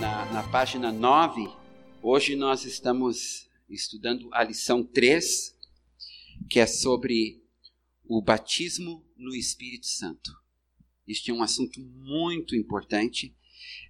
Na, 0.00 0.24
na 0.26 0.42
página 0.50 0.92
9, 0.92 1.48
hoje 2.02 2.36
nós 2.36 2.64
estamos 2.64 3.48
estudando 3.68 4.28
a 4.32 4.42
lição 4.44 4.82
3, 4.82 5.53
que 6.48 6.60
é 6.60 6.66
sobre 6.66 7.42
o 8.06 8.20
batismo 8.20 9.04
no 9.16 9.34
Espírito 9.34 9.86
Santo. 9.86 10.30
Este 11.06 11.30
é 11.30 11.34
um 11.34 11.42
assunto 11.42 11.80
muito 11.80 12.54
importante, 12.56 13.36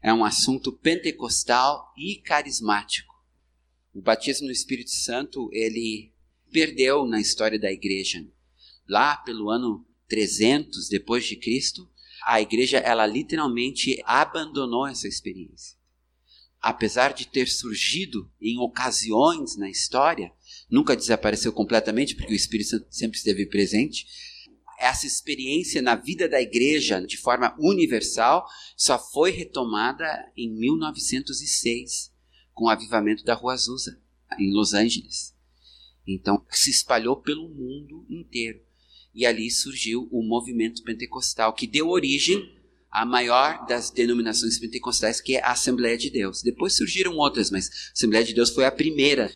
é 0.02 0.12
um 0.12 0.24
assunto 0.24 0.72
pentecostal 0.72 1.92
e 1.96 2.16
carismático. 2.16 3.14
O 3.92 4.02
batismo 4.02 4.46
no 4.46 4.52
Espírito 4.52 4.90
Santo, 4.90 5.48
ele 5.52 6.12
perdeu 6.50 7.06
na 7.06 7.20
história 7.20 7.58
da 7.58 7.70
igreja. 7.70 8.26
Lá 8.88 9.16
pelo 9.16 9.50
ano 9.50 9.86
300 10.08 10.88
depois 10.88 11.24
de 11.24 11.36
Cristo, 11.36 11.88
a 12.24 12.40
igreja 12.40 12.78
ela 12.78 13.06
literalmente 13.06 14.00
abandonou 14.04 14.86
essa 14.86 15.06
experiência. 15.06 15.76
Apesar 16.60 17.12
de 17.12 17.26
ter 17.26 17.48
surgido 17.48 18.30
em 18.40 18.58
ocasiões 18.58 19.56
na 19.56 19.68
história, 19.68 20.32
nunca 20.70 20.96
desapareceu 20.96 21.52
completamente, 21.52 22.14
porque 22.14 22.32
o 22.32 22.36
Espírito 22.36 22.70
Santo 22.70 22.86
sempre 22.90 23.18
esteve 23.18 23.46
presente. 23.46 24.06
Essa 24.78 25.06
experiência 25.06 25.80
na 25.80 25.94
vida 25.94 26.28
da 26.28 26.40
igreja, 26.40 27.00
de 27.00 27.16
forma 27.16 27.54
universal, 27.58 28.46
só 28.76 28.98
foi 28.98 29.30
retomada 29.30 30.04
em 30.36 30.50
1906, 30.50 32.12
com 32.52 32.64
o 32.64 32.68
avivamento 32.68 33.24
da 33.24 33.34
Rua 33.34 33.54
Azusa, 33.54 34.00
em 34.38 34.52
Los 34.52 34.74
Angeles. 34.74 35.34
Então, 36.06 36.44
se 36.50 36.70
espalhou 36.70 37.16
pelo 37.16 37.48
mundo 37.48 38.04
inteiro. 38.10 38.60
E 39.14 39.24
ali 39.24 39.50
surgiu 39.50 40.08
o 40.10 40.22
movimento 40.22 40.82
pentecostal, 40.82 41.52
que 41.52 41.66
deu 41.66 41.88
origem 41.88 42.52
à 42.90 43.06
maior 43.06 43.64
das 43.66 43.90
denominações 43.90 44.58
pentecostais, 44.58 45.20
que 45.20 45.36
é 45.36 45.42
a 45.42 45.52
Assembleia 45.52 45.96
de 45.96 46.10
Deus. 46.10 46.42
Depois 46.42 46.74
surgiram 46.74 47.16
outras, 47.16 47.50
mas 47.50 47.68
a 47.68 47.92
Assembleia 47.92 48.24
de 48.24 48.34
Deus 48.34 48.50
foi 48.50 48.64
a 48.64 48.72
primeira 48.72 49.32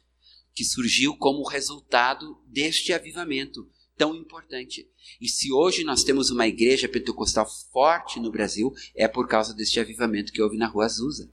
que 0.58 0.64
surgiu 0.64 1.16
como 1.16 1.46
resultado 1.46 2.42
deste 2.44 2.92
avivamento 2.92 3.70
tão 3.96 4.12
importante. 4.12 4.90
E 5.20 5.28
se 5.28 5.52
hoje 5.52 5.84
nós 5.84 6.02
temos 6.02 6.30
uma 6.30 6.48
igreja 6.48 6.88
pentecostal 6.88 7.48
forte 7.72 8.18
no 8.18 8.32
Brasil, 8.32 8.72
é 8.92 9.06
por 9.06 9.28
causa 9.28 9.54
deste 9.54 9.78
avivamento 9.78 10.32
que 10.32 10.42
houve 10.42 10.56
na 10.56 10.66
Rua 10.66 10.86
Azusa. 10.86 11.32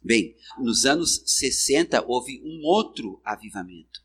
Bem, 0.00 0.36
nos 0.56 0.86
anos 0.86 1.24
60 1.26 2.04
houve 2.06 2.40
um 2.44 2.64
outro 2.64 3.20
avivamento, 3.24 4.00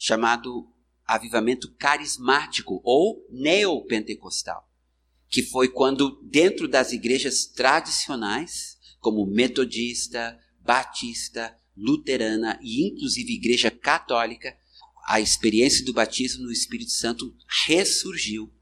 chamado 0.00 0.68
avivamento 1.06 1.72
carismático 1.76 2.80
ou 2.82 3.24
neopentecostal, 3.30 4.68
que 5.28 5.44
foi 5.44 5.68
quando 5.68 6.20
dentro 6.24 6.66
das 6.66 6.92
igrejas 6.92 7.46
tradicionais, 7.46 8.80
como 8.98 9.24
metodista, 9.24 10.36
batista, 10.58 11.56
luterana 11.76 12.58
e 12.62 12.86
inclusive 12.86 13.32
igreja 13.32 13.70
católica, 13.70 14.56
a 15.06 15.20
experiência 15.20 15.84
do 15.84 15.92
batismo 15.92 16.44
no 16.44 16.52
Espírito 16.52 16.90
Santo 16.90 17.34
ressurgiu. 17.66 18.52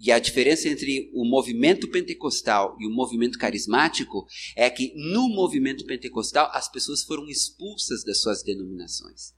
E 0.00 0.12
a 0.12 0.18
diferença 0.18 0.68
entre 0.68 1.10
o 1.12 1.24
movimento 1.24 1.88
pentecostal 1.88 2.76
e 2.78 2.86
o 2.86 2.90
movimento 2.90 3.36
carismático 3.36 4.26
é 4.54 4.70
que 4.70 4.92
no 4.94 5.28
movimento 5.28 5.84
pentecostal 5.84 6.48
as 6.52 6.70
pessoas 6.70 7.02
foram 7.02 7.28
expulsas 7.28 8.04
das 8.04 8.20
suas 8.20 8.42
denominações. 8.42 9.34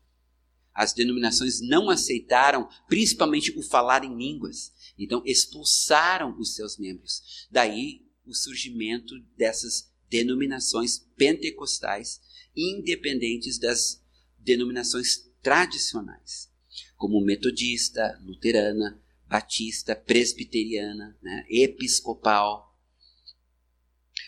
As 0.74 0.92
denominações 0.92 1.60
não 1.60 1.88
aceitaram, 1.88 2.68
principalmente 2.88 3.58
o 3.58 3.62
falar 3.62 4.04
em 4.04 4.14
línguas. 4.14 4.72
Então 4.98 5.22
expulsaram 5.24 6.38
os 6.38 6.54
seus 6.54 6.78
membros. 6.78 7.46
Daí 7.50 8.02
o 8.26 8.34
surgimento 8.34 9.14
dessas 9.36 9.90
denominações 10.10 10.98
pentecostais 11.16 12.20
independentes 12.56 13.58
das 13.58 14.02
denominações 14.38 15.30
tradicionais, 15.42 16.50
como 16.96 17.20
metodista, 17.24 18.18
luterana, 18.22 19.00
batista, 19.26 19.94
presbiteriana, 19.94 21.16
né, 21.22 21.46
episcopal. 21.48 22.76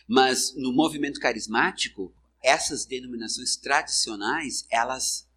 Mas 0.07 0.55
no 0.55 0.73
movimento 0.73 1.19
carismático, 1.21 2.15
essas 2.43 2.85
denominações 2.87 3.57
tradicionais, 3.57 4.67
elas 4.71 5.29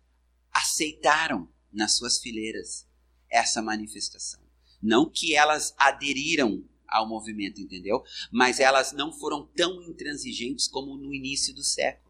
aceitaram 0.51 1.49
nas 1.71 1.97
suas 1.97 2.19
fileiras 2.19 2.87
essa 3.29 3.61
manifestação. 3.61 4.41
Não 4.81 5.09
que 5.09 5.35
elas 5.35 5.73
aderiram 5.77 6.63
ao 6.87 7.07
movimento, 7.07 7.59
entendeu? 7.59 8.03
Mas 8.31 8.59
elas 8.59 8.93
não 8.93 9.11
foram 9.11 9.45
tão 9.55 9.81
intransigentes 9.83 10.67
como 10.67 10.95
no 10.95 11.13
início 11.13 11.53
do 11.53 11.63
século. 11.63 12.04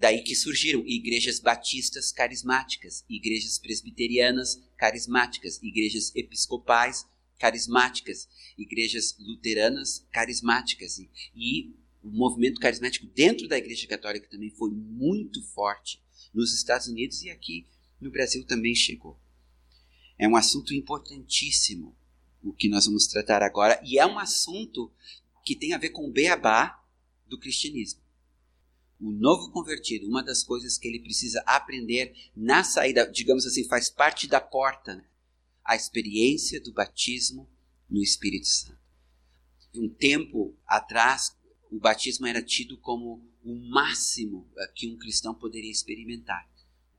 Daí 0.00 0.22
que 0.22 0.34
surgiram 0.34 0.82
igrejas 0.86 1.38
batistas 1.38 2.10
carismáticas, 2.10 3.04
igrejas 3.06 3.58
presbiterianas 3.58 4.58
carismáticas, 4.78 5.62
igrejas 5.62 6.10
episcopais 6.16 7.06
carismáticas, 7.38 8.26
igrejas 8.56 9.14
luteranas 9.18 10.06
carismáticas. 10.10 10.98
E, 10.98 11.10
e 11.36 11.74
o 12.02 12.08
movimento 12.08 12.58
carismático 12.58 13.04
dentro 13.08 13.46
da 13.46 13.58
Igreja 13.58 13.86
Católica 13.86 14.26
também 14.30 14.48
foi 14.48 14.70
muito 14.70 15.42
forte 15.42 16.02
nos 16.32 16.54
Estados 16.54 16.86
Unidos 16.86 17.22
e 17.22 17.28
aqui 17.28 17.66
no 18.00 18.10
Brasil 18.10 18.42
também 18.46 18.74
chegou. 18.74 19.20
É 20.18 20.26
um 20.26 20.34
assunto 20.36 20.72
importantíssimo 20.72 21.94
o 22.42 22.54
que 22.54 22.70
nós 22.70 22.86
vamos 22.86 23.06
tratar 23.06 23.42
agora 23.42 23.78
e 23.84 23.98
é 23.98 24.06
um 24.06 24.18
assunto 24.18 24.90
que 25.44 25.54
tem 25.54 25.74
a 25.74 25.78
ver 25.78 25.90
com 25.90 26.08
o 26.08 26.10
beabá 26.10 26.82
do 27.26 27.38
cristianismo 27.38 27.99
o 29.00 29.10
novo 29.10 29.50
convertido, 29.50 30.06
uma 30.06 30.22
das 30.22 30.42
coisas 30.42 30.76
que 30.76 30.86
ele 30.86 31.00
precisa 31.00 31.42
aprender 31.46 32.14
na 32.36 32.62
saída, 32.62 33.10
digamos 33.10 33.46
assim, 33.46 33.66
faz 33.66 33.88
parte 33.88 34.28
da 34.28 34.40
porta, 34.40 34.94
né? 34.94 35.04
a 35.64 35.74
experiência 35.74 36.60
do 36.60 36.72
batismo 36.72 37.48
no 37.88 38.02
Espírito 38.02 38.46
Santo. 38.46 38.78
Um 39.74 39.88
tempo 39.88 40.56
atrás, 40.66 41.36
o 41.70 41.78
batismo 41.78 42.26
era 42.26 42.42
tido 42.42 42.76
como 42.78 43.24
o 43.42 43.54
máximo 43.70 44.46
eh, 44.58 44.72
que 44.74 44.88
um 44.88 44.98
cristão 44.98 45.34
poderia 45.34 45.70
experimentar. 45.70 46.48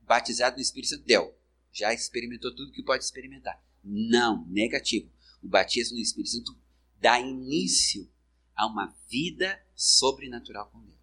Batizado 0.00 0.56
no 0.56 0.62
Espírito 0.62 0.90
Santo, 0.90 1.04
deu. 1.04 1.36
Já 1.70 1.92
experimentou 1.92 2.54
tudo 2.54 2.72
que 2.72 2.82
pode 2.82 3.04
experimentar. 3.04 3.62
Não, 3.84 4.46
negativo. 4.48 5.10
O 5.42 5.48
batismo 5.48 5.96
no 5.96 6.02
Espírito 6.02 6.30
Santo 6.30 6.58
dá 7.00 7.20
início 7.20 8.10
a 8.54 8.66
uma 8.66 8.94
vida 9.08 9.60
sobrenatural 9.74 10.70
com 10.70 10.80
Deus. 10.82 11.01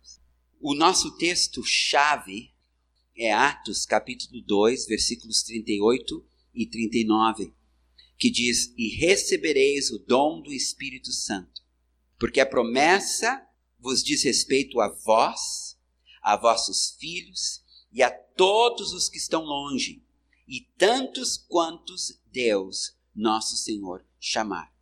O 0.62 0.76
nosso 0.76 1.16
texto-chave 1.16 2.54
é 3.16 3.32
Atos, 3.32 3.86
capítulo 3.86 4.42
2, 4.42 4.88
versículos 4.88 5.42
38 5.44 6.22
e 6.54 6.66
39, 6.66 7.54
que 8.18 8.30
diz: 8.30 8.74
E 8.78 8.90
recebereis 8.90 9.90
o 9.90 10.00
dom 10.00 10.42
do 10.42 10.52
Espírito 10.52 11.14
Santo, 11.14 11.62
porque 12.20 12.42
a 12.42 12.46
promessa 12.46 13.42
vos 13.80 14.04
diz 14.04 14.22
respeito 14.24 14.82
a 14.82 14.90
vós, 14.90 15.80
a 16.22 16.36
vossos 16.36 16.94
filhos 17.00 17.64
e 17.90 18.04
a 18.04 18.12
todos 18.12 18.92
os 18.92 19.08
que 19.08 19.18
estão 19.18 19.44
longe, 19.44 20.04
e 20.46 20.68
tantos 20.78 21.38
quantos 21.38 22.20
Deus, 22.34 22.98
nosso 23.16 23.56
Senhor, 23.56 24.06
chamar. 24.20 24.76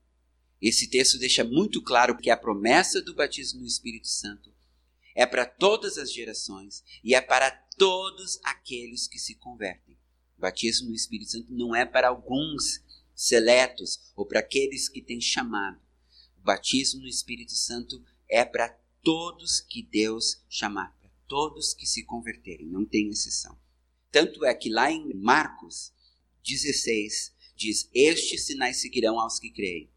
Esse 0.60 0.90
texto 0.90 1.20
deixa 1.20 1.44
muito 1.44 1.84
claro 1.84 2.18
que 2.18 2.32
a 2.32 2.36
promessa 2.36 3.00
do 3.00 3.14
batismo 3.14 3.60
no 3.60 3.68
Espírito 3.68 4.08
Santo 4.08 4.57
é 5.18 5.26
para 5.26 5.48
todas 5.48 5.98
as 5.98 6.14
gerações 6.14 6.84
e 7.04 7.16
é 7.16 7.20
para 7.20 7.50
todos 7.76 8.40
aqueles 8.44 9.08
que 9.08 9.18
se 9.18 9.34
convertem. 9.34 9.98
O 10.38 10.42
batismo 10.42 10.90
no 10.90 10.96
Espírito 10.96 11.32
Santo 11.32 11.52
não 11.52 11.76
é 11.76 11.88
para 11.88 12.10
alguns 12.10 12.84
seletos 13.16 14.14
ou 14.16 14.28
para 14.28 14.42
aqueles 14.42 14.88
que 14.88 15.02
têm 15.02 15.20
chamado. 15.20 15.82
O 16.38 16.42
batismo 16.42 17.02
no 17.02 17.08
Espírito 17.08 17.54
Santo 17.54 18.00
é 18.30 18.46
para 18.46 18.70
todos 19.02 19.60
que 19.60 19.82
Deus 19.82 20.46
chamar, 20.48 20.96
para 21.00 21.10
todos 21.28 21.74
que 21.74 21.88
se 21.88 22.06
converterem, 22.06 22.68
não 22.68 22.86
tem 22.86 23.10
exceção. 23.10 23.58
Tanto 24.12 24.46
é 24.46 24.54
que 24.54 24.70
lá 24.70 24.92
em 24.92 25.16
Marcos 25.16 25.92
16 26.46 27.34
diz: 27.56 27.90
Estes 27.92 28.46
sinais 28.46 28.78
seguirão 28.78 29.20
aos 29.20 29.40
que 29.40 29.50
creem. 29.50 29.92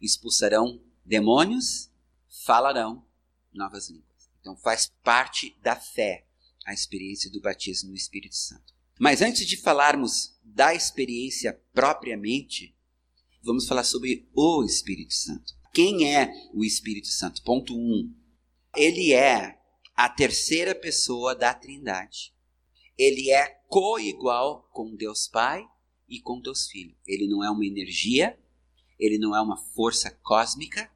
Expulsarão 0.00 0.82
demônios, 1.04 1.90
falarão 2.46 3.06
novas 3.52 3.90
línguas. 3.90 4.13
Então 4.44 4.54
faz 4.54 4.92
parte 5.02 5.56
da 5.62 5.74
fé 5.74 6.26
a 6.66 6.74
experiência 6.74 7.30
do 7.30 7.40
batismo 7.40 7.88
no 7.88 7.96
Espírito 7.96 8.36
Santo. 8.36 8.74
Mas 9.00 9.22
antes 9.22 9.46
de 9.46 9.56
falarmos 9.56 10.38
da 10.44 10.74
experiência 10.74 11.58
propriamente, 11.72 12.76
vamos 13.42 13.66
falar 13.66 13.84
sobre 13.84 14.28
o 14.34 14.62
Espírito 14.62 15.14
Santo. 15.14 15.54
Quem 15.72 16.14
é 16.14 16.30
o 16.52 16.62
Espírito 16.62 17.06
Santo? 17.06 17.42
Ponto 17.42 17.74
1. 17.74 17.78
Um, 17.78 18.14
ele 18.76 19.14
é 19.14 19.58
a 19.96 20.10
terceira 20.10 20.74
pessoa 20.74 21.34
da 21.34 21.54
Trindade. 21.54 22.34
Ele 22.98 23.30
é 23.30 23.46
co-igual 23.66 24.68
com 24.74 24.94
Deus 24.94 25.26
Pai 25.26 25.66
e 26.06 26.20
com 26.20 26.38
Deus 26.38 26.66
Filho. 26.66 26.94
Ele 27.06 27.26
não 27.26 27.42
é 27.42 27.50
uma 27.50 27.64
energia, 27.64 28.38
ele 28.98 29.16
não 29.16 29.34
é 29.34 29.40
uma 29.40 29.56
força 29.56 30.10
cósmica, 30.10 30.92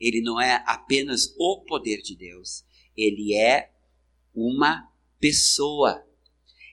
ele 0.00 0.20
não 0.20 0.40
é 0.40 0.64
apenas 0.66 1.32
o 1.38 1.60
poder 1.60 2.02
de 2.02 2.16
Deus, 2.16 2.64
ele 3.00 3.34
é 3.34 3.72
uma 4.34 4.90
pessoa. 5.18 6.06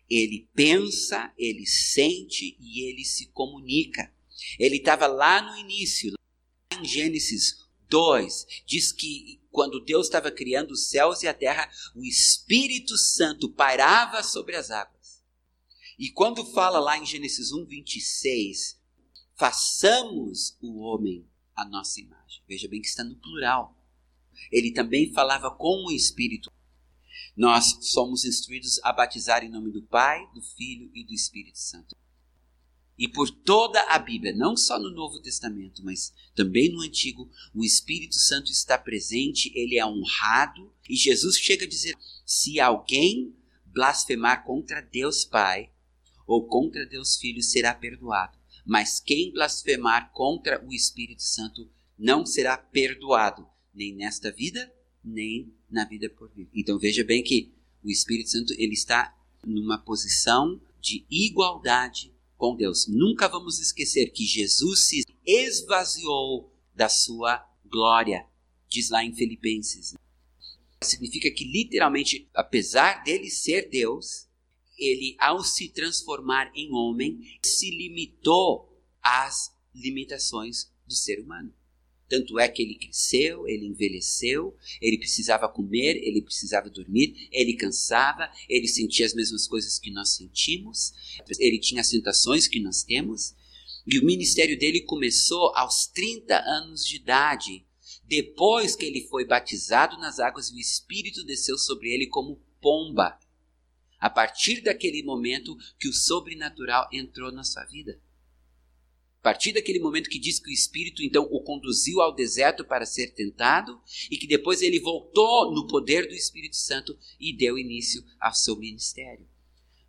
Ele 0.09 0.47
pensa, 0.53 1.33
ele 1.37 1.65
sente 1.65 2.57
e 2.59 2.89
ele 2.89 3.03
se 3.03 3.27
comunica. 3.27 4.13
Ele 4.59 4.77
estava 4.77 5.07
lá 5.07 5.41
no 5.41 5.57
início, 5.57 6.11
lá 6.11 6.79
em 6.79 6.85
Gênesis 6.85 7.65
2, 7.89 8.45
diz 8.65 8.91
que 8.91 9.41
quando 9.49 9.83
Deus 9.83 10.07
estava 10.07 10.29
criando 10.29 10.71
os 10.71 10.89
céus 10.89 11.23
e 11.23 11.27
a 11.27 11.33
terra, 11.33 11.69
o 11.95 12.03
Espírito 12.03 12.97
Santo 12.97 13.49
pairava 13.49 14.21
sobre 14.21 14.55
as 14.55 14.69
águas. 14.69 15.23
E 15.97 16.11
quando 16.11 16.45
fala 16.53 16.79
lá 16.79 16.97
em 16.97 17.05
Gênesis 17.05 17.51
1, 17.51 17.65
26, 17.65 18.79
façamos 19.35 20.55
o 20.61 20.79
homem 20.79 21.27
a 21.55 21.65
nossa 21.65 21.99
imagem. 21.99 22.43
Veja 22.47 22.67
bem 22.67 22.81
que 22.81 22.87
está 22.87 23.03
no 23.03 23.15
plural. 23.15 23.76
Ele 24.51 24.71
também 24.71 25.11
falava 25.11 25.51
com 25.51 25.85
o 25.85 25.91
Espírito. 25.91 26.51
Nós 27.35 27.77
somos 27.81 28.25
instruídos 28.25 28.79
a 28.83 28.91
batizar 28.91 29.43
em 29.43 29.49
nome 29.49 29.71
do 29.71 29.83
Pai, 29.83 30.19
do 30.33 30.41
Filho 30.41 30.89
e 30.93 31.03
do 31.03 31.13
Espírito 31.13 31.59
Santo. 31.59 31.95
E 32.97 33.07
por 33.07 33.29
toda 33.29 33.79
a 33.83 33.99
Bíblia, 33.99 34.33
não 34.35 34.57
só 34.57 34.79
no 34.79 34.89
Novo 34.89 35.21
Testamento, 35.21 35.85
mas 35.85 36.11
também 36.35 36.71
no 36.71 36.81
Antigo, 36.81 37.29
o 37.53 37.63
Espírito 37.63 38.15
Santo 38.15 38.51
está 38.51 38.75
presente, 38.75 39.51
ele 39.53 39.77
é 39.77 39.85
honrado, 39.85 40.73
e 40.89 40.95
Jesus 40.95 41.37
chega 41.37 41.65
a 41.65 41.69
dizer: 41.69 41.95
se 42.25 42.59
alguém 42.59 43.35
blasfemar 43.65 44.43
contra 44.43 44.81
Deus 44.81 45.23
Pai 45.23 45.69
ou 46.25 46.47
contra 46.47 46.87
Deus 46.87 47.17
Filho, 47.17 47.43
será 47.43 47.73
perdoado. 47.73 48.35
Mas 48.65 48.99
quem 48.99 49.31
blasfemar 49.31 50.11
contra 50.11 50.65
o 50.65 50.73
Espírito 50.73 51.21
Santo 51.21 51.69
não 51.97 52.25
será 52.25 52.57
perdoado, 52.57 53.47
nem 53.77 53.93
nesta 53.93 54.31
vida, 54.31 54.73
nem 55.03 55.53
na 55.69 55.85
vida 55.85 56.09
por 56.09 56.29
vir. 56.33 56.49
Então 56.53 56.79
veja 56.79 57.03
bem 57.03 57.23
que 57.23 57.53
o 57.83 57.89
Espírito 57.89 58.31
Santo 58.31 58.53
ele 58.57 58.73
está 58.73 59.15
numa 59.45 59.77
posição 59.77 60.59
de 60.81 61.05
igualdade 61.09 62.11
com 62.35 62.55
Deus. 62.55 62.87
Nunca 62.87 63.27
vamos 63.27 63.59
esquecer 63.59 64.07
que 64.11 64.25
Jesus 64.25 64.87
se 64.87 65.05
esvaziou 65.25 66.51
da 66.73 66.89
sua 66.89 67.47
glória, 67.65 68.25
diz 68.67 68.89
lá 68.89 69.03
em 69.03 69.13
Filipenses. 69.13 69.93
Significa 70.81 71.29
que 71.31 71.43
literalmente, 71.43 72.27
apesar 72.33 73.03
dele 73.03 73.29
ser 73.29 73.69
Deus, 73.69 74.27
ele 74.77 75.15
ao 75.19 75.43
se 75.43 75.69
transformar 75.69 76.51
em 76.55 76.71
homem, 76.71 77.19
se 77.43 77.69
limitou 77.69 78.81
às 79.01 79.55
limitações 79.73 80.71
do 80.85 80.93
ser 80.93 81.19
humano. 81.19 81.53
Tanto 82.09 82.39
é 82.39 82.47
que 82.47 82.61
ele 82.61 82.75
cresceu, 82.75 83.47
ele 83.47 83.65
envelheceu, 83.65 84.55
ele 84.81 84.97
precisava 84.97 85.49
comer, 85.49 85.97
ele 85.97 86.21
precisava 86.21 86.69
dormir, 86.69 87.27
ele 87.31 87.53
cansava, 87.53 88.31
ele 88.47 88.67
sentia 88.67 89.05
as 89.05 89.13
mesmas 89.13 89.45
coisas 89.45 89.77
que 89.77 89.91
nós 89.91 90.15
sentimos, 90.15 90.93
ele 91.37 91.59
tinha 91.59 91.81
as 91.81 91.89
tentações 91.89 92.47
que 92.47 92.61
nós 92.61 92.83
temos. 92.83 93.35
E 93.85 93.99
o 93.99 94.05
ministério 94.05 94.57
dele 94.57 94.81
começou 94.81 95.53
aos 95.55 95.87
30 95.87 96.37
anos 96.37 96.85
de 96.85 96.95
idade, 96.95 97.65
depois 98.05 98.73
que 98.75 98.85
ele 98.85 99.07
foi 99.07 99.25
batizado 99.25 99.97
nas 99.97 100.19
águas, 100.19 100.49
o 100.49 100.57
Espírito 100.57 101.25
desceu 101.25 101.57
sobre 101.57 101.93
ele 101.93 102.07
como 102.07 102.41
pomba. 102.61 103.19
A 103.99 104.09
partir 104.09 104.61
daquele 104.61 105.03
momento 105.03 105.57
que 105.77 105.89
o 105.89 105.93
sobrenatural 105.93 106.87
entrou 106.93 107.31
na 107.31 107.43
sua 107.43 107.65
vida. 107.65 107.99
A 109.19 109.23
partir 109.23 109.51
daquele 109.51 109.79
momento 109.79 110.09
que 110.09 110.19
diz 110.19 110.39
que 110.39 110.49
o 110.49 110.53
Espírito 110.53 111.03
então 111.03 111.27
o 111.31 111.41
conduziu 111.41 112.01
ao 112.01 112.15
deserto 112.15 112.63
para 112.63 112.85
ser 112.85 113.13
tentado 113.13 113.79
e 114.09 114.17
que 114.17 114.27
depois 114.27 114.61
ele 114.61 114.79
voltou 114.79 115.53
no 115.53 115.67
poder 115.67 116.07
do 116.07 116.13
Espírito 116.13 116.55
Santo 116.55 116.97
e 117.19 117.35
deu 117.35 117.57
início 117.57 118.03
ao 118.19 118.33
seu 118.33 118.55
ministério. 118.55 119.27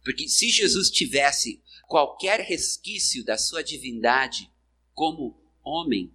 Porque 0.02 0.28
se 0.28 0.48
Jesus 0.48 0.90
tivesse 0.90 1.62
qualquer 1.86 2.40
resquício 2.40 3.24
da 3.24 3.38
sua 3.38 3.62
divindade 3.62 4.50
como 4.92 5.40
homem, 5.62 6.12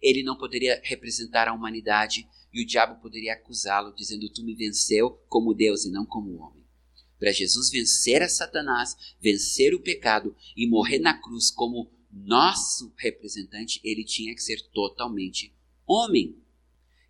ele 0.00 0.22
não 0.22 0.36
poderia 0.36 0.80
representar 0.82 1.48
a 1.48 1.52
humanidade 1.52 2.28
e 2.52 2.62
o 2.62 2.66
diabo 2.66 3.00
poderia 3.00 3.34
acusá-lo, 3.34 3.94
dizendo: 3.94 4.28
Tu 4.28 4.42
me 4.44 4.54
venceu 4.54 5.10
como 5.28 5.54
Deus 5.54 5.84
e 5.84 5.90
não 5.90 6.06
como 6.06 6.38
homem. 6.38 6.64
Para 7.18 7.32
Jesus 7.32 7.70
vencer 7.70 8.22
a 8.22 8.28
Satanás, 8.28 8.96
vencer 9.20 9.74
o 9.74 9.80
pecado 9.80 10.36
e 10.56 10.68
morrer 10.68 10.98
na 10.98 11.14
cruz 11.20 11.50
como 11.50 11.90
nosso 12.14 12.92
representante, 12.96 13.80
ele 13.82 14.04
tinha 14.04 14.34
que 14.34 14.42
ser 14.42 14.62
totalmente 14.72 15.52
homem. 15.86 16.36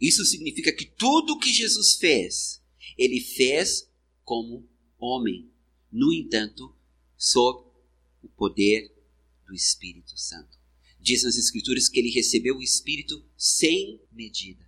Isso 0.00 0.24
significa 0.24 0.72
que 0.72 0.86
tudo 0.86 1.38
que 1.38 1.52
Jesus 1.52 1.96
fez, 1.96 2.62
ele 2.96 3.20
fez 3.20 3.88
como 4.24 4.66
homem. 4.98 5.50
No 5.92 6.12
entanto, 6.12 6.74
sob 7.16 7.68
o 8.22 8.28
poder 8.28 8.92
do 9.46 9.54
Espírito 9.54 10.18
Santo. 10.18 10.58
Diz 10.98 11.22
nas 11.22 11.36
Escrituras 11.36 11.88
que 11.88 11.98
ele 11.98 12.10
recebeu 12.10 12.56
o 12.56 12.62
Espírito 12.62 13.24
sem 13.36 14.00
medida. 14.10 14.64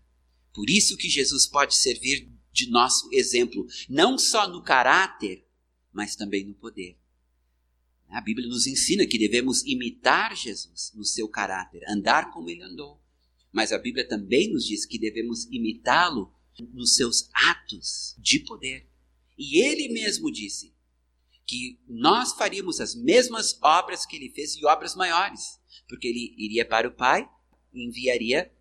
Por 0.52 0.68
isso 0.68 0.96
que 0.96 1.08
Jesus 1.08 1.46
pode 1.46 1.74
servir 1.74 2.30
de 2.52 2.70
nosso 2.70 3.08
exemplo, 3.12 3.66
não 3.88 4.18
só 4.18 4.48
no 4.48 4.62
caráter, 4.62 5.44
mas 5.92 6.14
também 6.14 6.44
no 6.44 6.54
poder. 6.54 6.98
A 8.08 8.20
Bíblia 8.20 8.48
nos 8.48 8.66
ensina 8.66 9.06
que 9.06 9.18
devemos 9.18 9.64
imitar 9.64 10.36
Jesus 10.36 10.92
no 10.94 11.04
seu 11.04 11.28
caráter, 11.28 11.82
andar 11.88 12.30
como 12.30 12.48
ele 12.48 12.62
andou. 12.62 13.00
Mas 13.52 13.72
a 13.72 13.78
Bíblia 13.78 14.06
também 14.06 14.52
nos 14.52 14.64
diz 14.64 14.84
que 14.84 14.98
devemos 14.98 15.46
imitá-lo 15.46 16.32
nos 16.72 16.94
seus 16.94 17.28
atos 17.32 18.14
de 18.18 18.40
poder. 18.40 18.88
E 19.36 19.60
ele 19.62 19.88
mesmo 19.88 20.30
disse 20.30 20.74
que 21.46 21.78
nós 21.88 22.32
faríamos 22.32 22.80
as 22.80 22.94
mesmas 22.94 23.58
obras 23.62 24.04
que 24.04 24.16
ele 24.16 24.30
fez 24.30 24.56
e 24.56 24.64
obras 24.64 24.94
maiores, 24.94 25.60
porque 25.88 26.08
ele 26.08 26.34
iria 26.36 26.66
para 26.66 26.88
o 26.88 26.94
Pai 26.94 27.28
e 27.72 27.86
enviaria 27.86 28.52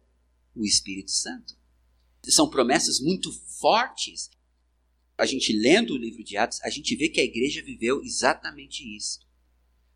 o 0.55 0.63
Espírito 0.63 1.11
Santo. 1.11 1.55
São 2.25 2.49
promessas 2.49 2.99
muito 2.99 3.31
fortes. 3.59 4.29
A 5.17 5.25
gente 5.25 5.53
lendo 5.53 5.93
o 5.93 5.97
livro 5.97 6.23
de 6.23 6.37
Atos, 6.37 6.61
a 6.61 6.69
gente 6.69 6.95
vê 6.95 7.09
que 7.09 7.21
a 7.21 7.23
igreja 7.23 7.61
viveu 7.61 8.01
exatamente 8.03 8.83
isso. 8.95 9.24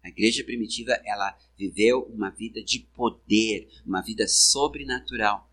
A 0.03 0.09
igreja 0.09 0.43
primitiva, 0.43 0.93
ela 1.05 1.37
viveu 1.57 2.03
uma 2.03 2.29
vida 2.29 2.63
de 2.63 2.79
poder, 2.79 3.69
uma 3.85 4.01
vida 4.01 4.27
sobrenatural. 4.27 5.49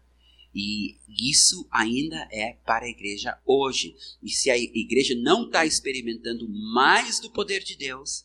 E 0.55 0.97
isso 1.09 1.69
ainda 1.71 2.17
é 2.31 2.55
para 2.65 2.87
a 2.87 2.89
igreja 2.89 3.39
hoje. 3.45 3.95
E 4.23 4.31
se 4.31 4.51
a 4.51 4.57
igreja 4.57 5.15
não 5.15 5.47
está 5.47 5.67
experimentando 5.67 6.49
mais 6.49 7.21
do 7.21 7.31
poder 7.31 7.63
de 7.63 7.77
Deus, 7.77 8.25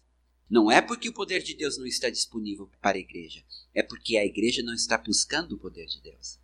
não 0.50 0.70
é 0.70 0.82
porque 0.82 1.10
o 1.10 1.14
poder 1.14 1.42
de 1.42 1.54
Deus 1.56 1.78
não 1.78 1.86
está 1.86 2.10
disponível 2.10 2.70
para 2.82 2.98
a 2.98 3.00
igreja, 3.00 3.42
é 3.74 3.82
porque 3.82 4.18
a 4.18 4.26
igreja 4.26 4.62
não 4.62 4.74
está 4.74 4.98
buscando 4.98 5.56
o 5.56 5.58
poder 5.58 5.86
de 5.86 6.02
Deus. 6.02 6.40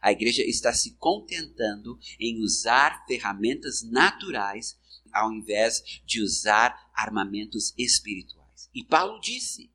A 0.00 0.10
igreja 0.10 0.42
está 0.42 0.72
se 0.72 0.96
contentando 0.96 1.96
em 2.18 2.42
usar 2.42 3.06
ferramentas 3.06 3.82
naturais 3.82 4.76
ao 5.12 5.32
invés 5.32 6.02
de 6.04 6.20
usar 6.20 6.90
armamentos 6.92 7.72
espirituais. 7.78 8.41
E 8.74 8.84
Paulo 8.84 9.20
disse 9.20 9.70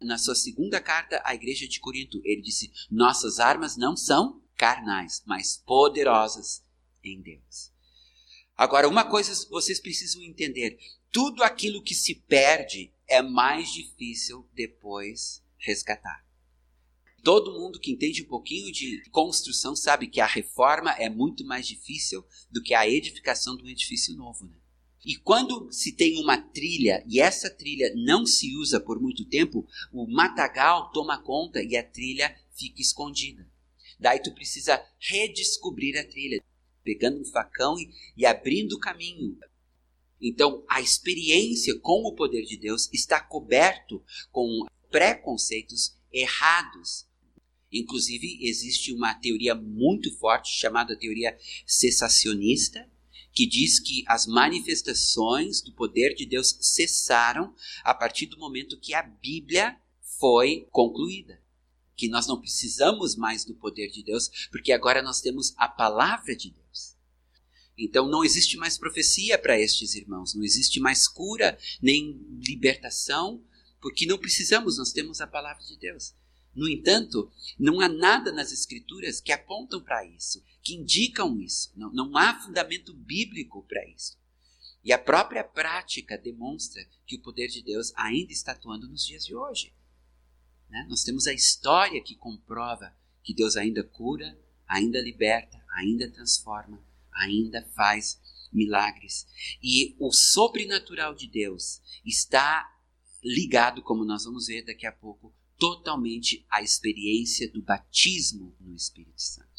na 0.00 0.18
sua 0.18 0.34
segunda 0.34 0.80
carta 0.80 1.22
à 1.24 1.34
igreja 1.34 1.66
de 1.66 1.80
Corinto, 1.80 2.20
ele 2.24 2.42
disse: 2.42 2.70
"Nossas 2.90 3.38
armas 3.38 3.76
não 3.76 3.96
são 3.96 4.42
carnais, 4.56 5.22
mas 5.26 5.56
poderosas 5.56 6.64
em 7.02 7.20
Deus". 7.20 7.72
Agora, 8.56 8.88
uma 8.88 9.04
coisa 9.04 9.32
vocês 9.48 9.80
precisam 9.80 10.22
entender: 10.22 10.78
tudo 11.10 11.42
aquilo 11.42 11.82
que 11.82 11.94
se 11.94 12.14
perde 12.14 12.92
é 13.06 13.22
mais 13.22 13.72
difícil 13.72 14.48
depois 14.54 15.42
resgatar. 15.58 16.24
Todo 17.22 17.52
mundo 17.52 17.78
que 17.78 17.92
entende 17.92 18.22
um 18.22 18.28
pouquinho 18.28 18.72
de 18.72 19.02
construção 19.10 19.76
sabe 19.76 20.08
que 20.08 20.20
a 20.20 20.26
reforma 20.26 20.90
é 20.92 21.08
muito 21.08 21.44
mais 21.44 21.66
difícil 21.66 22.24
do 22.50 22.60
que 22.60 22.74
a 22.74 22.88
edificação 22.88 23.56
de 23.56 23.62
um 23.62 23.68
edifício 23.68 24.14
novo. 24.16 24.44
Né? 24.46 24.56
E 25.04 25.16
quando 25.16 25.70
se 25.72 25.92
tem 25.92 26.20
uma 26.22 26.38
trilha 26.38 27.04
e 27.08 27.20
essa 27.20 27.50
trilha 27.50 27.92
não 27.96 28.24
se 28.24 28.56
usa 28.56 28.78
por 28.78 29.00
muito 29.00 29.24
tempo, 29.24 29.66
o 29.92 30.06
matagal 30.06 30.92
toma 30.92 31.20
conta 31.20 31.60
e 31.62 31.76
a 31.76 31.82
trilha 31.82 32.36
fica 32.56 32.80
escondida. 32.80 33.48
Daí 33.98 34.22
tu 34.22 34.32
precisa 34.32 34.84
redescobrir 34.98 35.98
a 35.98 36.04
trilha, 36.04 36.42
pegando 36.84 37.20
um 37.20 37.24
facão 37.24 37.78
e, 37.78 37.90
e 38.16 38.24
abrindo 38.24 38.74
o 38.74 38.80
caminho. 38.80 39.36
Então, 40.20 40.64
a 40.68 40.80
experiência 40.80 41.76
com 41.80 42.02
o 42.04 42.14
poder 42.14 42.44
de 42.44 42.56
Deus 42.56 42.88
está 42.92 43.20
coberto 43.20 44.04
com 44.30 44.66
preconceitos 44.88 45.98
errados. 46.12 47.08
Inclusive, 47.72 48.38
existe 48.40 48.92
uma 48.92 49.14
teoria 49.14 49.54
muito 49.54 50.16
forte 50.18 50.48
chamada 50.52 50.96
teoria 50.96 51.36
cessacionista, 51.66 52.88
que 53.32 53.46
diz 53.46 53.80
que 53.80 54.04
as 54.06 54.26
manifestações 54.26 55.60
do 55.60 55.72
poder 55.72 56.14
de 56.14 56.26
Deus 56.26 56.56
cessaram 56.60 57.54
a 57.82 57.94
partir 57.94 58.26
do 58.26 58.38
momento 58.38 58.78
que 58.78 58.94
a 58.94 59.02
Bíblia 59.02 59.76
foi 60.18 60.66
concluída. 60.70 61.40
Que 61.96 62.08
nós 62.08 62.26
não 62.26 62.40
precisamos 62.40 63.16
mais 63.16 63.44
do 63.44 63.54
poder 63.54 63.88
de 63.90 64.02
Deus, 64.02 64.48
porque 64.50 64.72
agora 64.72 65.02
nós 65.02 65.20
temos 65.20 65.54
a 65.56 65.68
palavra 65.68 66.34
de 66.34 66.50
Deus. 66.50 66.96
Então 67.76 68.08
não 68.08 68.24
existe 68.24 68.56
mais 68.56 68.76
profecia 68.76 69.38
para 69.38 69.58
estes 69.58 69.94
irmãos, 69.94 70.34
não 70.34 70.44
existe 70.44 70.78
mais 70.78 71.08
cura 71.08 71.58
nem 71.80 72.20
libertação, 72.46 73.42
porque 73.80 74.06
não 74.06 74.18
precisamos, 74.18 74.78
nós 74.78 74.92
temos 74.92 75.20
a 75.20 75.26
palavra 75.26 75.64
de 75.64 75.76
Deus. 75.76 76.14
No 76.54 76.68
entanto, 76.68 77.30
não 77.58 77.80
há 77.80 77.88
nada 77.88 78.30
nas 78.30 78.52
Escrituras 78.52 79.20
que 79.20 79.32
apontam 79.32 79.80
para 79.80 80.04
isso, 80.04 80.42
que 80.62 80.74
indicam 80.74 81.40
isso. 81.40 81.72
Não, 81.76 81.92
não 81.92 82.16
há 82.16 82.40
fundamento 82.40 82.94
bíblico 82.94 83.62
para 83.66 83.86
isso. 83.88 84.16
E 84.84 84.92
a 84.92 84.98
própria 84.98 85.44
prática 85.44 86.18
demonstra 86.18 86.84
que 87.06 87.16
o 87.16 87.22
poder 87.22 87.48
de 87.48 87.62
Deus 87.62 87.92
ainda 87.96 88.32
está 88.32 88.52
atuando 88.52 88.88
nos 88.88 89.04
dias 89.04 89.24
de 89.24 89.34
hoje. 89.34 89.72
Né? 90.68 90.86
Nós 90.88 91.04
temos 91.04 91.26
a 91.26 91.32
história 91.32 92.02
que 92.02 92.16
comprova 92.16 92.96
que 93.22 93.34
Deus 93.34 93.56
ainda 93.56 93.84
cura, 93.84 94.36
ainda 94.66 95.00
liberta, 95.00 95.62
ainda 95.76 96.10
transforma, 96.10 96.84
ainda 97.12 97.62
faz 97.76 98.20
milagres. 98.52 99.26
E 99.62 99.94
o 99.98 100.10
sobrenatural 100.12 101.14
de 101.14 101.28
Deus 101.28 101.80
está 102.04 102.68
ligado, 103.22 103.82
como 103.82 104.04
nós 104.04 104.24
vamos 104.24 104.46
ver 104.46 104.64
daqui 104.64 104.86
a 104.86 104.92
pouco, 104.92 105.32
totalmente 105.56 106.44
à 106.50 106.60
experiência 106.60 107.48
do 107.50 107.62
batismo 107.62 108.56
no 108.58 108.74
Espírito 108.74 109.22
Santo. 109.22 109.51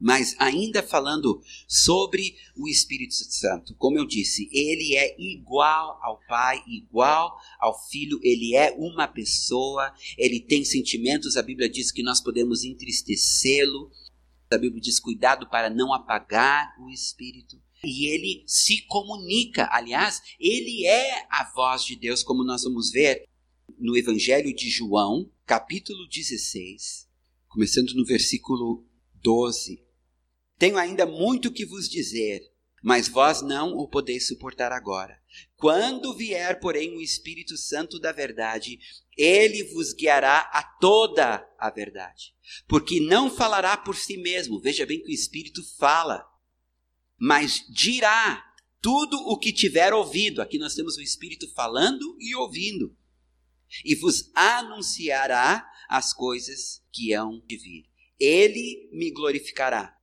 Mas 0.00 0.34
ainda 0.38 0.82
falando 0.82 1.42
sobre 1.68 2.34
o 2.56 2.66
Espírito 2.66 3.12
Santo, 3.12 3.74
como 3.74 3.98
eu 3.98 4.06
disse, 4.06 4.48
ele 4.50 4.96
é 4.96 5.14
igual 5.20 6.00
ao 6.02 6.18
Pai, 6.26 6.62
igual 6.66 7.36
ao 7.58 7.78
Filho, 7.88 8.18
ele 8.22 8.56
é 8.56 8.74
uma 8.78 9.06
pessoa, 9.06 9.92
ele 10.16 10.40
tem 10.40 10.64
sentimentos, 10.64 11.36
a 11.36 11.42
Bíblia 11.42 11.68
diz 11.68 11.92
que 11.92 12.02
nós 12.02 12.18
podemos 12.18 12.64
entristecê-lo, 12.64 13.90
a 14.50 14.56
Bíblia 14.56 14.80
diz 14.80 14.98
cuidado 14.98 15.48
para 15.50 15.68
não 15.68 15.92
apagar 15.92 16.74
o 16.80 16.88
Espírito. 16.88 17.60
E 17.84 18.06
ele 18.06 18.42
se 18.46 18.82
comunica, 18.86 19.68
aliás, 19.70 20.22
ele 20.38 20.86
é 20.86 21.26
a 21.30 21.50
voz 21.54 21.84
de 21.84 21.94
Deus, 21.94 22.22
como 22.22 22.42
nós 22.42 22.62
vamos 22.64 22.90
ver 22.90 23.24
no 23.78 23.96
Evangelho 23.96 24.54
de 24.54 24.68
João, 24.68 25.30
capítulo 25.46 26.06
16, 26.08 27.06
começando 27.48 27.92
no 27.92 28.04
versículo 28.04 28.86
12. 29.22 29.89
Tenho 30.60 30.76
ainda 30.76 31.06
muito 31.06 31.50
que 31.50 31.64
vos 31.64 31.88
dizer, 31.88 32.42
mas 32.82 33.08
vós 33.08 33.40
não 33.40 33.70
o 33.78 33.88
podeis 33.88 34.28
suportar 34.28 34.72
agora. 34.72 35.18
Quando 35.56 36.14
vier, 36.14 36.60
porém, 36.60 36.94
o 36.94 37.00
Espírito 37.00 37.56
Santo 37.56 37.98
da 37.98 38.12
verdade, 38.12 38.78
ele 39.16 39.64
vos 39.72 39.94
guiará 39.94 40.40
a 40.52 40.62
toda 40.62 41.48
a 41.58 41.70
verdade. 41.70 42.34
Porque 42.68 43.00
não 43.00 43.30
falará 43.30 43.74
por 43.74 43.96
si 43.96 44.18
mesmo, 44.18 44.60
veja 44.60 44.84
bem 44.84 45.02
que 45.02 45.10
o 45.10 45.14
Espírito 45.14 45.62
fala, 45.78 46.22
mas 47.18 47.64
dirá 47.70 48.44
tudo 48.82 49.16
o 49.16 49.38
que 49.38 49.54
tiver 49.54 49.94
ouvido. 49.94 50.42
Aqui 50.42 50.58
nós 50.58 50.74
temos 50.74 50.98
o 50.98 51.02
Espírito 51.02 51.50
falando 51.54 52.18
e 52.20 52.34
ouvindo 52.34 52.94
e 53.82 53.94
vos 53.94 54.30
anunciará 54.34 55.66
as 55.88 56.12
coisas 56.12 56.84
que 56.92 57.14
hão 57.14 57.42
de 57.46 57.56
vir. 57.56 57.84
Ele 58.18 58.90
me 58.92 59.10
glorificará. 59.10 59.96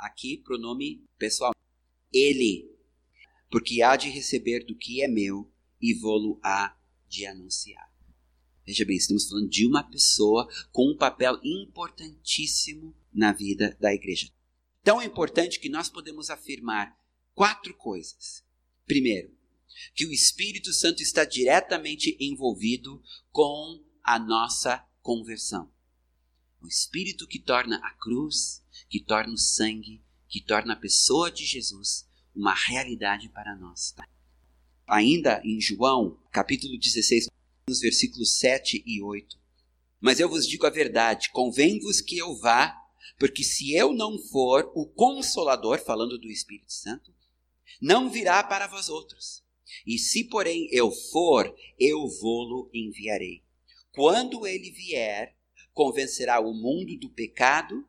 Aqui, 0.00 0.38
pronome 0.38 1.04
pessoal. 1.18 1.52
Ele, 2.10 2.74
porque 3.50 3.82
há 3.82 3.96
de 3.96 4.08
receber 4.08 4.64
do 4.64 4.74
que 4.74 5.02
é 5.02 5.06
meu 5.06 5.52
e 5.78 5.92
vou-lo 5.92 6.40
há 6.42 6.74
de 7.06 7.26
anunciar. 7.26 7.92
Veja 8.64 8.86
bem, 8.86 8.96
estamos 8.96 9.28
falando 9.28 9.50
de 9.50 9.66
uma 9.66 9.82
pessoa 9.82 10.48
com 10.72 10.90
um 10.90 10.96
papel 10.96 11.38
importantíssimo 11.44 12.96
na 13.12 13.30
vida 13.30 13.76
da 13.78 13.92
igreja. 13.92 14.30
Tão 14.82 15.02
importante 15.02 15.60
que 15.60 15.68
nós 15.68 15.90
podemos 15.90 16.30
afirmar 16.30 16.98
quatro 17.34 17.74
coisas. 17.74 18.42
Primeiro, 18.86 19.36
que 19.94 20.06
o 20.06 20.12
Espírito 20.12 20.72
Santo 20.72 21.02
está 21.02 21.26
diretamente 21.26 22.16
envolvido 22.18 23.02
com 23.30 23.84
a 24.02 24.18
nossa 24.18 24.82
conversão. 25.02 25.70
O 26.60 26.66
Espírito 26.66 27.26
que 27.26 27.38
torna 27.38 27.76
a 27.78 27.90
cruz, 27.94 28.62
que 28.88 29.00
torna 29.00 29.32
o 29.32 29.38
sangue, 29.38 30.02
que 30.28 30.40
torna 30.40 30.74
a 30.74 30.76
pessoa 30.76 31.30
de 31.30 31.44
Jesus 31.44 32.06
uma 32.34 32.54
realidade 32.54 33.28
para 33.30 33.56
nós. 33.56 33.94
Ainda 34.86 35.40
em 35.44 35.60
João, 35.60 36.18
capítulo 36.30 36.78
16, 36.78 37.28
nos 37.66 37.80
versículos 37.80 38.38
7 38.38 38.82
e 38.86 39.02
8. 39.02 39.38
Mas 40.00 40.20
eu 40.20 40.28
vos 40.28 40.46
digo 40.46 40.66
a 40.66 40.70
verdade, 40.70 41.30
convém-vos 41.30 42.00
que 42.00 42.18
eu 42.18 42.36
vá, 42.36 42.76
porque 43.18 43.42
se 43.42 43.74
eu 43.74 43.92
não 43.92 44.18
for, 44.18 44.70
o 44.74 44.86
Consolador, 44.86 45.78
falando 45.78 46.18
do 46.18 46.30
Espírito 46.30 46.72
Santo, 46.72 47.14
não 47.80 48.10
virá 48.10 48.42
para 48.42 48.66
vós 48.66 48.88
outros. 48.88 49.42
E 49.86 49.98
se, 49.98 50.24
porém, 50.24 50.68
eu 50.72 50.90
for, 50.90 51.54
eu 51.78 52.06
vou-lo 52.20 52.70
enviarei. 52.74 53.42
Quando 53.92 54.46
ele 54.46 54.70
vier, 54.70 55.36
convencerá 55.80 56.38
o 56.40 56.52
mundo 56.52 56.94
do 56.98 57.08
pecado, 57.08 57.88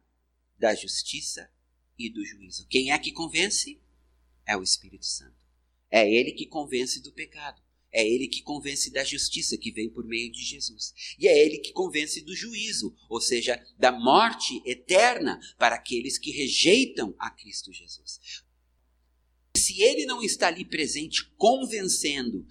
da 0.57 0.73
justiça 0.73 1.51
e 1.99 2.09
do 2.09 2.23
juízo. 2.23 2.65
Quem 2.69 2.93
é 2.93 2.97
que 2.97 3.11
convence? 3.11 3.81
É 4.45 4.55
o 4.55 4.63
Espírito 4.63 5.05
Santo. 5.05 5.45
É 5.89 6.09
ele 6.09 6.31
que 6.31 6.45
convence 6.45 7.01
do 7.01 7.11
pecado. 7.11 7.61
É 7.91 8.07
ele 8.07 8.29
que 8.29 8.41
convence 8.43 8.89
da 8.89 9.03
justiça 9.03 9.57
que 9.57 9.73
vem 9.73 9.89
por 9.89 10.05
meio 10.05 10.31
de 10.31 10.41
Jesus. 10.41 10.93
E 11.19 11.27
é 11.27 11.37
ele 11.37 11.57
que 11.57 11.73
convence 11.73 12.21
do 12.21 12.33
juízo, 12.33 12.95
ou 13.09 13.19
seja, 13.19 13.61
da 13.77 13.91
morte 13.91 14.63
eterna 14.65 15.37
para 15.57 15.75
aqueles 15.75 16.17
que 16.17 16.31
rejeitam 16.31 17.13
a 17.19 17.29
Cristo 17.29 17.73
Jesus 17.73 18.21
se 19.53 19.81
ele 19.81 20.05
não 20.05 20.23
está 20.23 20.47
ali 20.47 20.63
presente, 20.63 21.29
convencendo, 21.37 22.47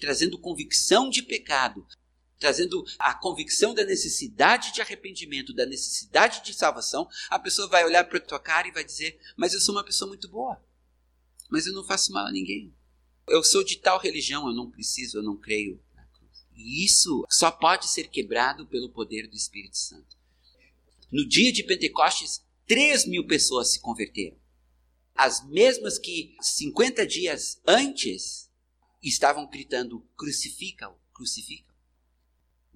trazendo 0.00 0.38
convicção 0.38 1.10
de 1.10 1.22
pecado, 1.22 1.84
trazendo 2.38 2.84
a 2.98 3.14
convicção 3.14 3.74
da 3.74 3.84
necessidade 3.84 4.72
de 4.72 4.80
arrependimento, 4.80 5.54
da 5.54 5.66
necessidade 5.66 6.44
de 6.44 6.52
salvação, 6.52 7.08
a 7.30 7.38
pessoa 7.38 7.68
vai 7.68 7.84
olhar 7.84 8.04
para 8.04 8.18
a 8.18 8.20
tua 8.20 8.38
cara 8.38 8.68
e 8.68 8.72
vai 8.72 8.84
dizer: 8.84 9.18
Mas 9.36 9.54
eu 9.54 9.60
sou 9.60 9.74
uma 9.74 9.84
pessoa 9.84 10.08
muito 10.08 10.28
boa, 10.28 10.62
mas 11.50 11.66
eu 11.66 11.72
não 11.72 11.84
faço 11.84 12.12
mal 12.12 12.26
a 12.26 12.32
ninguém. 12.32 12.74
Eu 13.28 13.42
sou 13.42 13.64
de 13.64 13.78
tal 13.78 13.98
religião, 13.98 14.46
eu 14.46 14.54
não 14.54 14.70
preciso, 14.70 15.18
eu 15.18 15.22
não 15.22 15.36
creio. 15.36 15.82
E 16.54 16.84
isso 16.84 17.26
só 17.30 17.50
pode 17.50 17.88
ser 17.88 18.08
quebrado 18.08 18.66
pelo 18.66 18.90
poder 18.90 19.26
do 19.28 19.36
Espírito 19.36 19.76
Santo. 19.76 20.16
No 21.12 21.26
dia 21.26 21.52
de 21.52 21.62
Pentecostes, 21.62 22.42
3 22.66 23.06
mil 23.06 23.26
pessoas 23.26 23.72
se 23.72 23.80
converteram 23.80 24.36
as 25.16 25.44
mesmas 25.48 25.98
que 25.98 26.36
50 26.40 27.06
dias 27.06 27.60
antes 27.66 28.50
estavam 29.02 29.48
gritando: 29.48 30.00
crucifica-o, 30.16 30.94
crucifica-o. 31.12 31.75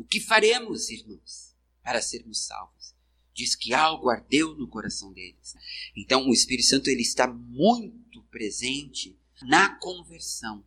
O 0.00 0.04
que 0.04 0.19
faremos, 0.19 0.88
irmãos, 0.88 1.54
para 1.85 2.00
sermos 2.00 2.47
salvos? 2.47 2.95
Diz 3.35 3.54
que 3.54 3.75
algo 3.75 4.09
ardeu 4.09 4.54
no 4.54 4.66
coração 4.66 5.12
deles. 5.12 5.54
Então, 5.95 6.26
o 6.26 6.33
Espírito 6.33 6.69
Santo 6.69 6.88
ele 6.88 7.02
está 7.02 7.26
muito 7.26 8.23
presente 8.30 9.14
na 9.42 9.78
conversão. 9.78 10.64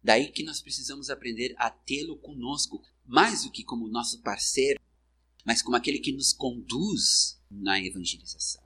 Daí 0.00 0.30
que 0.30 0.44
nós 0.44 0.62
precisamos 0.62 1.10
aprender 1.10 1.52
a 1.58 1.68
tê-lo 1.68 2.16
conosco, 2.18 2.80
mais 3.04 3.42
do 3.42 3.50
que 3.50 3.64
como 3.64 3.88
nosso 3.88 4.22
parceiro, 4.22 4.80
mas 5.44 5.60
como 5.60 5.76
aquele 5.76 5.98
que 5.98 6.12
nos 6.12 6.32
conduz 6.32 7.42
na 7.50 7.84
evangelização. 7.84 8.62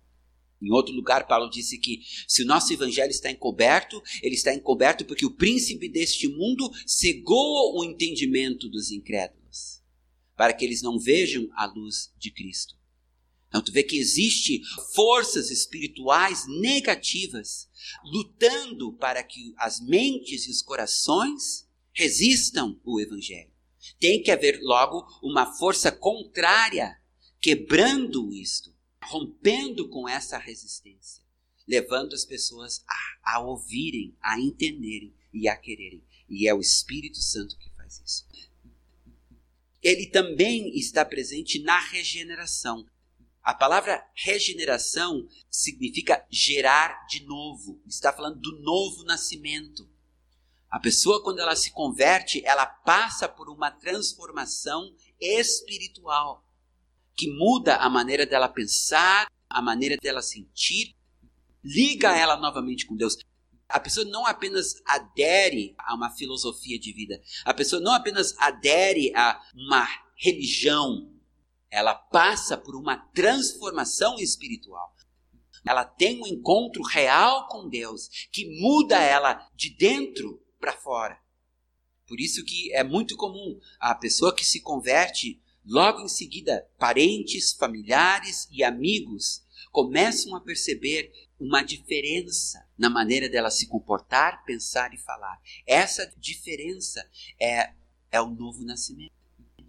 Em 0.60 0.70
outro 0.70 0.94
lugar, 0.94 1.26
Paulo 1.26 1.48
disse 1.48 1.78
que 1.78 2.02
se 2.28 2.42
o 2.42 2.46
nosso 2.46 2.70
evangelho 2.74 3.10
está 3.10 3.30
encoberto, 3.30 4.02
ele 4.22 4.34
está 4.34 4.54
encoberto 4.54 5.06
porque 5.06 5.24
o 5.24 5.30
príncipe 5.30 5.88
deste 5.88 6.28
mundo 6.28 6.70
cegou 6.86 7.78
o 7.78 7.84
entendimento 7.84 8.68
dos 8.68 8.90
incrédulos, 8.90 9.43
para 10.36 10.52
que 10.52 10.64
eles 10.64 10.82
não 10.82 10.98
vejam 10.98 11.48
a 11.54 11.66
luz 11.66 12.12
de 12.18 12.30
Cristo. 12.30 12.74
Então 13.48 13.62
tu 13.62 13.70
vê 13.70 13.82
que 13.82 13.96
existe 13.96 14.60
forças 14.94 15.50
espirituais 15.50 16.44
negativas 16.60 17.68
lutando 18.04 18.92
para 18.94 19.22
que 19.22 19.54
as 19.56 19.80
mentes 19.80 20.46
e 20.46 20.50
os 20.50 20.60
corações 20.60 21.68
resistam 21.92 22.80
o 22.84 23.00
evangelho. 23.00 23.52
Tem 24.00 24.22
que 24.22 24.30
haver 24.30 24.58
logo 24.62 25.06
uma 25.22 25.54
força 25.54 25.92
contrária 25.92 27.00
quebrando 27.40 28.32
isto 28.32 28.74
rompendo 29.04 29.88
com 29.88 30.08
essa 30.08 30.38
resistência, 30.38 31.22
levando 31.66 32.14
as 32.14 32.24
pessoas 32.24 32.84
a, 32.88 33.36
a 33.36 33.40
ouvirem, 33.40 34.16
a 34.20 34.40
entenderem 34.40 35.14
e 35.32 35.48
a 35.48 35.56
quererem. 35.56 36.02
E 36.28 36.48
é 36.48 36.54
o 36.54 36.60
Espírito 36.60 37.18
Santo 37.18 37.56
que 37.58 37.70
faz 37.70 38.00
isso. 38.00 38.26
Ele 39.84 40.06
também 40.06 40.74
está 40.74 41.04
presente 41.04 41.62
na 41.62 41.78
regeneração. 41.78 42.86
A 43.42 43.52
palavra 43.52 44.02
regeneração 44.14 45.28
significa 45.50 46.24
gerar 46.30 47.06
de 47.06 47.22
novo. 47.26 47.78
Está 47.86 48.10
falando 48.10 48.40
do 48.40 48.58
novo 48.62 49.04
nascimento. 49.04 49.86
A 50.70 50.80
pessoa, 50.80 51.22
quando 51.22 51.40
ela 51.40 51.54
se 51.54 51.70
converte, 51.70 52.42
ela 52.46 52.64
passa 52.64 53.28
por 53.28 53.50
uma 53.50 53.70
transformação 53.70 54.96
espiritual 55.20 56.42
que 57.14 57.30
muda 57.30 57.76
a 57.76 57.88
maneira 57.90 58.24
dela 58.24 58.48
pensar, 58.48 59.30
a 59.48 59.60
maneira 59.62 59.96
dela 60.02 60.22
sentir, 60.22 60.96
liga 61.62 62.16
ela 62.16 62.38
novamente 62.38 62.86
com 62.86 62.96
Deus. 62.96 63.18
A 63.68 63.80
pessoa 63.80 64.06
não 64.06 64.26
apenas 64.26 64.82
adere 64.86 65.74
a 65.78 65.94
uma 65.94 66.10
filosofia 66.10 66.78
de 66.78 66.92
vida, 66.92 67.20
a 67.44 67.54
pessoa 67.54 67.80
não 67.80 67.92
apenas 67.92 68.36
adere 68.38 69.12
a 69.16 69.40
uma 69.54 69.86
religião, 70.16 71.10
ela 71.70 71.94
passa 71.94 72.56
por 72.56 72.76
uma 72.76 72.96
transformação 72.96 74.18
espiritual. 74.18 74.94
Ela 75.66 75.84
tem 75.84 76.22
um 76.22 76.26
encontro 76.26 76.82
real 76.82 77.48
com 77.48 77.68
Deus 77.68 78.08
que 78.30 78.60
muda 78.60 79.00
ela 79.00 79.48
de 79.56 79.70
dentro 79.70 80.40
para 80.60 80.72
fora. 80.72 81.18
Por 82.06 82.20
isso 82.20 82.44
que 82.44 82.72
é 82.74 82.84
muito 82.84 83.16
comum 83.16 83.58
a 83.80 83.94
pessoa 83.94 84.34
que 84.34 84.44
se 84.44 84.60
converte, 84.60 85.42
logo 85.64 86.00
em 86.02 86.08
seguida, 86.08 86.68
parentes, 86.78 87.54
familiares 87.54 88.46
e 88.52 88.62
amigos 88.62 89.42
começam 89.72 90.36
a 90.36 90.40
perceber 90.40 91.10
uma 91.38 91.62
diferença 91.62 92.66
na 92.76 92.88
maneira 92.88 93.28
dela 93.28 93.50
se 93.50 93.66
comportar, 93.66 94.44
pensar 94.44 94.92
e 94.94 94.98
falar. 94.98 95.40
Essa 95.66 96.06
diferença 96.16 97.08
é, 97.40 97.72
é 98.10 98.20
o 98.20 98.30
novo 98.30 98.64
nascimento. 98.64 99.12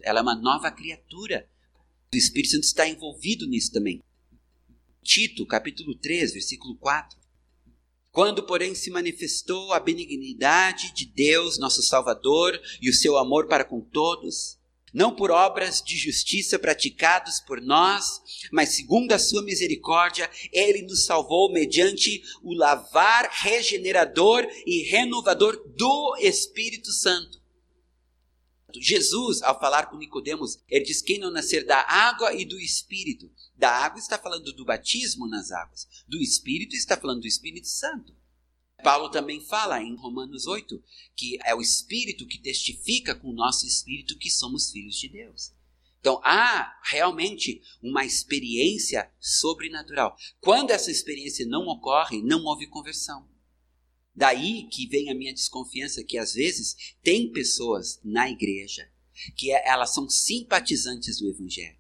Ela 0.02 0.20
é 0.20 0.22
uma 0.22 0.36
nova 0.36 0.72
criatura 0.72 1.50
o 2.16 2.18
Espírito 2.18 2.52
Santo 2.52 2.64
está 2.64 2.88
envolvido 2.88 3.46
nisso 3.46 3.74
também. 3.74 4.02
Tito, 5.04 5.46
capítulo 5.46 5.94
3, 5.96 6.32
versículo 6.32 6.76
4. 6.78 7.20
Quando, 8.10 8.44
porém, 8.44 8.74
se 8.74 8.90
manifestou 8.90 9.74
a 9.74 9.82
benignidade 9.82 10.94
de 10.94 11.06
Deus, 11.06 11.60
nosso 11.60 11.84
Salvador, 11.84 12.58
e 12.82 12.90
o 12.90 12.94
seu 12.94 13.18
amor 13.18 13.48
para 13.48 13.66
com 13.66 13.82
todos, 13.82 14.58
não 14.96 15.16
por 15.16 15.30
obras 15.30 15.82
de 15.82 15.98
justiça 15.98 16.58
praticados 16.58 17.42
por 17.42 17.62
nós, 17.62 18.22
mas 18.52 18.70
segundo 18.70 19.12
a 19.12 19.20
sua 19.20 19.44
misericórdia, 19.44 20.30
ele 20.52 20.82
nos 20.84 21.06
salvou 21.06 21.52
mediante 21.52 22.24
o 22.42 22.54
lavar 22.54 23.30
regenerador 23.30 24.48
e 24.66 24.84
renovador 24.84 25.62
do 25.76 26.16
Espírito 26.20 26.92
Santo 26.92 27.46
Jesus, 28.82 29.42
ao 29.42 29.60
falar 29.60 29.90
com 29.90 29.98
Nicodemos, 29.98 30.60
ele 30.70 30.86
diz: 30.86 31.02
quem 31.02 31.20
não 31.20 31.32
nascer 31.32 31.66
da 31.66 31.82
água 31.82 32.34
e 32.34 32.46
do 32.46 32.60
Espírito. 32.60 33.32
Da 33.56 33.70
água 33.70 34.00
está 34.00 34.18
falando 34.18 34.52
do 34.52 34.66
batismo 34.66 35.28
nas 35.28 35.52
águas. 35.52 35.88
Do 36.08 36.22
Espírito 36.22 36.76
está 36.76 36.98
falando 36.98 37.22
do 37.22 37.28
Espírito 37.28 37.68
Santo. 37.68 38.14
Paulo 38.84 39.10
também 39.10 39.40
fala 39.42 39.82
em 39.82 39.96
Romanos 39.96 40.46
8 40.48 40.82
que 41.16 41.38
é 41.44 41.56
o 41.56 41.62
Espírito 41.62 42.28
que 42.28 42.38
testifica 42.38 43.16
com 43.16 43.30
o 43.30 43.36
nosso 43.36 43.66
espírito 43.66 44.18
que 44.18 44.30
somos 44.30 44.72
filhos 44.72 44.96
de 44.98 45.10
Deus. 45.10 45.54
Então 46.00 46.22
há 46.24 46.80
realmente 46.84 47.62
uma 47.82 48.06
experiência 48.06 49.12
sobrenatural. 49.20 50.16
Quando 50.40 50.70
essa 50.72 50.92
experiência 50.92 51.48
não 51.48 51.68
ocorre, 51.68 52.22
não 52.22 52.44
houve 52.44 52.68
conversão. 52.68 53.28
Daí 54.16 54.68
que 54.70 54.88
vem 54.88 55.10
a 55.10 55.16
minha 55.16 55.34
desconfiança 55.34 56.04
que 56.04 56.18
às 56.18 56.34
vezes 56.34 56.96
tem 57.02 57.32
pessoas 57.32 58.00
na 58.04 58.30
igreja 58.30 58.90
que 59.36 59.52
é, 59.52 59.68
elas 59.68 59.94
são 59.94 60.10
simpatizantes 60.10 61.20
do 61.20 61.30
evangelho. 61.30 61.78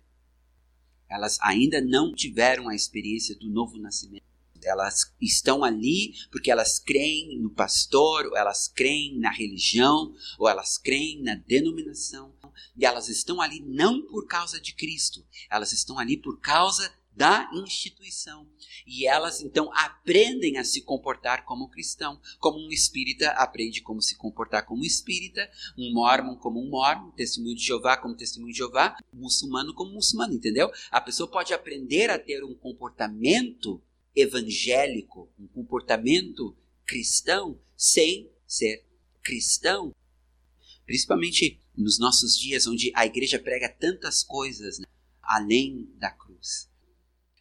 Elas 1.09 1.37
ainda 1.41 1.79
não 1.81 2.13
tiveram 2.13 2.67
a 2.67 2.75
experiência 2.75 3.35
do 3.35 3.49
novo 3.49 3.77
nascimento. 3.77 4.25
Elas 4.65 5.13
estão 5.21 5.63
ali 5.63 6.13
porque 6.31 6.51
elas 6.51 6.79
creem 6.79 7.39
no 7.39 7.49
pastor, 7.49 8.25
ou 8.25 8.37
elas 8.37 8.67
creem 8.67 9.17
na 9.19 9.31
religião, 9.31 10.13
ou 10.37 10.49
elas 10.49 10.77
creem 10.77 11.21
na 11.21 11.35
denominação. 11.35 12.33
E 12.77 12.85
elas 12.85 13.09
estão 13.09 13.41
ali 13.41 13.61
não 13.61 14.05
por 14.05 14.27
causa 14.27 14.59
de 14.59 14.73
Cristo, 14.73 15.25
elas 15.49 15.71
estão 15.71 15.99
ali 15.99 16.17
por 16.17 16.39
causa 16.39 16.91
da 17.15 17.49
instituição. 17.53 18.45
E 18.85 19.07
elas 19.07 19.41
então 19.41 19.71
aprendem 19.73 20.57
a 20.57 20.63
se 20.63 20.81
comportar 20.81 21.45
como 21.45 21.69
cristão, 21.69 22.19
como 22.39 22.59
um 22.59 22.71
espírita 22.71 23.29
aprende 23.31 23.81
como 23.81 24.01
se 24.01 24.17
comportar 24.17 24.65
como 24.65 24.83
espírita, 24.83 25.49
um 25.77 25.93
mormon 25.93 26.35
como 26.35 26.61
um 26.61 26.69
mormon, 26.69 27.11
testemunho 27.11 27.55
de 27.55 27.63
Jeová 27.63 27.95
como 27.95 28.17
testemunho 28.17 28.51
de 28.51 28.57
Jeová, 28.57 28.97
muçulmano 29.13 29.73
como 29.73 29.93
muçulmano, 29.93 30.33
entendeu? 30.33 30.69
A 30.91 30.99
pessoa 30.99 31.29
pode 31.29 31.53
aprender 31.53 32.09
a 32.09 32.19
ter 32.19 32.43
um 32.43 32.53
comportamento 32.53 33.81
evangélico, 34.15 35.31
um 35.37 35.47
comportamento 35.47 36.55
cristão, 36.85 37.59
sem 37.75 38.31
ser 38.47 38.85
cristão. 39.23 39.93
Principalmente 40.85 41.59
nos 41.75 41.99
nossos 41.99 42.37
dias, 42.37 42.67
onde 42.67 42.91
a 42.95 43.05
igreja 43.05 43.39
prega 43.39 43.67
tantas 43.69 44.23
coisas 44.23 44.79
né, 44.79 44.85
além 45.21 45.89
da 45.97 46.11
cruz. 46.11 46.69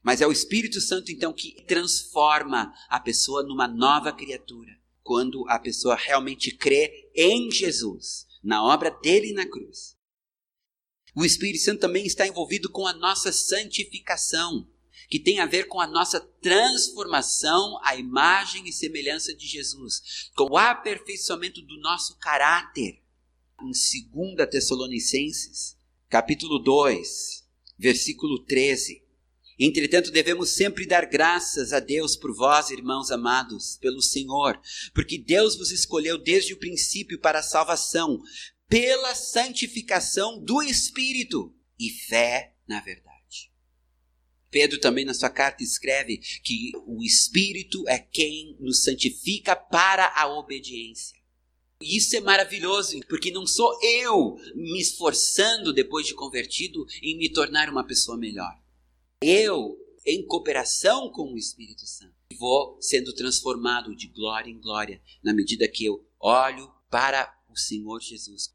Mas 0.03 0.21
é 0.21 0.27
o 0.27 0.33
Espírito 0.33 0.81
Santo 0.81 1.13
então 1.13 1.33
que 1.33 1.63
transforma 1.67 2.75
a 2.89 3.01
pessoa 3.01 3.43
numa 3.43 3.69
nova 3.69 4.13
criatura. 4.13 4.79
Quando 5.03 5.49
a 5.49 5.59
pessoa 5.59 5.97
realmente 5.97 6.55
crê 6.57 7.11
em 7.15 7.51
Jesus, 7.51 8.27
na 8.43 8.65
obra 8.65 8.91
dele 8.91 9.33
na 9.33 9.47
cruz. 9.47 9.97
O 11.15 11.25
Espírito 11.25 11.63
Santo 11.63 11.81
também 11.81 12.07
está 12.07 12.27
envolvido 12.27 12.71
com 12.71 12.87
a 12.87 12.93
nossa 12.93 13.31
santificação, 13.31 14.69
que 15.15 15.21
tem 15.21 15.39
a 15.39 15.47
ver 15.47 15.69
com 15.69 15.81
a 15.81 15.87
nossa 15.87 16.19
transformação 16.19 17.79
à 17.85 17.95
imagem 17.95 18.69
e 18.69 18.73
semelhança 18.73 19.33
de 19.33 19.47
Jesus, 19.47 20.29
com 20.35 20.51
o 20.51 20.59
aperfeiçoamento 20.59 21.63
do 21.63 21.79
nosso 21.79 22.19
caráter. 22.19 23.01
Em 23.63 23.71
2 24.13 24.51
Tessalonicenses, 24.51 25.79
capítulo 26.09 26.59
2, 26.59 27.47
versículo 27.79 28.45
13, 28.45 29.05
Entretanto, 29.57 30.11
devemos 30.11 30.51
sempre 30.51 30.85
dar 30.85 31.07
graças 31.07 31.73
a 31.73 31.79
Deus 31.79 32.17
por 32.17 32.35
vós, 32.35 32.71
irmãos 32.71 33.13
amados, 33.13 33.79
pelo 33.81 34.03
Senhor, 34.03 34.61
porque 34.93 35.17
Deus 35.17 35.57
vos 35.57 35.71
escolheu 35.71 36.19
desde 36.19 36.55
o 36.55 36.59
princípio 36.59 37.21
para 37.21 37.39
a 37.39 37.45
salvação, 37.45 38.21
pela 38.69 39.15
santificação 39.15 40.43
do 40.43 40.61
Espírito 40.61 41.55
e 41.79 41.89
fé 41.89 42.57
na 42.67 42.81
verdade. 42.81 43.04
Pedro 44.55 44.79
também 44.79 45.05
na 45.05 45.13
sua 45.13 45.29
carta 45.29 45.65
escreve 45.65 46.19
que 46.45 46.71
o 46.87 47.03
Espírito 47.03 47.83
é 47.89 47.99
quem 47.99 48.57
nos 48.61 48.85
santifica 48.85 49.57
para 49.57 50.13
a 50.15 50.29
obediência. 50.39 51.19
Isso 51.83 52.15
é 52.15 52.21
maravilhoso, 52.21 53.01
porque 53.09 53.33
não 53.33 53.49
sou 53.49 53.77
eu 53.83 54.37
me 54.55 54.81
esforçando 54.81 55.73
depois 55.73 56.07
de 56.07 56.15
convertido 56.15 56.87
em 57.03 57.19
me 57.19 57.29
tornar 57.29 57.69
uma 57.69 57.85
pessoa 57.85 58.17
melhor 58.17 58.55
eu, 59.27 59.79
em 60.05 60.27
cooperação 60.27 61.11
com 61.11 61.33
o 61.33 61.39
Espírito 61.39 61.87
Santo, 61.87 62.15
vou 62.39 62.77
sendo 62.79 63.15
transformado 63.15 63.97
de 63.97 64.07
glória 64.09 64.51
em 64.51 64.61
glória 64.61 65.01
na 65.23 65.33
medida 65.33 65.67
que 65.67 65.87
eu 65.87 66.07
olho 66.21 66.71
para 66.91 67.35
o 67.49 67.57
Senhor 67.57 68.03
Jesus. 68.03 68.55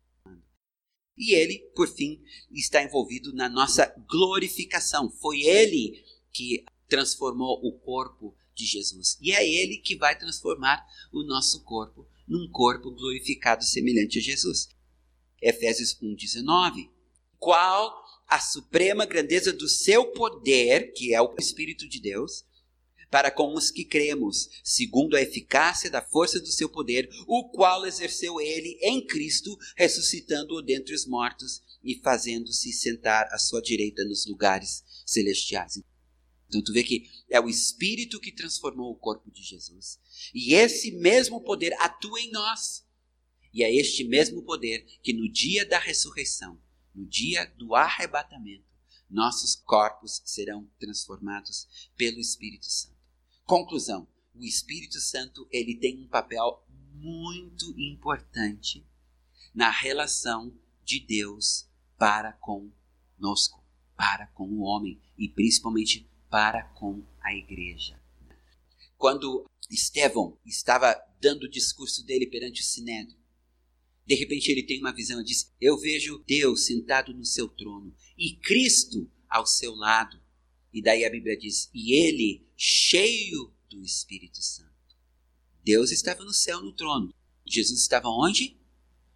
E 1.20 1.36
ele, 1.36 1.60
por 1.76 1.90
fim, 1.90 2.24
está 2.50 2.82
envolvido 2.82 3.34
na 3.34 3.50
nossa 3.50 3.94
glorificação. 4.10 5.12
Foi 5.12 5.42
ele 5.42 6.02
que 6.32 6.64
transformou 6.88 7.60
o 7.62 7.74
corpo 7.74 8.34
de 8.56 8.66
Jesus. 8.66 9.18
E 9.22 9.34
é 9.34 9.46
ele 9.46 9.78
que 9.78 9.98
vai 9.98 10.18
transformar 10.18 10.82
o 11.12 11.22
nosso 11.24 11.62
corpo 11.66 12.08
num 12.26 12.50
corpo 12.50 12.90
glorificado 12.92 13.66
semelhante 13.66 14.20
a 14.20 14.22
Jesus. 14.22 14.70
Efésios 15.42 15.98
1:19. 16.02 16.90
Qual 17.38 17.94
a 18.28 18.40
suprema 18.40 19.06
grandeza 19.06 19.52
do 19.52 19.68
seu 19.68 20.12
poder, 20.12 20.94
que 20.94 21.14
é 21.14 21.22
o 21.22 21.36
Espírito 21.38 21.88
de 21.88 22.00
Deus, 22.00 22.46
para 23.10 23.32
com 23.32 23.54
os 23.54 23.72
que 23.72 23.84
cremos, 23.84 24.50
segundo 24.64 25.16
a 25.16 25.22
eficácia 25.22 25.90
da 25.90 26.02
força 26.02 26.40
do 26.40 26.52
seu 26.52 26.70
poder, 26.70 27.10
o 27.28 27.50
qual 27.50 27.86
exerceu 27.86 28.40
ele 28.40 28.78
em 28.82 29.06
Cristo, 29.06 29.58
ressuscitando-o 29.76 30.62
dentre 30.62 30.94
os 30.94 31.06
mortos 31.06 31.62
e 31.84 31.96
fazendo-se 31.96 32.72
sentar 32.74 33.28
à 33.32 33.38
sua 33.38 33.62
direita 33.62 34.04
nos 34.06 34.26
lugares 34.26 34.84
celestiais. 35.06 35.82
Então 36.48 36.62
tu 36.62 36.74
vê 36.74 36.84
que 36.84 37.10
é 37.30 37.40
o 37.40 37.50
Espírito 37.50 38.20
que 38.20 38.32
transformou 38.32 38.92
o 38.92 38.96
corpo 38.96 39.32
de 39.32 39.44
Jesus. 39.44 40.00
E 40.34 40.54
esse 40.54 40.92
mesmo 40.92 41.42
poder 41.42 41.74
atua 41.80 42.20
em 42.20 42.32
nós. 42.32 42.86
E 43.54 43.64
é 43.64 43.74
este 43.74 44.04
mesmo 44.04 44.44
poder 44.44 44.86
que 45.02 45.14
no 45.14 45.32
dia 45.32 45.66
da 45.66 45.80
ressurreição 45.80 46.60
no 46.94 47.06
dia 47.06 47.46
do 47.58 47.76
arrebatamento, 47.76 48.66
nossos 49.10 49.56
corpos 49.56 50.22
serão 50.26 50.70
transformados 50.80 51.90
pelo 51.96 52.20
Espírito 52.20 52.66
Santo. 52.66 52.99
Conclusão: 53.50 54.08
o 54.36 54.44
Espírito 54.44 55.00
Santo 55.00 55.48
ele 55.52 55.76
tem 55.76 56.04
um 56.04 56.08
papel 56.08 56.64
muito 56.94 57.74
importante 57.80 58.86
na 59.56 59.72
relação 59.72 60.56
de 60.86 61.00
Deus 61.00 61.68
para 61.98 62.34
conosco, 62.34 63.66
para 63.98 64.28
com 64.28 64.48
o 64.48 64.60
homem 64.60 65.02
e 65.18 65.28
principalmente 65.28 66.08
para 66.30 66.62
com 66.76 67.04
a 67.24 67.34
igreja. 67.34 68.00
Quando 68.96 69.50
Estevão 69.68 70.38
estava 70.46 70.96
dando 71.20 71.46
o 71.46 71.50
discurso 71.50 72.06
dele 72.06 72.28
perante 72.28 72.62
o 72.62 72.66
Sinédrio, 72.66 73.18
de 74.06 74.14
repente 74.14 74.52
ele 74.52 74.62
tem 74.62 74.80
uma 74.80 74.94
visão 74.94 75.22
e 75.22 75.24
diz: 75.24 75.52
Eu 75.60 75.76
vejo 75.80 76.24
Deus 76.28 76.68
sentado 76.68 77.16
no 77.16 77.26
seu 77.26 77.50
trono 77.50 77.96
e 78.16 78.36
Cristo 78.36 79.10
ao 79.28 79.48
seu 79.48 79.74
lado. 79.74 80.19
E 80.74 80.82
daí 80.82 81.06
a 81.06 81.10
Bíblia 81.10 81.38
diz: 81.38 81.70
E 81.74 81.94
ele 81.94 82.48
cheio 82.56 83.54
do 83.70 83.82
Espírito 83.82 84.42
Santo. 84.42 84.70
Deus 85.64 85.92
estava 85.92 86.24
no 86.24 86.34
céu 86.34 86.62
no 86.62 86.74
trono. 86.74 87.14
Jesus 87.46 87.82
estava 87.82 88.08
onde? 88.10 88.58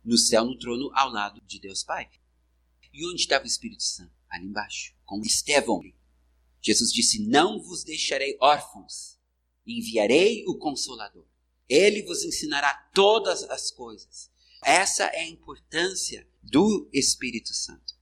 No 0.03 0.17
céu 0.17 0.45
no 0.45 0.57
trono 0.57 0.91
ao 0.93 1.09
lado 1.09 1.41
de 1.41 1.59
Deus 1.59 1.83
Pai. 1.83 2.09
E 2.91 3.05
onde 3.07 3.21
estava 3.21 3.43
o 3.43 3.47
Espírito 3.47 3.83
Santo? 3.83 4.13
Ali 4.29 4.45
embaixo, 4.45 4.93
com 5.05 5.21
Estevão. 5.21 5.81
Jesus 6.61 6.91
disse: 6.91 7.19
Não 7.19 7.61
vos 7.61 7.83
deixarei 7.83 8.37
órfãos, 8.39 9.19
enviarei 9.65 10.43
o 10.47 10.57
Consolador. 10.57 11.25
Ele 11.67 12.03
vos 12.03 12.23
ensinará 12.23 12.73
todas 12.93 13.43
as 13.43 13.71
coisas. 13.71 14.31
Essa 14.63 15.05
é 15.05 15.21
a 15.21 15.27
importância 15.27 16.27
do 16.41 16.89
Espírito 16.93 17.53
Santo. 17.53 17.95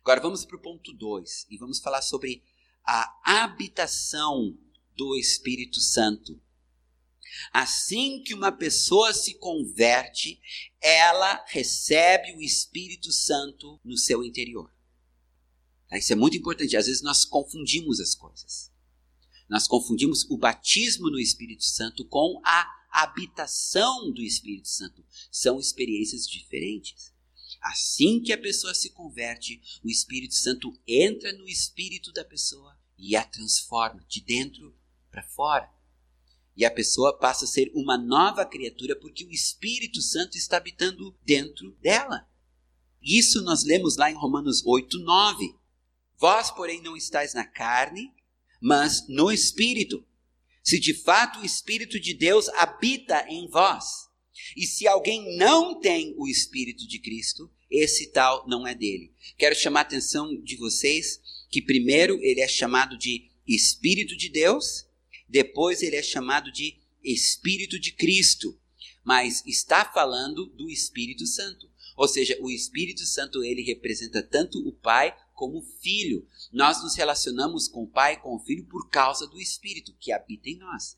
Agora 0.00 0.20
vamos 0.20 0.44
para 0.44 0.56
o 0.56 0.60
ponto 0.60 0.92
2 0.92 1.46
e 1.48 1.56
vamos 1.56 1.78
falar 1.78 2.02
sobre 2.02 2.42
a 2.84 3.42
habitação 3.44 4.58
do 4.96 5.16
Espírito 5.16 5.80
Santo. 5.80 6.40
Assim 7.52 8.22
que 8.22 8.34
uma 8.34 8.52
pessoa 8.52 9.12
se 9.12 9.34
converte, 9.38 10.40
ela 10.80 11.44
recebe 11.48 12.32
o 12.32 12.40
Espírito 12.40 13.10
Santo 13.12 13.80
no 13.84 13.96
seu 13.96 14.22
interior. 14.22 14.72
Isso 15.92 16.12
é 16.12 16.16
muito 16.16 16.36
importante. 16.36 16.76
Às 16.76 16.86
vezes 16.86 17.02
nós 17.02 17.24
confundimos 17.24 18.00
as 18.00 18.14
coisas. 18.14 18.72
Nós 19.48 19.66
confundimos 19.66 20.24
o 20.30 20.36
batismo 20.36 21.10
no 21.10 21.18
Espírito 21.18 21.64
Santo 21.64 22.04
com 22.04 22.40
a 22.44 22.66
habitação 22.90 24.10
do 24.12 24.22
Espírito 24.22 24.68
Santo. 24.68 25.04
São 25.30 25.58
experiências 25.58 26.26
diferentes. 26.28 27.13
Assim 27.64 28.20
que 28.20 28.30
a 28.30 28.36
pessoa 28.36 28.74
se 28.74 28.90
converte, 28.90 29.58
o 29.82 29.88
Espírito 29.88 30.34
Santo 30.34 30.78
entra 30.86 31.32
no 31.32 31.48
espírito 31.48 32.12
da 32.12 32.22
pessoa 32.22 32.78
e 32.98 33.16
a 33.16 33.24
transforma 33.24 34.04
de 34.06 34.20
dentro 34.20 34.76
para 35.10 35.22
fora. 35.22 35.72
E 36.54 36.62
a 36.62 36.70
pessoa 36.70 37.18
passa 37.18 37.46
a 37.46 37.48
ser 37.48 37.72
uma 37.74 37.96
nova 37.96 38.44
criatura 38.44 38.94
porque 38.94 39.24
o 39.24 39.30
Espírito 39.30 40.02
Santo 40.02 40.36
está 40.36 40.58
habitando 40.58 41.18
dentro 41.24 41.72
dela. 41.80 42.28
Isso 43.02 43.40
nós 43.42 43.64
lemos 43.64 43.96
lá 43.96 44.10
em 44.10 44.14
Romanos 44.14 44.62
8, 44.66 44.98
9. 44.98 45.56
Vós, 46.18 46.50
porém, 46.50 46.82
não 46.82 46.94
estáis 46.94 47.32
na 47.32 47.46
carne, 47.46 48.12
mas 48.60 49.08
no 49.08 49.32
Espírito. 49.32 50.06
Se 50.62 50.78
de 50.78 50.92
fato 50.92 51.40
o 51.40 51.44
Espírito 51.44 51.98
de 51.98 52.12
Deus 52.12 52.46
habita 52.50 53.26
em 53.26 53.48
vós. 53.48 54.08
E 54.54 54.66
se 54.66 54.86
alguém 54.86 55.36
não 55.38 55.80
tem 55.80 56.14
o 56.18 56.28
Espírito 56.28 56.86
de 56.86 56.98
Cristo, 56.98 57.50
esse 57.82 58.12
tal 58.12 58.46
não 58.46 58.66
é 58.66 58.74
dele. 58.74 59.12
Quero 59.36 59.54
chamar 59.54 59.80
a 59.80 59.82
atenção 59.82 60.40
de 60.42 60.56
vocês 60.56 61.20
que 61.50 61.62
primeiro 61.62 62.18
ele 62.22 62.40
é 62.40 62.48
chamado 62.48 62.96
de 62.98 63.30
Espírito 63.46 64.16
de 64.16 64.28
Deus 64.28 64.86
depois 65.34 65.82
ele 65.82 65.96
é 65.96 66.02
chamado 66.02 66.52
de 66.52 66.76
Espírito 67.02 67.78
de 67.78 67.92
Cristo, 67.92 68.56
mas 69.02 69.44
está 69.44 69.84
falando 69.84 70.46
do 70.46 70.70
Espírito 70.70 71.26
Santo. 71.26 71.68
Ou 71.96 72.08
seja, 72.08 72.36
o 72.40 72.50
Espírito 72.50 73.00
Santo 73.00 73.42
ele 73.42 73.62
representa 73.62 74.22
tanto 74.22 74.58
o 74.66 74.72
Pai 74.72 75.12
como 75.32 75.58
o 75.58 75.62
Filho. 75.62 76.26
Nós 76.52 76.82
nos 76.82 76.94
relacionamos 76.94 77.68
com 77.68 77.82
o 77.82 77.88
Pai 77.88 78.14
e 78.14 78.16
com 78.18 78.36
o 78.36 78.38
Filho 78.38 78.64
por 78.66 78.88
causa 78.88 79.26
do 79.26 79.40
Espírito 79.40 79.92
que 79.98 80.12
habita 80.12 80.48
em 80.48 80.56
nós. 80.56 80.96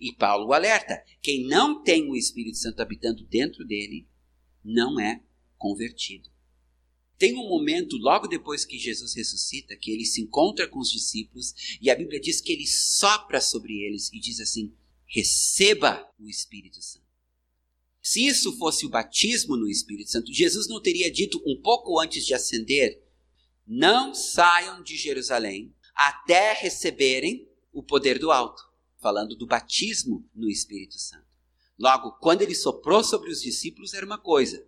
E 0.00 0.12
Paulo 0.12 0.52
alerta: 0.52 1.02
quem 1.20 1.46
não 1.46 1.82
tem 1.82 2.08
o 2.08 2.16
Espírito 2.16 2.58
Santo 2.58 2.80
habitando 2.80 3.24
dentro 3.24 3.64
dele 3.64 4.06
não 4.64 5.00
é 5.00 5.22
convertido. 5.56 6.30
Tem 7.18 7.34
um 7.34 7.48
momento, 7.48 7.96
logo 7.96 8.26
depois 8.26 8.64
que 8.64 8.78
Jesus 8.78 9.14
ressuscita, 9.14 9.76
que 9.76 9.90
ele 9.90 10.04
se 10.04 10.20
encontra 10.20 10.68
com 10.68 10.78
os 10.78 10.90
discípulos 10.90 11.78
e 11.80 11.90
a 11.90 11.94
Bíblia 11.94 12.20
diz 12.20 12.40
que 12.40 12.52
ele 12.52 12.66
sopra 12.66 13.40
sobre 13.40 13.72
eles 13.84 14.12
e 14.12 14.20
diz 14.20 14.38
assim: 14.38 14.74
receba 15.06 16.06
o 16.18 16.28
Espírito 16.28 16.82
Santo. 16.82 17.06
Se 18.02 18.24
isso 18.24 18.56
fosse 18.58 18.84
o 18.84 18.90
batismo 18.90 19.56
no 19.56 19.68
Espírito 19.68 20.10
Santo, 20.10 20.32
Jesus 20.32 20.68
não 20.68 20.80
teria 20.80 21.10
dito 21.10 21.42
um 21.46 21.60
pouco 21.60 21.98
antes 21.98 22.24
de 22.26 22.34
ascender: 22.34 23.02
não 23.66 24.14
saiam 24.14 24.82
de 24.82 24.96
Jerusalém 24.96 25.74
até 25.94 26.52
receberem 26.52 27.48
o 27.72 27.82
poder 27.82 28.18
do 28.18 28.30
alto, 28.30 28.62
falando 29.00 29.34
do 29.34 29.46
batismo 29.46 30.28
no 30.34 30.50
Espírito 30.50 30.98
Santo. 30.98 31.26
Logo, 31.78 32.12
quando 32.20 32.42
ele 32.42 32.54
soprou 32.54 33.02
sobre 33.02 33.30
os 33.30 33.40
discípulos, 33.40 33.94
era 33.94 34.04
uma 34.04 34.18
coisa 34.18 34.62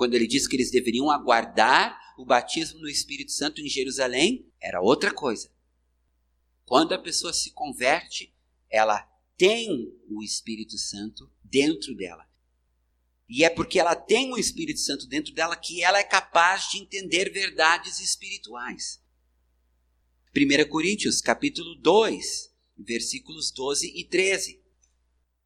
quando 0.00 0.14
ele 0.14 0.26
disse 0.26 0.48
que 0.48 0.56
eles 0.56 0.70
deveriam 0.70 1.10
aguardar 1.10 1.94
o 2.16 2.24
batismo 2.24 2.80
no 2.80 2.88
Espírito 2.88 3.32
Santo 3.32 3.60
em 3.60 3.68
Jerusalém, 3.68 4.50
era 4.58 4.80
outra 4.80 5.12
coisa. 5.12 5.52
Quando 6.64 6.94
a 6.94 6.98
pessoa 6.98 7.34
se 7.34 7.50
converte, 7.52 8.34
ela 8.70 9.02
tem 9.36 9.94
o 10.08 10.22
Espírito 10.22 10.78
Santo 10.78 11.30
dentro 11.44 11.94
dela. 11.94 12.26
E 13.28 13.44
é 13.44 13.50
porque 13.50 13.78
ela 13.78 13.94
tem 13.94 14.32
o 14.32 14.38
Espírito 14.38 14.80
Santo 14.80 15.06
dentro 15.06 15.34
dela 15.34 15.54
que 15.54 15.84
ela 15.84 15.98
é 15.98 16.02
capaz 16.02 16.70
de 16.70 16.78
entender 16.78 17.30
verdades 17.30 18.00
espirituais. 18.00 19.02
1 20.34 20.66
Coríntios, 20.70 21.20
capítulo 21.20 21.74
2, 21.74 22.50
versículos 22.78 23.50
12 23.50 23.92
e 23.94 24.02
13. 24.02 24.62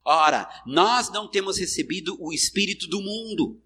Ora, 0.04 0.48
nós 0.64 1.10
não 1.10 1.28
temos 1.28 1.58
recebido 1.58 2.16
o 2.20 2.32
Espírito 2.32 2.86
do 2.86 3.00
mundo, 3.00 3.63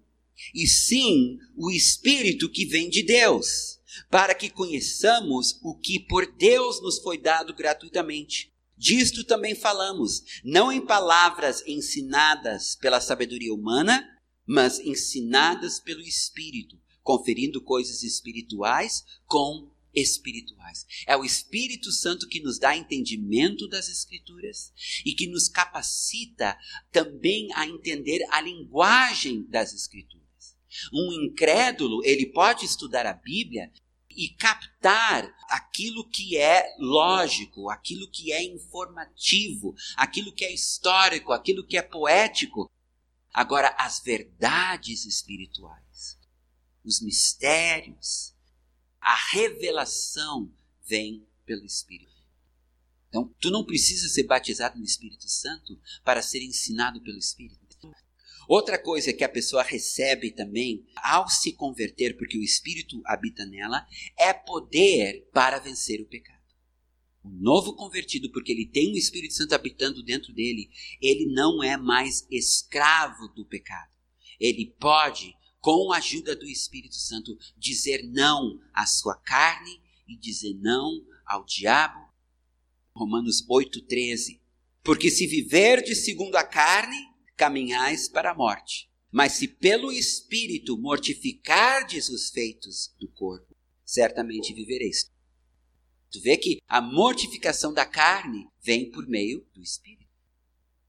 e 0.53 0.67
sim 0.67 1.37
o 1.55 1.71
Espírito 1.71 2.49
que 2.49 2.65
vem 2.65 2.89
de 2.89 3.03
Deus, 3.03 3.79
para 4.09 4.33
que 4.33 4.49
conheçamos 4.49 5.59
o 5.63 5.75
que 5.75 5.99
por 5.99 6.25
Deus 6.37 6.81
nos 6.81 6.99
foi 6.99 7.17
dado 7.17 7.53
gratuitamente. 7.53 8.51
Disto 8.77 9.23
também 9.25 9.55
falamos, 9.55 10.23
não 10.43 10.71
em 10.71 10.79
palavras 10.79 11.61
ensinadas 11.67 12.75
pela 12.75 13.01
sabedoria 13.01 13.53
humana, 13.53 14.07
mas 14.45 14.79
ensinadas 14.79 15.79
pelo 15.79 16.01
Espírito, 16.01 16.79
conferindo 17.03 17.61
coisas 17.61 18.03
espirituais 18.03 19.03
com 19.25 19.69
espirituais. 19.93 20.85
É 21.05 21.17
o 21.17 21.25
Espírito 21.25 21.91
Santo 21.91 22.27
que 22.27 22.41
nos 22.41 22.57
dá 22.59 22.75
entendimento 22.75 23.67
das 23.67 23.89
Escrituras 23.89 24.71
e 25.05 25.13
que 25.13 25.27
nos 25.27 25.49
capacita 25.49 26.57
também 26.91 27.49
a 27.55 27.67
entender 27.67 28.25
a 28.31 28.41
linguagem 28.41 29.43
das 29.49 29.73
Escrituras. 29.73 30.18
Um 30.93 31.11
incrédulo, 31.11 32.03
ele 32.03 32.27
pode 32.27 32.65
estudar 32.65 33.05
a 33.05 33.13
Bíblia 33.13 33.71
e 34.09 34.29
captar 34.29 35.33
aquilo 35.49 36.07
que 36.09 36.37
é 36.37 36.75
lógico, 36.77 37.69
aquilo 37.69 38.09
que 38.09 38.31
é 38.33 38.43
informativo, 38.43 39.75
aquilo 39.95 40.33
que 40.33 40.43
é 40.43 40.53
histórico, 40.53 41.31
aquilo 41.31 41.65
que 41.65 41.77
é 41.77 41.81
poético. 41.81 42.69
Agora, 43.33 43.69
as 43.77 44.01
verdades 44.01 45.05
espirituais, 45.05 46.19
os 46.83 47.01
mistérios, 47.01 48.33
a 48.99 49.15
revelação 49.31 50.51
vem 50.83 51.25
pelo 51.45 51.65
Espírito. 51.65 52.09
Então, 53.07 53.33
tu 53.39 53.49
não 53.49 53.65
precisa 53.65 54.07
ser 54.07 54.23
batizado 54.23 54.77
no 54.77 54.85
Espírito 54.85 55.27
Santo 55.27 55.79
para 56.03 56.21
ser 56.21 56.43
ensinado 56.43 57.01
pelo 57.01 57.17
Espírito. 57.17 57.58
Outra 58.49 58.81
coisa 58.81 59.13
que 59.13 59.23
a 59.23 59.29
pessoa 59.29 59.61
recebe 59.61 60.31
também 60.31 60.83
ao 61.03 61.29
se 61.29 61.53
converter, 61.53 62.17
porque 62.17 62.35
o 62.35 62.41
Espírito 62.41 62.99
habita 63.05 63.45
nela, 63.45 63.85
é 64.17 64.33
poder 64.33 65.29
para 65.31 65.59
vencer 65.59 66.01
o 66.01 66.07
pecado. 66.07 66.41
O 67.23 67.29
novo 67.29 67.75
convertido, 67.75 68.31
porque 68.31 68.51
ele 68.51 68.65
tem 68.65 68.91
o 68.91 68.97
Espírito 68.97 69.35
Santo 69.35 69.53
habitando 69.53 70.01
dentro 70.01 70.33
dele, 70.33 70.67
ele 70.99 71.27
não 71.27 71.61
é 71.61 71.77
mais 71.77 72.25
escravo 72.31 73.27
do 73.35 73.45
pecado. 73.45 73.91
Ele 74.39 74.73
pode, 74.79 75.37
com 75.61 75.93
a 75.93 75.97
ajuda 75.97 76.35
do 76.35 76.47
Espírito 76.47 76.95
Santo, 76.95 77.37
dizer 77.55 78.01
não 78.01 78.59
à 78.73 78.87
sua 78.87 79.13
carne 79.13 79.79
e 80.07 80.17
dizer 80.17 80.55
não 80.55 81.05
ao 81.23 81.45
diabo. 81.45 81.99
Romanos 82.95 83.45
8,13. 83.47 84.39
Porque 84.83 85.11
se 85.11 85.27
viver 85.27 85.85
segundo 85.93 86.35
a 86.35 86.43
carne, 86.43 87.08
caminhais 87.39 88.09
para 88.09 88.31
a 88.31 88.35
morte. 88.35 88.91
Mas 89.09 89.31
se 89.33 89.47
pelo 89.47 89.93
Espírito 89.93 90.77
mortificardes 90.77 92.09
os 92.09 92.29
feitos 92.29 92.93
do 92.99 93.07
corpo, 93.07 93.55
certamente 93.85 94.53
vivereis. 94.53 95.09
Tu 96.11 96.19
vê 96.21 96.35
que 96.35 96.59
a 96.67 96.81
mortificação 96.81 97.73
da 97.73 97.85
carne 97.85 98.45
vem 98.61 98.91
por 98.91 99.07
meio 99.07 99.47
do 99.53 99.61
Espírito. 99.61 100.09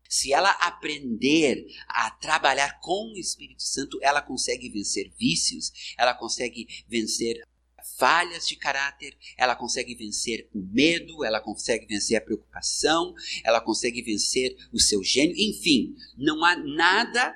Se 0.08 0.32
ela 0.32 0.50
aprender 0.50 1.64
a 1.86 2.10
trabalhar 2.10 2.80
com 2.80 3.12
o 3.12 3.16
Espírito 3.16 3.62
Santo, 3.62 3.96
ela 4.02 4.20
consegue 4.20 4.68
vencer 4.68 5.08
vícios, 5.16 5.94
ela 5.96 6.14
consegue 6.14 6.66
vencer 6.88 7.46
falhas 7.82 8.46
de 8.46 8.56
caráter, 8.56 9.16
ela 9.36 9.56
consegue 9.56 9.94
vencer 9.94 10.48
o 10.54 10.60
medo, 10.60 11.24
ela 11.24 11.40
consegue 11.40 11.86
vencer 11.86 12.16
a 12.16 12.20
preocupação, 12.20 13.14
ela 13.44 13.60
consegue 13.60 14.02
vencer 14.02 14.56
o 14.72 14.80
seu 14.80 15.02
gênio, 15.02 15.34
enfim, 15.38 15.94
não 16.16 16.44
há 16.44 16.56
nada 16.56 17.34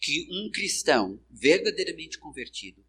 que 0.00 0.28
um 0.30 0.50
cristão 0.50 1.20
verdadeiramente 1.30 2.18
convertido 2.18 2.84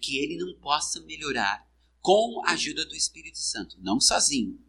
que 0.00 0.18
ele 0.18 0.36
não 0.36 0.54
possa 0.60 1.00
melhorar 1.00 1.66
com 2.00 2.42
a 2.44 2.52
ajuda 2.52 2.84
do 2.84 2.94
Espírito 2.94 3.38
Santo, 3.38 3.76
não 3.80 3.98
sozinho. 3.98 4.60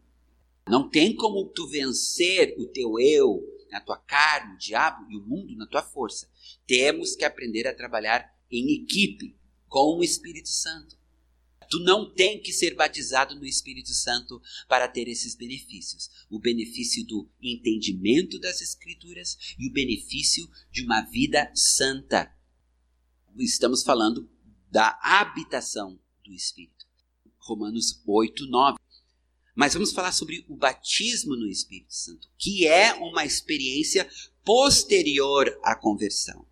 Não 0.66 0.88
tem 0.88 1.14
como 1.14 1.46
tu 1.48 1.68
vencer 1.68 2.54
o 2.58 2.66
teu 2.66 2.98
eu, 2.98 3.42
a 3.72 3.80
tua 3.80 3.98
carne, 3.98 4.54
o 4.54 4.58
diabo 4.58 5.06
e 5.10 5.16
o 5.16 5.22
mundo 5.22 5.54
na 5.54 5.66
tua 5.66 5.82
força. 5.82 6.28
Temos 6.66 7.14
que 7.14 7.24
aprender 7.24 7.66
a 7.66 7.74
trabalhar 7.74 8.34
em 8.50 8.82
equipe 8.82 9.36
com 9.68 9.98
o 9.98 10.02
Espírito 10.02 10.48
Santo. 10.48 10.96
Tu 11.68 11.78
não 11.80 12.12
tem 12.12 12.40
que 12.40 12.52
ser 12.52 12.74
batizado 12.74 13.34
no 13.34 13.44
Espírito 13.44 13.90
Santo 13.90 14.40
para 14.68 14.88
ter 14.88 15.08
esses 15.08 15.34
benefícios. 15.34 16.10
O 16.30 16.38
benefício 16.38 17.04
do 17.04 17.28
entendimento 17.40 18.38
das 18.38 18.60
Escrituras 18.60 19.36
e 19.58 19.68
o 19.68 19.72
benefício 19.72 20.48
de 20.70 20.82
uma 20.82 21.02
vida 21.02 21.50
santa. 21.54 22.32
Estamos 23.38 23.82
falando 23.82 24.30
da 24.70 24.98
habitação 25.02 26.00
do 26.24 26.32
Espírito. 26.32 26.86
Romanos 27.38 28.02
8, 28.06 28.46
9. 28.46 28.78
Mas 29.54 29.72
vamos 29.72 29.92
falar 29.92 30.12
sobre 30.12 30.44
o 30.48 30.56
batismo 30.56 31.34
no 31.34 31.48
Espírito 31.48 31.94
Santo, 31.94 32.28
que 32.36 32.66
é 32.66 32.92
uma 32.94 33.24
experiência 33.24 34.08
posterior 34.44 35.58
à 35.62 35.74
conversão 35.74 36.46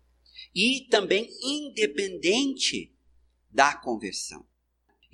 e 0.55 0.87
também 0.89 1.29
independente 1.43 2.95
da 3.51 3.75
conversão. 3.75 4.47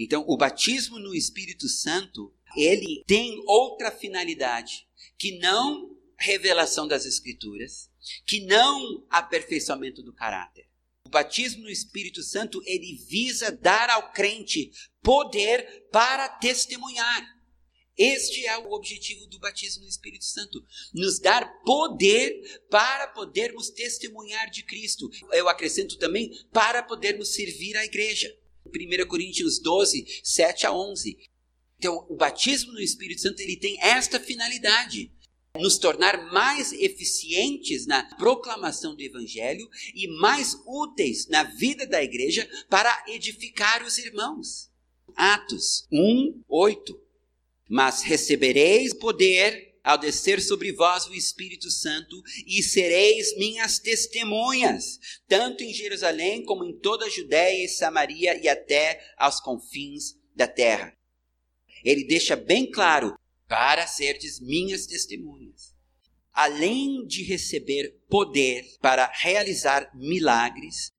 Então, 0.03 0.25
o 0.27 0.35
batismo 0.35 0.97
no 0.97 1.13
Espírito 1.13 1.69
Santo, 1.69 2.33
ele 2.57 3.03
tem 3.05 3.39
outra 3.45 3.91
finalidade, 3.91 4.87
que 5.15 5.37
não 5.37 5.95
revelação 6.17 6.87
das 6.87 7.05
escrituras, 7.05 7.87
que 8.25 8.43
não 8.45 9.05
aperfeiçoamento 9.11 10.01
do 10.01 10.11
caráter. 10.11 10.67
O 11.05 11.09
batismo 11.09 11.61
no 11.61 11.69
Espírito 11.69 12.23
Santo, 12.23 12.63
ele 12.65 12.95
visa 13.07 13.51
dar 13.51 13.91
ao 13.91 14.11
crente 14.11 14.71
poder 15.03 15.87
para 15.91 16.27
testemunhar. 16.27 17.23
Este 17.95 18.47
é 18.47 18.57
o 18.57 18.71
objetivo 18.71 19.27
do 19.27 19.37
batismo 19.37 19.83
no 19.83 19.89
Espírito 19.89 20.25
Santo, 20.25 20.65
nos 20.95 21.19
dar 21.19 21.61
poder 21.61 22.63
para 22.71 23.07
podermos 23.09 23.69
testemunhar 23.69 24.49
de 24.49 24.63
Cristo. 24.63 25.07
Eu 25.31 25.47
acrescento 25.47 25.99
também 25.99 26.31
para 26.51 26.81
podermos 26.81 27.35
servir 27.35 27.77
a 27.77 27.85
igreja. 27.85 28.35
1 28.71 29.07
Coríntios 29.07 29.59
12, 29.59 30.21
7 30.23 30.65
a 30.65 30.73
11. 30.73 31.17
Então, 31.77 32.05
o 32.09 32.15
batismo 32.15 32.73
no 32.73 32.79
Espírito 32.79 33.21
Santo 33.21 33.41
ele 33.41 33.57
tem 33.57 33.81
esta 33.81 34.19
finalidade: 34.19 35.11
nos 35.55 35.77
tornar 35.77 36.31
mais 36.31 36.71
eficientes 36.71 37.85
na 37.85 38.03
proclamação 38.15 38.95
do 38.95 39.01
Evangelho 39.01 39.67
e 39.93 40.07
mais 40.19 40.55
úteis 40.65 41.27
na 41.27 41.43
vida 41.43 41.85
da 41.85 42.03
igreja 42.03 42.47
para 42.69 43.03
edificar 43.07 43.83
os 43.83 43.97
irmãos. 43.97 44.69
Atos 45.15 45.87
1, 45.91 46.43
8. 46.47 47.01
Mas 47.69 48.01
recebereis 48.01 48.93
poder 48.93 49.70
ao 49.83 49.97
descer 49.97 50.41
sobre 50.41 50.71
vós 50.71 51.07
o 51.07 51.13
Espírito 51.13 51.69
Santo, 51.69 52.21
e 52.45 52.61
sereis 52.61 53.35
minhas 53.37 53.79
testemunhas, 53.79 54.99
tanto 55.27 55.63
em 55.63 55.73
Jerusalém 55.73 56.43
como 56.45 56.63
em 56.63 56.77
toda 56.79 57.05
a 57.05 57.09
Judéia 57.09 57.65
e 57.65 57.69
Samaria 57.69 58.39
e 58.41 58.47
até 58.47 59.03
aos 59.17 59.39
confins 59.39 60.15
da 60.35 60.47
terra. 60.47 60.95
Ele 61.83 62.03
deixa 62.03 62.35
bem 62.35 62.69
claro, 62.69 63.17
para 63.47 63.85
serdes 63.85 64.39
minhas 64.39 64.85
testemunhas. 64.85 65.75
Além 66.31 67.05
de 67.05 67.21
receber 67.21 67.99
poder 68.07 68.65
para 68.79 69.11
realizar 69.13 69.91
milagres, 69.93 70.93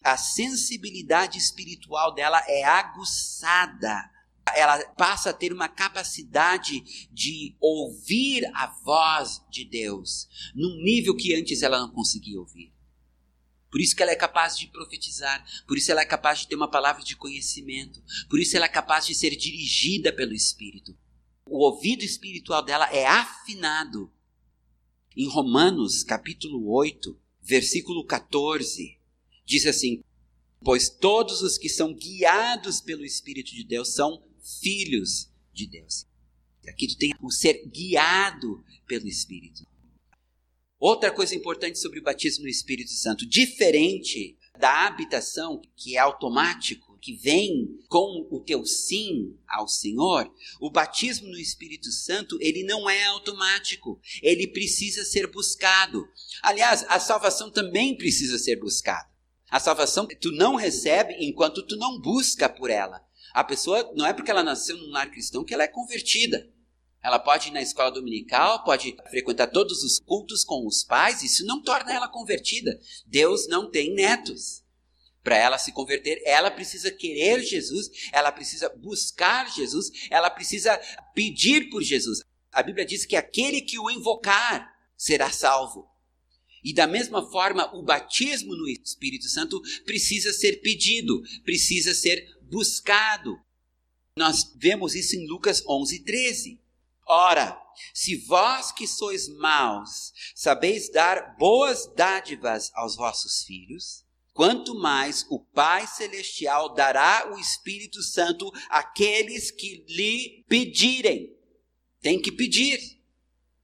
a 0.00 0.16
sensibilidade 0.16 1.38
espiritual 1.38 2.14
dela 2.14 2.40
é 2.46 2.62
aguçada 2.62 4.08
ela 4.56 4.84
passa 4.94 5.30
a 5.30 5.32
ter 5.32 5.52
uma 5.52 5.68
capacidade 5.68 7.08
de 7.10 7.56
ouvir 7.60 8.44
a 8.54 8.66
voz 8.84 9.42
de 9.50 9.64
Deus 9.64 10.28
num 10.54 10.82
nível 10.82 11.16
que 11.16 11.34
antes 11.34 11.62
ela 11.62 11.78
não 11.78 11.90
conseguia 11.90 12.38
ouvir. 12.38 12.72
Por 13.70 13.80
isso 13.80 13.94
que 13.94 14.02
ela 14.02 14.12
é 14.12 14.16
capaz 14.16 14.58
de 14.58 14.66
profetizar, 14.66 15.44
por 15.66 15.76
isso 15.76 15.90
ela 15.90 16.00
é 16.00 16.06
capaz 16.06 16.40
de 16.40 16.48
ter 16.48 16.54
uma 16.54 16.70
palavra 16.70 17.02
de 17.02 17.16
conhecimento, 17.16 18.02
por 18.28 18.40
isso 18.40 18.56
ela 18.56 18.64
é 18.64 18.68
capaz 18.68 19.06
de 19.06 19.14
ser 19.14 19.36
dirigida 19.36 20.12
pelo 20.12 20.32
Espírito. 20.32 20.96
O 21.44 21.64
ouvido 21.64 22.02
espiritual 22.02 22.62
dela 22.62 22.88
é 22.92 23.06
afinado. 23.06 24.10
Em 25.16 25.28
Romanos, 25.28 26.02
capítulo 26.02 26.70
8, 26.70 27.18
versículo 27.42 28.04
14, 28.04 28.98
diz 29.44 29.66
assim: 29.66 30.02
Pois 30.62 30.88
todos 30.88 31.42
os 31.42 31.56
que 31.56 31.68
são 31.68 31.94
guiados 31.94 32.80
pelo 32.80 33.04
Espírito 33.04 33.54
de 33.54 33.64
Deus 33.64 33.94
são 33.94 34.22
filhos 34.60 35.30
de 35.52 35.66
Deus. 35.66 36.06
Aqui 36.68 36.86
tu 36.86 36.98
tem 36.98 37.14
o 37.22 37.30
ser 37.30 37.66
guiado 37.66 38.64
pelo 38.86 39.06
Espírito. 39.06 39.66
Outra 40.78 41.10
coisa 41.10 41.34
importante 41.34 41.78
sobre 41.78 41.98
o 41.98 42.02
batismo 42.02 42.44
no 42.44 42.50
Espírito 42.50 42.92
Santo, 42.92 43.26
diferente 43.26 44.36
da 44.58 44.86
habitação, 44.86 45.60
que 45.76 45.96
é 45.96 45.98
automático, 45.98 46.98
que 47.00 47.14
vem 47.14 47.78
com 47.88 48.28
o 48.30 48.40
teu 48.40 48.64
sim 48.64 49.36
ao 49.48 49.66
Senhor, 49.66 50.32
o 50.60 50.70
batismo 50.70 51.28
no 51.28 51.38
Espírito 51.38 51.90
Santo, 51.90 52.36
ele 52.40 52.64
não 52.64 52.88
é 52.88 53.04
automático, 53.06 54.00
ele 54.22 54.46
precisa 54.46 55.04
ser 55.04 55.26
buscado. 55.28 56.06
Aliás, 56.42 56.84
a 56.88 57.00
salvação 57.00 57.50
também 57.50 57.96
precisa 57.96 58.38
ser 58.38 58.56
buscada. 58.56 59.08
A 59.50 59.58
salvação 59.58 60.06
tu 60.20 60.30
não 60.32 60.56
recebe 60.56 61.14
enquanto 61.20 61.66
tu 61.66 61.76
não 61.76 62.00
busca 62.00 62.48
por 62.48 62.68
ela. 62.68 63.07
A 63.32 63.44
pessoa 63.44 63.92
não 63.94 64.06
é 64.06 64.12
porque 64.12 64.30
ela 64.30 64.42
nasceu 64.42 64.76
num 64.76 64.90
lar 64.90 65.10
cristão 65.10 65.44
que 65.44 65.54
ela 65.54 65.64
é 65.64 65.68
convertida. 65.68 66.48
Ela 67.02 67.18
pode 67.18 67.48
ir 67.48 67.52
na 67.52 67.62
escola 67.62 67.90
dominical, 67.90 68.64
pode 68.64 68.96
frequentar 69.08 69.46
todos 69.48 69.82
os 69.84 70.00
cultos 70.00 70.44
com 70.44 70.66
os 70.66 70.82
pais, 70.82 71.22
isso 71.22 71.46
não 71.46 71.62
torna 71.62 71.92
ela 71.92 72.08
convertida. 72.08 72.78
Deus 73.06 73.46
não 73.48 73.70
tem 73.70 73.94
netos. 73.94 74.64
Para 75.22 75.36
ela 75.36 75.58
se 75.58 75.72
converter, 75.72 76.20
ela 76.24 76.50
precisa 76.50 76.90
querer 76.90 77.40
Jesus, 77.42 77.90
ela 78.12 78.32
precisa 78.32 78.68
buscar 78.70 79.52
Jesus, 79.52 79.90
ela 80.10 80.30
precisa 80.30 80.78
pedir 81.14 81.68
por 81.70 81.82
Jesus. 81.82 82.22
A 82.50 82.62
Bíblia 82.62 82.84
diz 82.84 83.04
que 83.04 83.16
aquele 83.16 83.60
que 83.60 83.78
o 83.78 83.90
invocar 83.90 84.68
será 84.96 85.30
salvo. 85.30 85.88
E 86.64 86.74
da 86.74 86.86
mesma 86.86 87.30
forma, 87.30 87.72
o 87.74 87.82
batismo 87.82 88.54
no 88.56 88.68
Espírito 88.68 89.28
Santo 89.28 89.60
precisa 89.84 90.32
ser 90.32 90.60
pedido, 90.60 91.22
precisa 91.44 91.94
ser 91.94 92.26
buscado. 92.50 93.38
Nós 94.16 94.52
vemos 94.56 94.94
isso 94.94 95.16
em 95.16 95.26
Lucas 95.26 95.62
11, 95.66 96.00
13. 96.00 96.60
Ora, 97.06 97.58
se 97.94 98.16
vós 98.16 98.70
que 98.70 98.86
sois 98.86 99.28
maus 99.28 100.12
sabeis 100.34 100.90
dar 100.90 101.36
boas 101.38 101.86
dádivas 101.94 102.70
aos 102.74 102.96
vossos 102.96 103.44
filhos, 103.44 104.04
quanto 104.34 104.74
mais 104.74 105.24
o 105.30 105.40
Pai 105.40 105.86
Celestial 105.86 106.74
dará 106.74 107.32
o 107.32 107.38
Espírito 107.38 108.02
Santo 108.02 108.52
àqueles 108.68 109.50
que 109.50 109.84
lhe 109.88 110.44
pedirem. 110.48 111.34
Tem 112.00 112.20
que 112.20 112.30
pedir. 112.30 112.98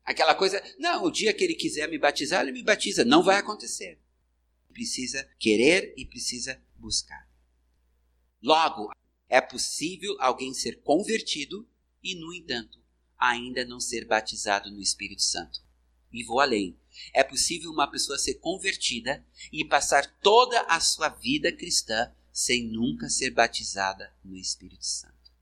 Aquela 0.05 0.35
coisa, 0.35 0.63
não, 0.79 1.05
o 1.05 1.11
dia 1.11 1.33
que 1.33 1.45
ele 1.45 1.55
quiser 1.55 1.89
me 1.89 1.99
batizar, 1.99 2.43
ele 2.43 2.53
me 2.53 2.63
batiza. 2.63 3.05
Não 3.05 3.23
vai 3.23 3.37
acontecer. 3.37 3.99
Precisa 4.73 5.29
querer 5.39 5.95
e 5.97 6.05
precisa 6.05 6.61
buscar. 6.77 7.29
Logo, 8.45 8.91
é 9.27 9.41
possível 9.41 10.15
alguém 10.21 10.53
ser 10.53 10.83
convertido 10.83 11.67
e, 12.03 12.15
no 12.15 12.31
entanto, 12.31 12.79
ainda 13.19 13.65
não 13.65 13.81
ser 13.81 14.05
batizado 14.05 14.71
no 14.71 14.83
Espírito 14.83 15.23
Santo. 15.23 15.63
E 16.13 16.23
vou 16.23 16.41
além. 16.41 16.79
É 17.15 17.25
possível 17.25 17.71
uma 17.71 17.91
pessoa 17.91 18.19
ser 18.19 18.35
convertida 18.35 19.25
e 19.51 19.65
passar 19.65 20.19
toda 20.21 20.61
a 20.65 20.79
sua 20.79 21.09
vida 21.09 21.51
cristã 21.51 22.13
sem 22.31 22.69
nunca 22.69 23.09
ser 23.09 23.31
batizada 23.31 24.15
no 24.23 24.37
Espírito 24.37 24.85
Santo. 24.85 25.33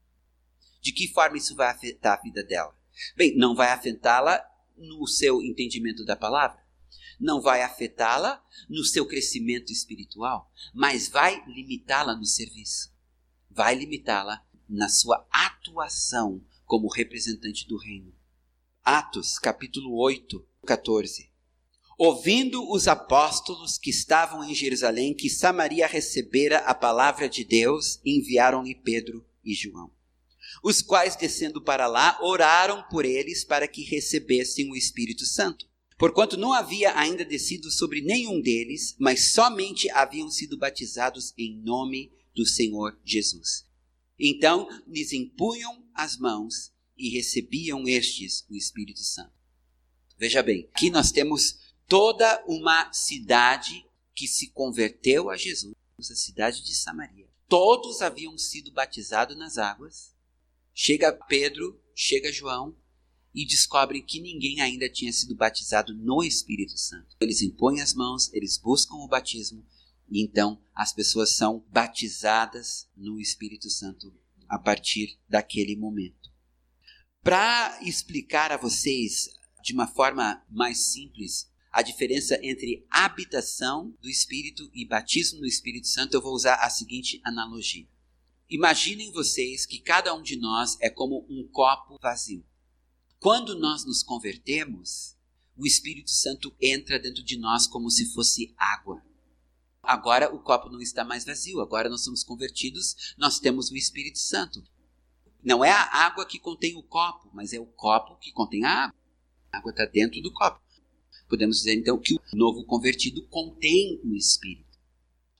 De 0.81 0.93
que 0.93 1.09
forma 1.09 1.37
isso 1.37 1.55
vai 1.55 1.69
afetar 1.71 2.17
a 2.17 2.21
vida 2.21 2.41
dela? 2.41 2.73
Bem, 3.17 3.35
não 3.35 3.53
vai 3.53 3.69
afetá-la 3.71 4.41
no 4.77 5.05
seu 5.07 5.41
entendimento 5.43 6.05
da 6.05 6.15
palavra, 6.15 6.65
não 7.19 7.41
vai 7.41 7.63
afetá-la 7.63 8.41
no 8.69 8.83
seu 8.85 9.05
crescimento 9.05 9.73
espiritual, 9.73 10.49
mas 10.73 11.09
vai 11.09 11.43
limitá-la 11.47 12.15
no 12.15 12.25
serviço 12.25 12.92
vai 13.55 13.75
limitá-la 13.75 14.43
na 14.67 14.89
sua 14.89 15.25
atuação 15.31 16.43
como 16.65 16.87
representante 16.87 17.67
do 17.67 17.77
reino. 17.77 18.13
Atos, 18.83 19.37
capítulo 19.37 19.95
8, 19.95 20.43
14. 20.65 21.31
Ouvindo 21.97 22.67
os 22.71 22.87
apóstolos 22.87 23.77
que 23.77 23.91
estavam 23.91 24.43
em 24.43 24.55
Jerusalém 24.55 25.13
que 25.13 25.29
Samaria 25.29 25.85
recebera 25.85 26.59
a 26.59 26.73
palavra 26.73 27.29
de 27.29 27.45
Deus, 27.45 27.99
enviaram-lhe 28.03 28.73
Pedro 28.73 29.23
e 29.45 29.53
João, 29.53 29.91
os 30.63 30.81
quais, 30.81 31.15
descendo 31.15 31.61
para 31.61 31.85
lá, 31.85 32.17
oraram 32.21 32.83
por 32.89 33.05
eles 33.05 33.45
para 33.45 33.67
que 33.67 33.83
recebessem 33.83 34.71
o 34.71 34.75
Espírito 34.75 35.25
Santo. 35.25 35.67
Porquanto 35.97 36.35
não 36.35 36.51
havia 36.51 36.97
ainda 36.97 37.23
descido 37.23 37.69
sobre 37.69 38.01
nenhum 38.01 38.41
deles, 38.41 38.95
mas 38.99 39.31
somente 39.31 39.89
haviam 39.91 40.29
sido 40.29 40.57
batizados 40.57 41.33
em 41.37 41.61
nome 41.61 42.11
do 42.33 42.45
Senhor 42.45 42.99
Jesus. 43.03 43.65
Então 44.19 44.67
lhes 44.87 45.11
impunham 45.11 45.85
as 45.93 46.17
mãos 46.17 46.71
e 46.97 47.09
recebiam 47.09 47.87
estes 47.87 48.45
o 48.49 48.55
Espírito 48.55 49.03
Santo. 49.03 49.33
Veja 50.17 50.41
bem, 50.41 50.69
aqui 50.73 50.89
nós 50.89 51.11
temos 51.11 51.59
toda 51.87 52.43
uma 52.47 52.91
cidade 52.93 53.85
que 54.15 54.27
se 54.27 54.49
converteu 54.51 55.29
a 55.29 55.35
Jesus, 55.35 55.75
a 55.99 56.15
cidade 56.15 56.63
de 56.63 56.73
Samaria. 56.75 57.27
Todos 57.47 58.01
haviam 58.01 58.37
sido 58.37 58.71
batizados 58.71 59.35
nas 59.35 59.57
águas. 59.57 60.13
Chega 60.73 61.11
Pedro, 61.11 61.79
chega 61.95 62.31
João 62.31 62.75
e 63.33 63.45
descobrem 63.45 64.03
que 64.03 64.21
ninguém 64.21 64.61
ainda 64.61 64.89
tinha 64.89 65.11
sido 65.11 65.35
batizado 65.35 65.93
no 65.93 66.23
Espírito 66.23 66.77
Santo. 66.77 67.15
Eles 67.19 67.41
impõem 67.41 67.81
as 67.81 67.93
mãos, 67.93 68.31
eles 68.33 68.57
buscam 68.57 68.95
o 68.95 69.07
batismo 69.07 69.65
e 70.13 70.21
então 70.21 70.61
as 70.75 70.93
pessoas 70.93 71.35
são 71.35 71.65
batizadas 71.71 72.87
no 72.95 73.19
Espírito 73.19 73.67
Santo 73.67 74.13
a 74.47 74.59
partir 74.59 75.19
daquele 75.27 75.75
momento. 75.75 76.31
Para 77.23 77.79
explicar 77.81 78.51
a 78.51 78.57
vocês 78.57 79.29
de 79.63 79.73
uma 79.73 79.87
forma 79.87 80.45
mais 80.47 80.91
simples 80.91 81.51
a 81.71 81.81
diferença 81.81 82.39
entre 82.43 82.85
habitação 82.91 83.97
do 83.99 84.07
Espírito 84.07 84.69
e 84.75 84.85
batismo 84.85 85.39
no 85.39 85.47
Espírito 85.47 85.87
Santo, 85.87 86.13
eu 86.13 86.21
vou 86.21 86.35
usar 86.35 86.55
a 86.57 86.69
seguinte 86.69 87.19
analogia. 87.23 87.87
Imaginem 88.47 89.11
vocês 89.11 89.65
que 89.65 89.79
cada 89.79 90.13
um 90.13 90.21
de 90.21 90.37
nós 90.37 90.77
é 90.79 90.91
como 90.91 91.25
um 91.27 91.47
copo 91.51 91.97
vazio. 91.99 92.45
Quando 93.17 93.57
nós 93.57 93.83
nos 93.83 94.03
convertemos, 94.03 95.17
o 95.57 95.65
Espírito 95.65 96.11
Santo 96.11 96.55
entra 96.61 96.99
dentro 96.99 97.23
de 97.23 97.39
nós 97.39 97.65
como 97.65 97.89
se 97.89 98.13
fosse 98.13 98.53
água. 98.55 99.03
Agora 99.83 100.33
o 100.33 100.39
copo 100.39 100.69
não 100.69 100.79
está 100.79 101.03
mais 101.03 101.25
vazio, 101.25 101.59
agora 101.59 101.89
nós 101.89 102.05
somos 102.05 102.23
convertidos, 102.23 103.13
nós 103.17 103.37
temos 103.37 103.69
o 103.69 103.75
Espírito 103.75 104.17
Santo. 104.17 104.63
Não 105.43 105.63
é 105.63 105.71
a 105.71 106.05
água 106.05 106.25
que 106.25 106.39
contém 106.39 106.77
o 106.77 106.83
copo, 106.83 107.29
mas 107.33 107.51
é 107.51 107.59
o 107.59 107.65
copo 107.65 108.15
que 108.15 108.31
contém 108.31 108.63
a 108.63 108.85
água. 108.85 108.95
A 109.51 109.57
água 109.57 109.71
está 109.71 109.85
dentro 109.85 110.21
do 110.21 110.31
copo. 110.31 110.61
Podemos 111.27 111.57
dizer 111.57 111.73
então 111.73 111.99
que 111.99 112.13
o 112.13 112.21
novo 112.33 112.63
convertido 112.63 113.27
contém 113.27 113.99
o 114.05 114.15
Espírito. 114.15 114.79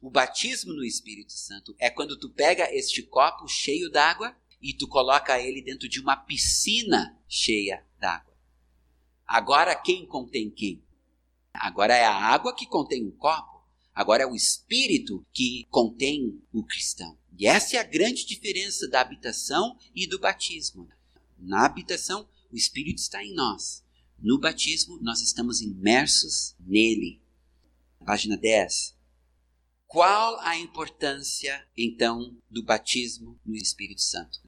O 0.02 0.10
batismo 0.10 0.74
no 0.74 0.84
Espírito 0.84 1.32
Santo 1.32 1.74
é 1.80 1.90
quando 1.90 2.20
tu 2.20 2.30
pega 2.30 2.70
este 2.76 3.02
copo 3.04 3.48
cheio 3.48 3.90
d'água 3.90 4.36
e 4.62 4.74
tu 4.74 4.90
coloca 4.90 5.40
ele 5.40 5.62
dentro 5.62 5.88
de 5.88 6.02
uma 6.02 6.18
piscina 6.18 7.18
cheia 7.30 7.86
d'água. 7.98 8.34
Agora 9.26 9.74
quem 9.74 10.06
contém 10.06 10.50
quem? 10.50 10.84
Agora 11.54 11.96
é 11.96 12.04
a 12.04 12.14
água 12.14 12.54
que 12.54 12.66
contém 12.66 13.08
o 13.08 13.14
copo. 13.14 13.53
Agora 13.94 14.24
é 14.24 14.26
o 14.26 14.36
Espírito 14.36 15.26
que 15.32 15.66
contém 15.70 16.42
o 16.52 16.64
cristão. 16.64 17.18
E 17.38 17.46
essa 17.46 17.76
é 17.76 17.80
a 17.80 17.84
grande 17.84 18.26
diferença 18.26 18.88
da 18.88 19.02
habitação 19.02 19.78
e 19.94 20.08
do 20.08 20.20
batismo. 20.20 20.90
Na 21.38 21.66
habitação, 21.66 22.28
o 22.52 22.56
Espírito 22.56 23.00
está 23.00 23.24
em 23.24 23.34
nós. 23.34 23.84
No 24.18 24.40
batismo, 24.40 24.98
nós 25.02 25.22
estamos 25.22 25.62
imersos 25.62 26.56
nele. 26.60 27.22
Página 28.06 28.38
10. 28.38 28.96
Qual 29.86 30.40
a 30.40 30.58
importância, 30.58 31.68
então, 31.78 32.36
do 32.50 32.64
batismo 32.64 33.40
no 33.46 33.56
Espírito 33.56 34.02
Santo? 34.02 34.42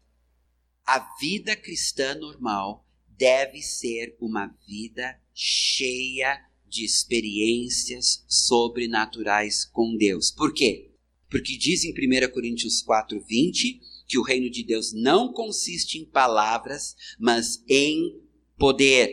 A 0.85 0.99
vida 1.19 1.55
cristã 1.55 2.15
normal 2.15 2.85
deve 3.07 3.61
ser 3.61 4.17
uma 4.19 4.47
vida 4.67 5.19
cheia 5.33 6.43
de 6.75 6.83
experiências 6.83 8.25
sobrenaturais 8.27 9.63
com 9.63 9.95
Deus. 9.95 10.29
Por 10.29 10.53
quê? 10.53 10.91
Porque 11.29 11.57
diz 11.57 11.85
em 11.85 11.91
1 11.91 12.31
Coríntios 12.33 12.81
4, 12.81 13.19
20 13.21 13.79
que 14.05 14.17
o 14.17 14.21
reino 14.21 14.49
de 14.49 14.61
Deus 14.61 14.93
não 14.93 15.31
consiste 15.31 15.97
em 15.97 16.05
palavras, 16.05 16.95
mas 17.17 17.63
em 17.67 18.21
poder. 18.57 19.09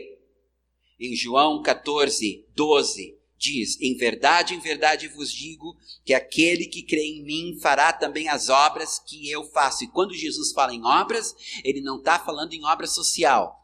Em 0.99 1.15
João 1.15 1.61
14, 1.61 2.45
12, 2.53 3.17
diz: 3.37 3.79
Em 3.81 3.95
verdade, 3.95 4.53
em 4.53 4.59
verdade 4.59 5.07
vos 5.07 5.31
digo 5.31 5.75
que 6.05 6.13
aquele 6.13 6.65
que 6.65 6.83
crê 6.83 7.01
em 7.01 7.23
mim 7.23 7.57
fará 7.61 7.93
também 7.93 8.27
as 8.27 8.49
obras 8.49 8.99
que 8.99 9.29
eu 9.29 9.45
faço. 9.45 9.85
E 9.85 9.87
quando 9.87 10.13
Jesus 10.13 10.51
fala 10.51 10.73
em 10.73 10.83
obras, 10.83 11.33
ele 11.63 11.81
não 11.81 11.97
está 11.97 12.19
falando 12.19 12.53
em 12.53 12.65
obra 12.65 12.87
social. 12.87 13.62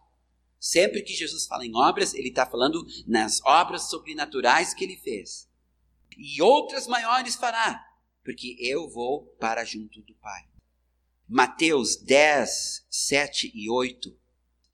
Sempre 0.60 1.02
que 1.02 1.14
Jesus 1.14 1.46
fala 1.46 1.66
em 1.66 1.76
obras, 1.76 2.14
ele 2.14 2.30
está 2.30 2.46
falando 2.46 2.86
nas 3.08 3.42
obras 3.44 3.90
sobrenaturais 3.90 4.74
que 4.74 4.84
ele 4.84 4.98
fez. 4.98 5.48
E 6.18 6.42
outras 6.42 6.86
maiores 6.86 7.36
fará, 7.36 7.82
porque 8.24 8.58
eu 8.60 8.90
vou 8.90 9.26
para 9.40 9.64
junto 9.64 10.02
do 10.02 10.14
Pai. 10.16 10.44
Mateus 11.28 11.96
10, 11.96 12.86
7 12.90 13.52
e 13.54 13.70
8. 13.70 14.18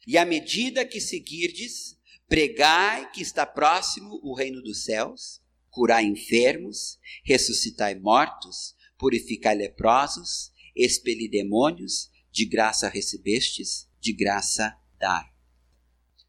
E 0.08 0.18
à 0.18 0.26
medida 0.26 0.86
que 0.86 1.00
seguirdes, 1.00 1.96
Pregai 2.28 3.12
que 3.12 3.22
está 3.22 3.46
próximo 3.46 4.20
o 4.24 4.34
reino 4.34 4.60
dos 4.62 4.84
céus, 4.84 5.42
curai 5.70 6.06
enfermos, 6.06 6.98
ressuscitai 7.24 7.94
mortos, 8.00 8.76
purificai 8.98 9.56
leprosos, 9.56 10.52
expeli 10.76 11.30
demônios, 11.30 12.10
de 12.32 12.46
graça 12.46 12.90
recebestes, 12.90 13.88
de 14.02 14.12
graça 14.12 14.76
dai. 15.00 15.35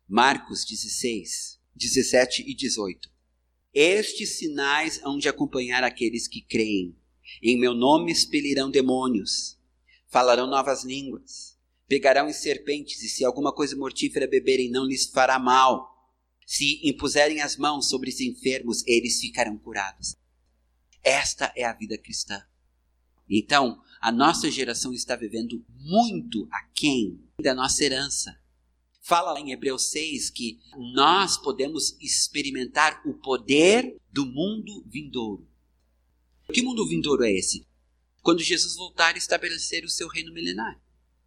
Marcos 0.09 0.65
16, 0.65 1.61
17 1.75 2.45
e 2.47 2.55
18. 2.55 3.11
Estes 3.75 4.39
sinais 4.39 5.01
hão 5.03 5.19
de 5.19 5.29
acompanhar 5.29 5.85
aqueles 5.85 6.27
que 6.29 6.41
creem. 6.41 6.97
Em 7.43 7.59
meu 7.59 7.75
nome 7.75 8.13
expelirão 8.13 8.71
demônios, 8.71 9.59
falarão 10.09 10.47
novas 10.47 10.85
línguas 10.85 11.57
Pegarão 11.89 12.29
em 12.29 12.33
serpentes, 12.33 13.01
e 13.03 13.09
se 13.09 13.25
alguma 13.25 13.53
coisa 13.53 13.77
mortífera 13.77 14.27
beberem, 14.27 14.71
não 14.71 14.85
lhes 14.85 15.07
fará 15.07 15.39
mal. 15.39 15.95
Se 16.45 16.81
impuserem 16.87 17.41
as 17.41 17.57
mãos 17.57 17.89
sobre 17.89 18.11
os 18.11 18.21
enfermos, 18.21 18.85
eles 18.87 19.21
ficarão 19.21 19.57
curados. 19.57 20.17
Esta 21.03 21.53
é 21.57 21.65
a 21.65 21.73
vida 21.73 21.97
cristã. 21.97 22.43
Então, 23.29 23.81
a 24.01 24.11
nossa 24.11 24.51
geração 24.51 24.93
está 24.93 25.15
vivendo 25.15 25.65
muito 25.69 26.49
aquém 26.51 27.21
da 27.41 27.55
nossa 27.55 27.85
herança. 27.85 28.37
Fala 29.07 29.35
lá 29.35 29.41
em 29.41 29.53
Hebreus 29.53 29.89
6 29.91 30.31
que 30.31 30.59
nós 30.93 31.37
podemos 31.37 31.97
experimentar 32.01 33.01
o 33.07 33.15
poder 33.15 33.97
do 34.11 34.27
mundo 34.27 34.85
vindouro. 34.85 35.49
Que 36.53 36.61
mundo 36.61 36.85
vindouro 36.89 37.23
é 37.23 37.31
esse? 37.31 37.65
Quando 38.21 38.43
Jesus 38.43 38.75
voltar 38.75 39.15
e 39.15 39.19
estabelecer 39.19 39.85
o 39.85 39.89
seu 39.89 40.09
reino 40.09 40.33
milenar. 40.33 40.83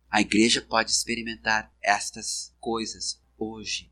A 0.09 0.19
igreja 0.19 0.61
pode 0.61 0.91
experimentar 0.91 1.73
estas 1.81 2.53
coisas 2.59 3.21
hoje. 3.37 3.89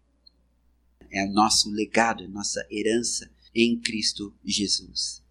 É 1.09 1.23
o 1.23 1.31
nosso 1.31 1.71
legado, 1.71 2.25
é 2.25 2.27
nossa 2.27 2.67
herança 2.69 3.31
em 3.55 3.79
Cristo 3.79 4.35
Jesus. 4.43 5.23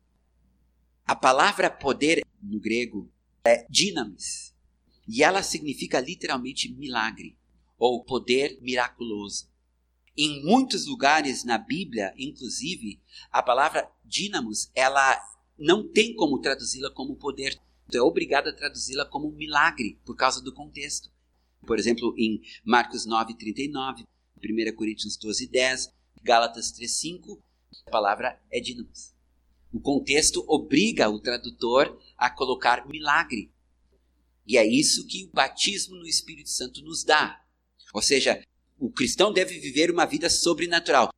A 1.04 1.14
palavra 1.14 1.68
poder 1.68 2.24
no 2.42 2.58
grego 2.58 3.12
é 3.44 3.66
dinamis 3.68 4.54
e 5.06 5.22
ela 5.22 5.42
significa 5.42 6.00
literalmente 6.00 6.72
milagre 6.72 7.36
ou 7.78 8.04
poder 8.04 8.58
miraculoso. 8.60 9.48
Em 10.16 10.42
muitos 10.44 10.86
lugares 10.86 11.44
na 11.44 11.58
Bíblia, 11.58 12.14
inclusive, 12.16 13.00
a 13.30 13.42
palavra 13.42 13.90
dínamos, 14.04 14.70
ela 14.74 15.20
não 15.58 15.86
tem 15.86 16.14
como 16.14 16.40
traduzi-la 16.40 16.90
como 16.90 17.16
poder 17.16 17.60
então 17.88 18.00
é 18.00 18.02
obrigado 18.02 18.48
a 18.48 18.52
traduzi-la 18.52 19.04
como 19.04 19.30
milagre, 19.30 19.98
por 20.04 20.16
causa 20.16 20.42
do 20.42 20.52
contexto. 20.52 21.10
Por 21.64 21.78
exemplo, 21.78 22.14
em 22.18 22.42
Marcos 22.64 23.06
9, 23.06 23.34
39, 23.34 24.04
1 24.36 24.76
Coríntios 24.76 25.16
12, 25.16 25.46
10, 25.46 25.92
Gálatas 26.22 26.72
3, 26.72 26.90
5, 26.90 27.42
a 27.86 27.90
palavra 27.90 28.40
é 28.50 28.60
dinamos. 28.60 29.14
O 29.72 29.80
contexto 29.80 30.44
obriga 30.48 31.08
o 31.08 31.20
tradutor 31.20 32.00
a 32.16 32.30
colocar 32.30 32.88
milagre. 32.88 33.52
E 34.46 34.56
é 34.56 34.66
isso 34.66 35.06
que 35.06 35.24
o 35.24 35.30
batismo 35.30 35.96
no 35.96 36.06
Espírito 36.06 36.48
Santo 36.48 36.82
nos 36.82 37.04
dá. 37.04 37.44
Ou 37.96 38.02
seja, 38.02 38.44
o 38.78 38.90
cristão 38.90 39.32
deve 39.32 39.58
viver 39.58 39.90
uma 39.90 40.04
vida 40.04 40.28
sobrenatural. 40.28 41.08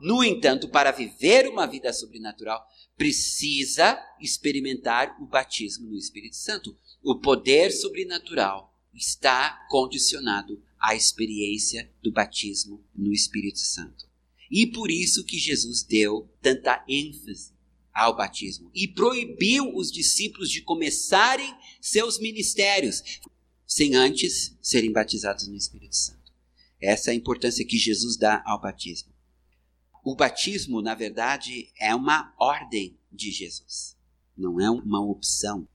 No 0.00 0.24
entanto, 0.24 0.68
para 0.68 0.90
viver 0.90 1.46
uma 1.46 1.66
vida 1.66 1.92
sobrenatural, 1.92 2.66
precisa 2.96 3.96
experimentar 4.20 5.16
o 5.22 5.26
batismo 5.26 5.86
no 5.86 5.96
Espírito 5.96 6.34
Santo. 6.34 6.76
O 7.00 7.20
poder 7.20 7.70
sobrenatural 7.70 8.76
está 8.92 9.64
condicionado 9.70 10.60
à 10.80 10.96
experiência 10.96 11.88
do 12.02 12.10
batismo 12.10 12.84
no 12.92 13.12
Espírito 13.12 13.60
Santo. 13.60 14.04
E 14.50 14.66
por 14.66 14.90
isso 14.90 15.24
que 15.24 15.38
Jesus 15.38 15.84
deu 15.84 16.28
tanta 16.42 16.84
ênfase 16.88 17.52
ao 17.94 18.16
batismo 18.16 18.68
e 18.74 18.88
proibiu 18.88 19.72
os 19.76 19.92
discípulos 19.92 20.50
de 20.50 20.60
começarem 20.60 21.54
seus 21.80 22.18
ministérios 22.18 23.00
sem 23.66 23.96
antes 23.96 24.56
serem 24.62 24.92
batizados 24.92 25.48
no 25.48 25.56
Espírito 25.56 25.96
Santo. 25.96 26.15
Essa 26.80 27.10
é 27.10 27.12
a 27.12 27.16
importância 27.16 27.66
que 27.66 27.78
Jesus 27.78 28.16
dá 28.16 28.42
ao 28.44 28.60
batismo. 28.60 29.12
O 30.04 30.14
batismo, 30.14 30.82
na 30.82 30.94
verdade, 30.94 31.72
é 31.80 31.94
uma 31.94 32.32
ordem 32.38 32.98
de 33.10 33.30
Jesus, 33.30 33.96
não 34.36 34.60
é 34.60 34.70
uma 34.70 35.00
opção. 35.00 35.66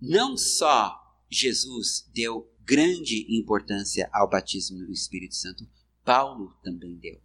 Não 0.00 0.36
só 0.36 0.94
Jesus 1.30 2.08
deu 2.12 2.52
grande 2.60 3.26
importância 3.28 4.10
ao 4.12 4.28
batismo 4.28 4.78
no 4.78 4.92
Espírito 4.92 5.36
Santo, 5.36 5.66
Paulo 6.04 6.54
também 6.62 6.96
deu. 6.96 7.20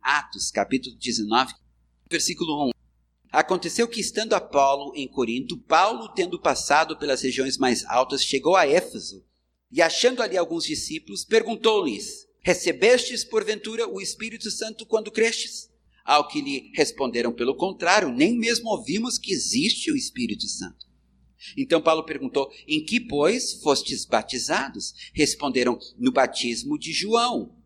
Atos, 0.00 0.50
capítulo 0.50 0.96
19, 0.96 1.54
versículo 2.08 2.68
1. 2.68 2.70
Aconteceu 3.32 3.88
que, 3.88 4.00
estando 4.00 4.34
Apolo 4.34 4.92
em 4.94 5.08
Corinto, 5.08 5.58
Paulo, 5.58 6.08
tendo 6.14 6.40
passado 6.40 6.96
pelas 6.96 7.22
regiões 7.22 7.58
mais 7.58 7.84
altas, 7.86 8.24
chegou 8.24 8.54
a 8.54 8.66
Éfeso 8.66 9.25
e, 9.70 9.82
achando 9.82 10.22
ali 10.22 10.36
alguns 10.36 10.64
discípulos, 10.64 11.24
perguntou-lhes: 11.24 12.26
Recebestes, 12.42 13.24
porventura, 13.24 13.88
o 13.88 14.00
Espírito 14.00 14.50
Santo 14.50 14.86
quando 14.86 15.10
crestes? 15.10 15.70
Ao 16.04 16.28
que 16.28 16.40
lhe 16.40 16.70
responderam, 16.74 17.32
pelo 17.32 17.56
contrário, 17.56 18.08
nem 18.08 18.38
mesmo 18.38 18.70
ouvimos 18.70 19.18
que 19.18 19.32
existe 19.32 19.90
o 19.90 19.96
Espírito 19.96 20.46
Santo. 20.46 20.86
Então 21.56 21.82
Paulo 21.82 22.04
perguntou: 22.04 22.50
Em 22.66 22.84
que, 22.84 23.00
pois, 23.00 23.54
fostes 23.54 24.04
batizados? 24.04 24.94
Responderam: 25.12 25.78
No 25.98 26.12
batismo 26.12 26.78
de 26.78 26.92
João. 26.92 27.56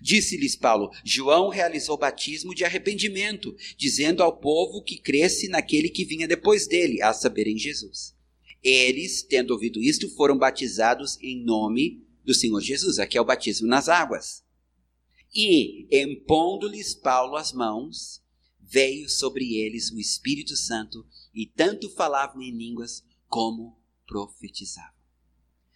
Disse-lhes 0.00 0.56
Paulo: 0.56 0.90
João 1.04 1.48
realizou 1.48 1.96
batismo 1.96 2.54
de 2.54 2.64
arrependimento, 2.64 3.54
dizendo 3.76 4.22
ao 4.22 4.36
povo 4.36 4.82
que 4.82 4.98
cresce 4.98 5.48
naquele 5.48 5.88
que 5.88 6.04
vinha 6.04 6.26
depois 6.26 6.66
dele, 6.66 7.00
a 7.00 7.12
saber, 7.12 7.46
em 7.46 7.56
Jesus. 7.56 8.14
Eles, 8.62 9.22
tendo 9.22 9.50
ouvido 9.50 9.82
isto, 9.82 10.08
foram 10.10 10.38
batizados 10.38 11.18
em 11.20 11.44
nome 11.44 12.06
do 12.24 12.32
Senhor 12.32 12.60
Jesus. 12.60 12.98
Aqui 12.98 13.18
é 13.18 13.20
o 13.20 13.24
batismo 13.24 13.66
nas 13.66 13.88
águas. 13.88 14.44
E, 15.34 15.88
impondo-lhes 15.90 16.94
Paulo 16.94 17.36
as 17.36 17.52
mãos, 17.52 18.22
veio 18.60 19.08
sobre 19.08 19.56
eles 19.56 19.90
o 19.90 19.98
Espírito 19.98 20.56
Santo, 20.56 21.06
e 21.34 21.46
tanto 21.46 21.90
falavam 21.90 22.40
em 22.40 22.56
línguas 22.56 23.04
como 23.26 23.78
profetizavam. 24.06 24.92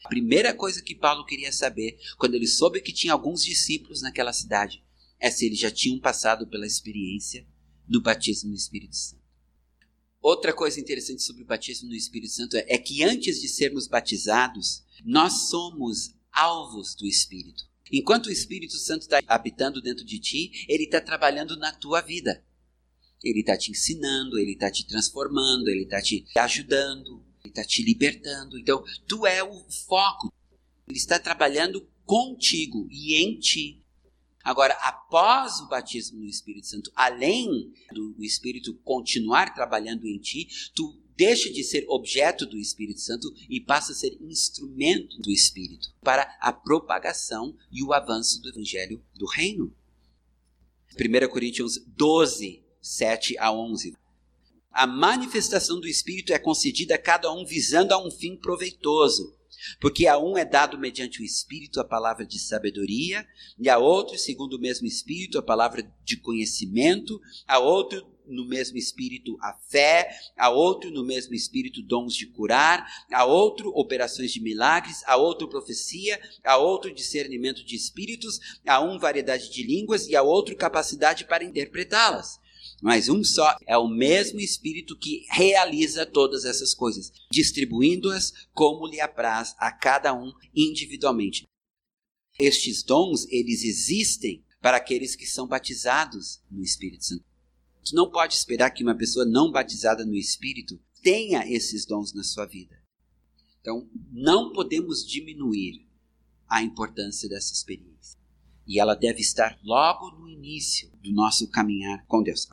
A 0.04 0.08
primeira 0.08 0.54
coisa 0.54 0.82
que 0.82 0.94
Paulo 0.94 1.24
queria 1.24 1.50
saber, 1.50 1.98
quando 2.16 2.34
ele 2.34 2.46
soube 2.46 2.80
que 2.80 2.92
tinha 2.92 3.12
alguns 3.12 3.42
discípulos 3.42 4.02
naquela 4.02 4.32
cidade, 4.32 4.84
é 5.18 5.30
se 5.30 5.46
eles 5.46 5.58
já 5.58 5.70
tinham 5.70 5.98
passado 5.98 6.46
pela 6.46 6.66
experiência 6.66 7.46
do 7.88 8.00
batismo 8.00 8.50
no 8.50 8.56
Espírito 8.56 8.94
Santo. 8.94 9.25
Outra 10.26 10.52
coisa 10.52 10.80
interessante 10.80 11.22
sobre 11.22 11.44
o 11.44 11.46
batismo 11.46 11.88
no 11.88 11.94
Espírito 11.94 12.32
Santo 12.32 12.56
é, 12.56 12.66
é 12.66 12.78
que 12.78 13.04
antes 13.04 13.40
de 13.40 13.46
sermos 13.46 13.86
batizados, 13.86 14.82
nós 15.04 15.48
somos 15.50 16.16
alvos 16.32 16.96
do 16.96 17.06
Espírito. 17.06 17.62
Enquanto 17.92 18.26
o 18.26 18.32
Espírito 18.32 18.76
Santo 18.76 19.02
está 19.02 19.20
habitando 19.24 19.80
dentro 19.80 20.04
de 20.04 20.18
ti, 20.18 20.66
ele 20.68 20.82
está 20.82 21.00
trabalhando 21.00 21.56
na 21.56 21.70
tua 21.70 22.00
vida. 22.00 22.44
Ele 23.22 23.38
está 23.38 23.56
te 23.56 23.70
ensinando, 23.70 24.36
ele 24.36 24.54
está 24.54 24.68
te 24.68 24.84
transformando, 24.84 25.68
ele 25.68 25.84
está 25.84 26.02
te 26.02 26.26
ajudando, 26.36 27.24
ele 27.44 27.50
está 27.50 27.62
te 27.62 27.84
libertando. 27.84 28.58
Então, 28.58 28.82
tu 29.06 29.28
é 29.28 29.44
o 29.44 29.64
foco. 29.86 30.34
Ele 30.88 30.98
está 30.98 31.20
trabalhando 31.20 31.88
contigo 32.04 32.88
e 32.90 33.14
em 33.14 33.38
ti. 33.38 33.80
Agora, 34.46 34.74
após 34.74 35.58
o 35.58 35.66
batismo 35.66 36.20
no 36.20 36.24
Espírito 36.24 36.68
Santo, 36.68 36.92
além 36.94 37.74
do 37.90 38.22
Espírito 38.22 38.74
continuar 38.84 39.52
trabalhando 39.52 40.06
em 40.06 40.18
ti, 40.18 40.70
tu 40.72 40.96
deixa 41.16 41.52
de 41.52 41.64
ser 41.64 41.84
objeto 41.88 42.46
do 42.46 42.56
Espírito 42.56 43.00
Santo 43.00 43.34
e 43.50 43.60
passa 43.60 43.90
a 43.90 43.94
ser 43.96 44.16
instrumento 44.20 45.20
do 45.20 45.32
Espírito 45.32 45.92
para 46.00 46.22
a 46.40 46.52
propagação 46.52 47.56
e 47.72 47.82
o 47.82 47.92
avanço 47.92 48.40
do 48.40 48.48
Evangelho 48.48 49.02
do 49.16 49.26
Reino. 49.26 49.74
1 50.94 51.28
Coríntios 51.28 51.84
12, 51.84 52.62
7 52.80 53.36
a 53.38 53.52
11. 53.52 53.96
A 54.70 54.86
manifestação 54.86 55.80
do 55.80 55.88
Espírito 55.88 56.32
é 56.32 56.38
concedida 56.38 56.94
a 56.94 56.98
cada 56.98 57.32
um 57.32 57.44
visando 57.44 57.92
a 57.92 57.98
um 57.98 58.12
fim 58.12 58.36
proveitoso. 58.36 59.35
Porque 59.80 60.06
a 60.06 60.18
um 60.18 60.36
é 60.36 60.44
dado 60.44 60.78
mediante 60.78 61.20
o 61.20 61.24
Espírito 61.24 61.80
a 61.80 61.84
palavra 61.84 62.26
de 62.26 62.38
sabedoria, 62.38 63.26
e 63.58 63.68
a 63.68 63.78
outro, 63.78 64.18
segundo 64.18 64.54
o 64.54 64.60
mesmo 64.60 64.86
Espírito, 64.86 65.38
a 65.38 65.42
palavra 65.42 65.88
de 66.04 66.16
conhecimento, 66.16 67.20
a 67.46 67.58
outro, 67.58 68.06
no 68.26 68.44
mesmo 68.46 68.76
Espírito, 68.76 69.38
a 69.40 69.54
fé, 69.68 70.10
a 70.36 70.50
outro, 70.50 70.90
no 70.90 71.04
mesmo 71.04 71.34
Espírito, 71.34 71.82
dons 71.82 72.14
de 72.14 72.26
curar, 72.26 72.86
a 73.12 73.24
outro, 73.24 73.70
operações 73.74 74.32
de 74.32 74.40
milagres, 74.40 75.02
a 75.06 75.16
outro, 75.16 75.48
profecia, 75.48 76.20
a 76.44 76.56
outro, 76.56 76.92
discernimento 76.92 77.64
de 77.64 77.76
espíritos, 77.76 78.40
a 78.66 78.80
um, 78.80 78.98
variedade 78.98 79.50
de 79.50 79.62
línguas, 79.62 80.08
e 80.08 80.16
a 80.16 80.22
outro, 80.22 80.56
capacidade 80.56 81.24
para 81.24 81.44
interpretá-las 81.44 82.44
mas 82.82 83.08
um 83.08 83.24
só 83.24 83.56
é 83.66 83.76
o 83.76 83.88
mesmo 83.88 84.38
Espírito 84.38 84.96
que 84.96 85.24
realiza 85.30 86.04
todas 86.04 86.44
essas 86.44 86.74
coisas, 86.74 87.10
distribuindo-as 87.30 88.32
como 88.52 88.86
lhe 88.86 89.00
apraz 89.00 89.54
a 89.58 89.72
cada 89.72 90.14
um 90.14 90.32
individualmente. 90.54 91.46
Estes 92.38 92.82
dons, 92.82 93.26
eles 93.30 93.62
existem 93.62 94.44
para 94.60 94.76
aqueles 94.76 95.16
que 95.16 95.26
são 95.26 95.46
batizados 95.46 96.42
no 96.50 96.62
Espírito 96.62 97.04
Santo. 97.04 97.24
Tu 97.84 97.94
não 97.94 98.10
pode 98.10 98.34
esperar 98.34 98.70
que 98.70 98.82
uma 98.82 98.96
pessoa 98.96 99.24
não 99.24 99.50
batizada 99.50 100.04
no 100.04 100.14
Espírito 100.14 100.78
tenha 101.02 101.48
esses 101.48 101.86
dons 101.86 102.12
na 102.12 102.24
sua 102.24 102.44
vida. 102.44 102.76
Então, 103.60 103.88
não 104.12 104.52
podemos 104.52 105.06
diminuir 105.06 105.86
a 106.48 106.62
importância 106.62 107.28
dessa 107.28 107.52
experiência. 107.52 108.18
E 108.66 108.80
ela 108.80 108.94
deve 108.94 109.20
estar 109.20 109.58
logo 109.62 110.10
no 110.10 110.28
início 110.28 110.90
do 111.02 111.12
nosso 111.12 111.48
caminhar 111.48 112.04
com 112.06 112.22
Deus. 112.22 112.48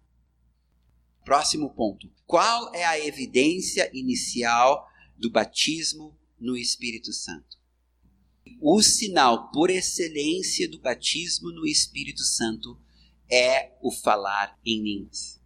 Próximo 1.24 1.70
ponto. 1.70 2.12
Qual 2.26 2.74
é 2.76 2.84
a 2.84 3.00
evidência 3.00 3.90
inicial 3.94 4.86
do 5.18 5.30
batismo 5.30 6.18
no 6.38 6.58
Espírito 6.58 7.14
Santo? 7.14 7.58
O 8.62 8.82
sinal 8.82 9.50
por 9.52 9.70
excelência 9.70 10.70
do 10.70 10.80
batismo 10.80 11.50
no 11.52 11.66
Espírito 11.66 12.24
Santo 12.24 12.78
é 13.32 13.72
o 13.82 13.90
falar 13.90 14.60
em 14.66 14.84
línguas. 14.84 15.42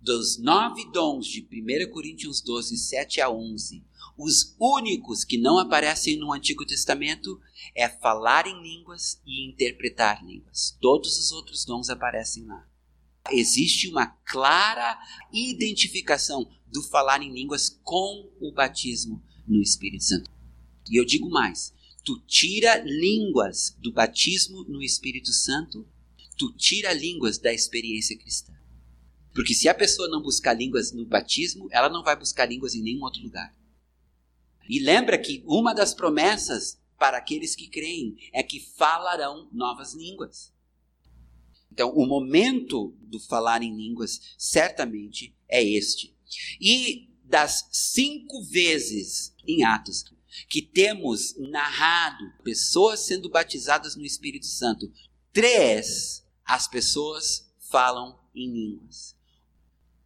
Dos 0.00 0.38
nove 0.38 0.90
dons 0.90 1.26
de 1.26 1.42
1 1.42 1.90
Coríntios 1.90 2.40
12, 2.40 2.78
7 2.78 3.20
a 3.20 3.30
11, 3.30 3.84
os 4.16 4.56
únicos 4.58 5.22
que 5.22 5.36
não 5.36 5.58
aparecem 5.58 6.16
no 6.16 6.32
Antigo 6.32 6.64
Testamento 6.64 7.38
é 7.74 7.88
falar 7.88 8.46
em 8.46 8.62
línguas 8.62 9.20
e 9.26 9.46
interpretar 9.46 10.24
línguas. 10.24 10.76
Todos 10.80 11.18
os 11.18 11.30
outros 11.30 11.64
dons 11.64 11.90
aparecem 11.90 12.44
lá 12.46 12.67
existe 13.30 13.88
uma 13.88 14.06
clara 14.06 14.98
identificação 15.32 16.48
do 16.66 16.82
falar 16.82 17.22
em 17.22 17.32
línguas 17.32 17.68
com 17.82 18.30
o 18.40 18.52
batismo 18.52 19.22
no 19.46 19.60
Espírito 19.62 20.04
Santo. 20.04 20.30
E 20.90 20.96
eu 20.96 21.04
digo 21.04 21.28
mais: 21.28 21.72
tu 22.04 22.20
tira 22.26 22.78
línguas 22.84 23.76
do 23.78 23.92
batismo 23.92 24.64
no 24.64 24.82
Espírito 24.82 25.32
Santo, 25.32 25.86
tu 26.36 26.52
tira 26.54 26.92
línguas 26.92 27.38
da 27.38 27.52
experiência 27.52 28.16
cristã. 28.16 28.52
Porque 29.34 29.54
se 29.54 29.68
a 29.68 29.74
pessoa 29.74 30.08
não 30.08 30.22
buscar 30.22 30.54
línguas 30.54 30.92
no 30.92 31.06
batismo, 31.06 31.68
ela 31.70 31.88
não 31.88 32.02
vai 32.02 32.16
buscar 32.16 32.46
línguas 32.46 32.74
em 32.74 32.82
nenhum 32.82 33.02
outro 33.02 33.22
lugar. 33.22 33.54
E 34.68 34.78
lembra 34.78 35.16
que 35.16 35.42
uma 35.46 35.72
das 35.74 35.94
promessas 35.94 36.78
para 36.98 37.16
aqueles 37.16 37.54
que 37.54 37.68
creem 37.68 38.16
é 38.32 38.42
que 38.42 38.60
falarão 38.60 39.48
novas 39.52 39.94
línguas. 39.94 40.52
Então, 41.78 41.92
o 41.94 42.04
momento 42.04 42.92
do 43.02 43.20
falar 43.20 43.62
em 43.62 43.76
línguas 43.76 44.34
certamente 44.36 45.32
é 45.48 45.62
este. 45.62 46.12
E 46.60 47.08
das 47.22 47.68
cinco 47.70 48.42
vezes 48.42 49.32
em 49.46 49.62
Atos 49.62 50.04
que 50.48 50.60
temos 50.60 51.36
narrado 51.38 52.32
pessoas 52.42 53.06
sendo 53.06 53.30
batizadas 53.30 53.94
no 53.94 54.04
Espírito 54.04 54.46
Santo, 54.46 54.92
três 55.32 56.26
as 56.44 56.66
pessoas 56.66 57.48
falam 57.70 58.18
em 58.34 58.50
línguas. 58.50 59.14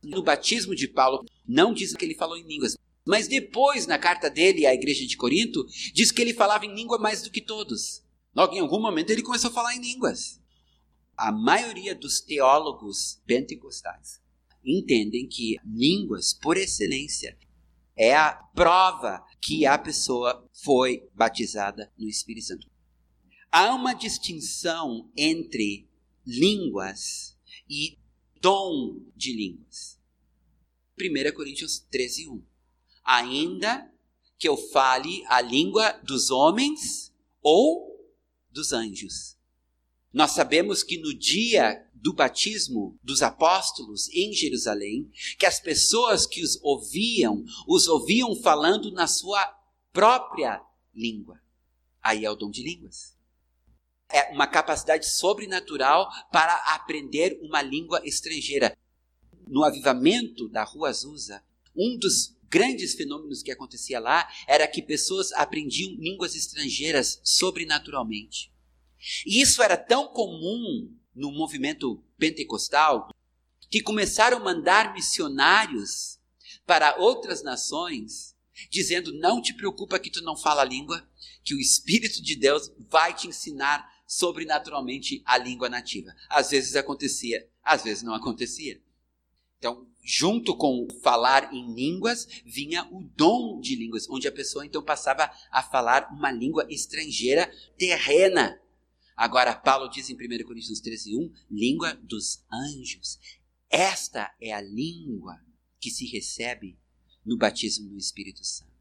No 0.02 0.22
batismo 0.22 0.74
de 0.76 0.86
Paulo, 0.86 1.24
não 1.48 1.72
diz 1.72 1.96
que 1.96 2.04
ele 2.04 2.14
falou 2.14 2.36
em 2.36 2.46
línguas, 2.46 2.76
mas 3.02 3.26
depois, 3.26 3.86
na 3.86 3.98
carta 3.98 4.28
dele 4.28 4.66
à 4.66 4.74
igreja 4.74 5.06
de 5.06 5.16
Corinto, 5.16 5.66
diz 5.94 6.12
que 6.12 6.20
ele 6.20 6.34
falava 6.34 6.66
em 6.66 6.74
língua 6.74 6.98
mais 6.98 7.22
do 7.22 7.30
que 7.30 7.40
todos. 7.40 8.02
Logo, 8.36 8.54
em 8.54 8.60
algum 8.60 8.78
momento, 8.78 9.08
ele 9.08 9.22
começou 9.22 9.48
a 9.48 9.54
falar 9.54 9.74
em 9.74 9.80
línguas 9.80 10.41
a 11.16 11.30
maioria 11.30 11.94
dos 11.94 12.20
teólogos 12.20 13.20
pentecostais 13.26 14.20
entendem 14.64 15.28
que 15.28 15.56
línguas, 15.64 16.32
por 16.32 16.56
excelência, 16.56 17.36
é 17.96 18.14
a 18.14 18.32
prova 18.32 19.24
que 19.40 19.66
a 19.66 19.76
pessoa 19.78 20.48
foi 20.52 21.08
batizada 21.14 21.92
no 21.98 22.08
Espírito 22.08 22.46
Santo. 22.46 22.70
Há 23.50 23.74
uma 23.74 23.92
distinção 23.92 25.10
entre 25.16 25.88
línguas 26.24 27.36
e 27.68 27.98
dom 28.40 29.00
de 29.14 29.34
línguas. 29.34 30.00
1 30.98 31.34
Coríntios 31.34 31.80
13, 31.90 32.28
1. 32.28 32.42
Ainda 33.04 33.92
que 34.38 34.48
eu 34.48 34.56
fale 34.56 35.24
a 35.26 35.40
língua 35.40 35.92
dos 36.04 36.30
homens 36.30 37.12
ou 37.42 37.92
dos 38.50 38.72
anjos. 38.72 39.36
Nós 40.12 40.32
sabemos 40.32 40.82
que 40.82 40.98
no 40.98 41.14
dia 41.14 41.88
do 41.94 42.12
batismo 42.12 42.98
dos 43.02 43.22
apóstolos 43.22 44.08
em 44.10 44.32
Jerusalém, 44.32 45.10
que 45.38 45.46
as 45.46 45.60
pessoas 45.60 46.26
que 46.26 46.42
os 46.42 46.58
ouviam, 46.62 47.44
os 47.66 47.88
ouviam 47.88 48.34
falando 48.42 48.90
na 48.90 49.06
sua 49.06 49.42
própria 49.92 50.60
língua. 50.94 51.40
Aí 52.02 52.24
é 52.24 52.30
o 52.30 52.34
dom 52.34 52.50
de 52.50 52.62
línguas. 52.62 53.16
É 54.10 54.30
uma 54.32 54.46
capacidade 54.46 55.08
sobrenatural 55.08 56.10
para 56.30 56.54
aprender 56.74 57.38
uma 57.40 57.62
língua 57.62 58.02
estrangeira. 58.04 58.76
No 59.46 59.64
avivamento 59.64 60.48
da 60.48 60.64
Rua 60.64 60.90
Azusa, 60.90 61.42
um 61.74 61.96
dos 61.98 62.36
grandes 62.48 62.94
fenômenos 62.94 63.42
que 63.42 63.50
acontecia 63.50 63.98
lá 63.98 64.28
era 64.46 64.68
que 64.68 64.82
pessoas 64.82 65.32
aprendiam 65.32 65.92
línguas 65.92 66.34
estrangeiras 66.34 67.18
sobrenaturalmente. 67.24 68.51
E 69.26 69.40
isso 69.40 69.62
era 69.62 69.76
tão 69.76 70.08
comum 70.08 70.94
no 71.14 71.30
movimento 71.32 72.02
pentecostal 72.18 73.08
que 73.70 73.80
começaram 73.80 74.38
a 74.38 74.40
mandar 74.40 74.92
missionários 74.92 76.18
para 76.66 76.96
outras 76.98 77.42
nações, 77.42 78.36
dizendo: 78.70 79.12
Não 79.12 79.40
te 79.40 79.54
preocupa 79.54 79.98
que 79.98 80.10
tu 80.10 80.22
não 80.22 80.36
fala 80.36 80.62
a 80.62 80.66
língua, 80.66 81.08
que 81.42 81.54
o 81.54 81.60
Espírito 81.60 82.22
de 82.22 82.36
Deus 82.36 82.70
vai 82.90 83.14
te 83.14 83.26
ensinar 83.26 83.90
sobrenaturalmente 84.06 85.22
a 85.24 85.38
língua 85.38 85.68
nativa. 85.68 86.14
Às 86.28 86.50
vezes 86.50 86.76
acontecia, 86.76 87.48
às 87.62 87.82
vezes 87.82 88.02
não 88.02 88.14
acontecia. 88.14 88.80
Então, 89.58 89.86
junto 90.02 90.56
com 90.56 90.86
falar 91.02 91.54
em 91.54 91.72
línguas, 91.72 92.26
vinha 92.44 92.86
o 92.90 93.02
dom 93.16 93.60
de 93.60 93.74
línguas, 93.74 94.08
onde 94.10 94.28
a 94.28 94.32
pessoa 94.32 94.66
então 94.66 94.82
passava 94.82 95.30
a 95.50 95.62
falar 95.62 96.10
uma 96.12 96.30
língua 96.30 96.66
estrangeira 96.68 97.50
terrena. 97.78 98.60
Agora, 99.16 99.54
Paulo 99.54 99.88
diz 99.88 100.08
em 100.10 100.14
1 100.14 100.44
Coríntios 100.44 100.80
13, 100.80 101.16
1, 101.16 101.32
língua 101.50 101.94
dos 101.94 102.44
anjos. 102.50 103.18
Esta 103.68 104.34
é 104.40 104.52
a 104.52 104.60
língua 104.60 105.40
que 105.80 105.90
se 105.90 106.06
recebe 106.06 106.78
no 107.24 107.36
batismo 107.36 107.88
do 107.88 107.96
Espírito 107.96 108.44
Santo. 108.44 108.72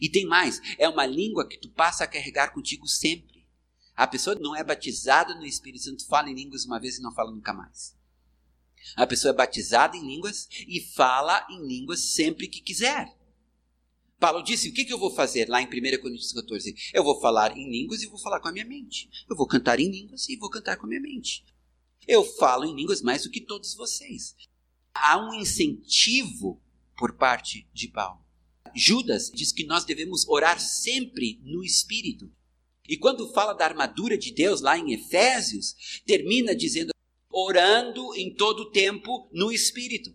E 0.00 0.08
tem 0.08 0.26
mais, 0.26 0.60
é 0.78 0.88
uma 0.88 1.06
língua 1.06 1.48
que 1.48 1.58
tu 1.58 1.70
passa 1.70 2.04
a 2.04 2.08
carregar 2.08 2.52
contigo 2.52 2.86
sempre. 2.86 3.46
A 3.94 4.06
pessoa 4.06 4.36
não 4.36 4.54
é 4.54 4.62
batizada 4.62 5.34
no 5.34 5.46
Espírito 5.46 5.84
Santo, 5.84 6.06
fala 6.06 6.30
em 6.30 6.34
línguas 6.34 6.64
uma 6.64 6.78
vez 6.78 6.98
e 6.98 7.02
não 7.02 7.14
fala 7.14 7.30
nunca 7.30 7.52
mais. 7.52 7.96
A 8.94 9.06
pessoa 9.06 9.32
é 9.32 9.36
batizada 9.36 9.96
em 9.96 10.06
línguas 10.06 10.48
e 10.68 10.80
fala 10.80 11.46
em 11.50 11.66
línguas 11.66 12.00
sempre 12.12 12.46
que 12.46 12.60
quiser. 12.60 13.15
Paulo 14.18 14.42
disse: 14.42 14.68
O 14.68 14.72
que, 14.72 14.84
que 14.84 14.92
eu 14.92 14.98
vou 14.98 15.10
fazer 15.10 15.48
lá 15.48 15.60
em 15.60 15.66
1 15.66 15.68
Coríntios 16.00 16.32
14? 16.32 16.74
Eu 16.92 17.04
vou 17.04 17.20
falar 17.20 17.56
em 17.56 17.70
línguas 17.70 18.02
e 18.02 18.06
vou 18.06 18.18
falar 18.18 18.40
com 18.40 18.48
a 18.48 18.52
minha 18.52 18.64
mente. 18.64 19.08
Eu 19.28 19.36
vou 19.36 19.46
cantar 19.46 19.78
em 19.78 19.90
línguas 19.90 20.28
e 20.28 20.36
vou 20.36 20.50
cantar 20.50 20.76
com 20.76 20.86
a 20.86 20.88
minha 20.88 21.00
mente. 21.00 21.44
Eu 22.06 22.24
falo 22.24 22.64
em 22.64 22.74
línguas 22.74 23.02
mais 23.02 23.24
do 23.24 23.30
que 23.30 23.40
todos 23.40 23.74
vocês. 23.74 24.34
Há 24.94 25.18
um 25.18 25.34
incentivo 25.34 26.62
por 26.96 27.16
parte 27.16 27.68
de 27.72 27.88
Paulo. 27.88 28.24
Judas 28.74 29.30
diz 29.34 29.52
que 29.52 29.64
nós 29.64 29.84
devemos 29.84 30.26
orar 30.28 30.60
sempre 30.60 31.40
no 31.42 31.62
Espírito. 31.62 32.30
E 32.88 32.96
quando 32.96 33.32
fala 33.32 33.52
da 33.52 33.64
armadura 33.64 34.16
de 34.16 34.32
Deus 34.32 34.60
lá 34.60 34.78
em 34.78 34.92
Efésios, 34.92 36.00
termina 36.06 36.54
dizendo 36.54 36.92
orando 37.30 38.14
em 38.14 38.32
todo 38.34 38.70
tempo 38.70 39.28
no 39.32 39.50
Espírito. 39.50 40.14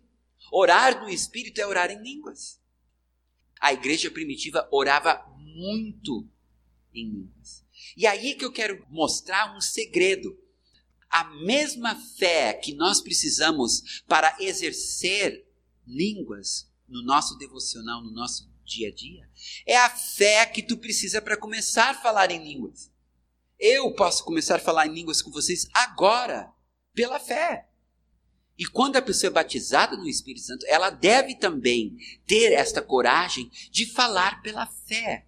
Orar 0.52 1.02
no 1.02 1.10
Espírito 1.10 1.60
é 1.60 1.68
orar 1.68 1.92
em 1.92 2.02
línguas. 2.02 2.61
A 3.62 3.72
igreja 3.72 4.10
primitiva 4.10 4.68
orava 4.72 5.24
muito 5.38 6.28
em 6.94 7.08
línguas. 7.08 7.64
E 7.96 8.08
aí 8.08 8.34
que 8.34 8.44
eu 8.44 8.52
quero 8.52 8.84
mostrar 8.90 9.56
um 9.56 9.62
segredo. 9.62 10.36
A 11.08 11.24
mesma 11.46 11.96
fé 12.18 12.54
que 12.54 12.74
nós 12.74 13.02
precisamos 13.02 14.02
para 14.08 14.36
exercer 14.40 15.46
línguas 15.86 16.70
no 16.88 17.04
nosso 17.04 17.38
devocional, 17.38 18.02
no 18.02 18.12
nosso 18.12 18.50
dia 18.66 18.88
a 18.88 18.92
dia, 18.92 19.30
é 19.66 19.78
a 19.78 19.90
fé 19.90 20.46
que 20.46 20.64
tu 20.64 20.78
precisa 20.78 21.22
para 21.22 21.38
começar 21.38 21.92
a 21.92 22.02
falar 22.02 22.32
em 22.32 22.44
línguas. 22.44 22.90
Eu 23.60 23.94
posso 23.94 24.24
começar 24.24 24.56
a 24.56 24.60
falar 24.60 24.88
em 24.88 24.94
línguas 24.94 25.22
com 25.22 25.30
vocês 25.30 25.68
agora 25.74 26.52
pela 26.94 27.20
fé. 27.20 27.71
E 28.62 28.66
quando 28.68 28.96
a 28.96 29.02
pessoa 29.02 29.32
é 29.32 29.34
batizada 29.34 29.98
no 29.98 30.08
Espírito 30.08 30.46
Santo, 30.46 30.68
ela 30.68 30.92
deve 30.92 31.34
também 31.34 31.98
ter 32.28 32.54
esta 32.54 32.80
coragem 32.80 33.50
de 33.72 33.88
falar 33.88 34.40
pela 34.44 34.68
fé. 34.68 35.26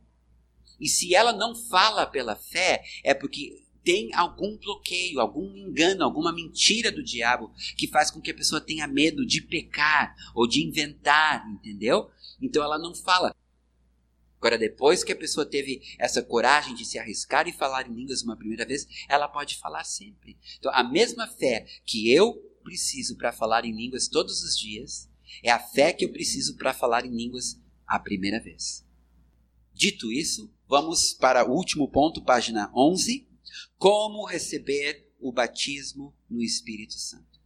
E 0.80 0.88
se 0.88 1.16
ela 1.16 1.34
não 1.34 1.56
fala 1.56 2.06
pela 2.06 2.36
fé, 2.36 2.84
é 3.04 3.12
porque 3.12 3.66
tem 3.84 4.14
algum 4.14 4.56
bloqueio, 4.56 5.20
algum 5.20 5.50
engano, 5.58 6.04
alguma 6.04 6.32
mentira 6.32 6.92
do 6.92 7.02
diabo 7.02 7.52
que 7.76 7.88
faz 7.88 8.12
com 8.12 8.22
que 8.22 8.30
a 8.30 8.36
pessoa 8.36 8.62
tenha 8.62 8.86
medo 8.86 9.26
de 9.26 9.42
pecar 9.42 10.16
ou 10.36 10.48
de 10.48 10.64
inventar, 10.64 11.44
entendeu? 11.50 12.12
Então 12.40 12.64
ela 12.64 12.78
não 12.78 12.94
fala. 12.94 13.36
Agora, 14.38 14.60
depois 14.60 15.04
que 15.04 15.12
a 15.12 15.16
pessoa 15.16 15.44
teve 15.44 15.82
essa 15.98 16.22
coragem 16.22 16.76
de 16.76 16.86
se 16.86 17.00
arriscar 17.00 17.48
e 17.48 17.52
falar 17.52 17.90
em 17.90 17.96
línguas 17.96 18.22
uma 18.22 18.38
primeira 18.38 18.64
vez, 18.64 18.88
ela 19.10 19.28
pode 19.28 19.58
falar 19.58 19.86
sempre. 19.86 20.38
Então, 20.60 20.72
a 20.72 20.84
mesma 20.84 21.26
fé 21.26 21.66
que 21.84 22.14
eu 22.14 22.53
preciso 22.64 23.16
para 23.18 23.32
falar 23.32 23.66
em 23.66 23.76
línguas 23.76 24.07
todos 24.07 24.41
os 24.41 24.57
dias 24.57 25.09
é 25.41 25.51
a 25.51 25.59
fé 25.59 25.93
que 25.93 26.05
eu 26.05 26.11
preciso 26.11 26.55
para 26.55 26.74
falar 26.74 27.05
em 27.05 27.16
línguas 27.16 27.59
a 27.88 27.99
primeira 27.99 28.39
vez. 28.39 28.86
Dito 29.74 30.11
isso, 30.11 30.51
vamos 30.68 31.14
para 31.14 31.49
o 31.49 31.53
último 31.53 31.89
ponto, 31.89 32.24
página 32.24 32.72
11. 32.76 33.28
Como 33.78 34.26
receber 34.26 35.11
o 35.20 35.32
batismo 35.32 36.14
no 36.30 36.41
Espírito 36.41 36.93
Santo. 36.93 37.41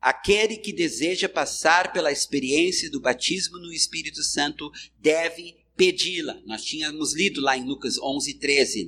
Aquele 0.00 0.58
que 0.58 0.72
deseja 0.72 1.28
passar 1.28 1.92
pela 1.92 2.12
experiência 2.12 2.90
do 2.90 3.00
batismo 3.00 3.58
no 3.58 3.72
Espírito 3.72 4.22
Santo 4.22 4.70
deve 4.98 5.56
pedi-la. 5.76 6.40
Nós 6.44 6.62
tínhamos 6.62 7.14
lido 7.14 7.40
lá 7.40 7.56
em 7.56 7.64
Lucas 7.64 7.98
11, 7.98 8.34
13, 8.34 8.86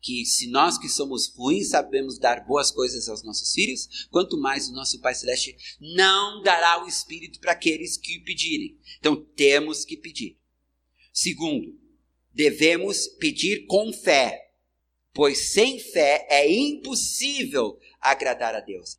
que 0.00 0.24
se 0.24 0.48
nós 0.48 0.78
que 0.78 0.88
somos 0.88 1.28
ruins 1.28 1.68
sabemos 1.68 2.18
dar 2.18 2.46
boas 2.46 2.70
coisas 2.70 3.08
aos 3.08 3.22
nossos 3.22 3.52
filhos, 3.52 4.06
quanto 4.10 4.38
mais 4.38 4.68
o 4.68 4.72
nosso 4.72 5.00
Pai 5.00 5.14
Celeste 5.14 5.56
não 5.80 6.42
dará 6.42 6.82
o 6.84 6.88
Espírito 6.88 7.38
para 7.40 7.52
aqueles 7.52 7.96
que 7.96 8.18
o 8.18 8.24
pedirem. 8.24 8.78
Então 8.98 9.16
temos 9.36 9.84
que 9.84 9.96
pedir. 9.96 10.38
Segundo, 11.12 11.78
devemos 12.32 13.06
pedir 13.18 13.66
com 13.66 13.92
fé, 13.92 14.52
pois 15.12 15.50
sem 15.50 15.78
fé 15.78 16.26
é 16.30 16.50
impossível 16.50 17.78
agradar 18.00 18.54
a 18.54 18.60
Deus. 18.60 18.98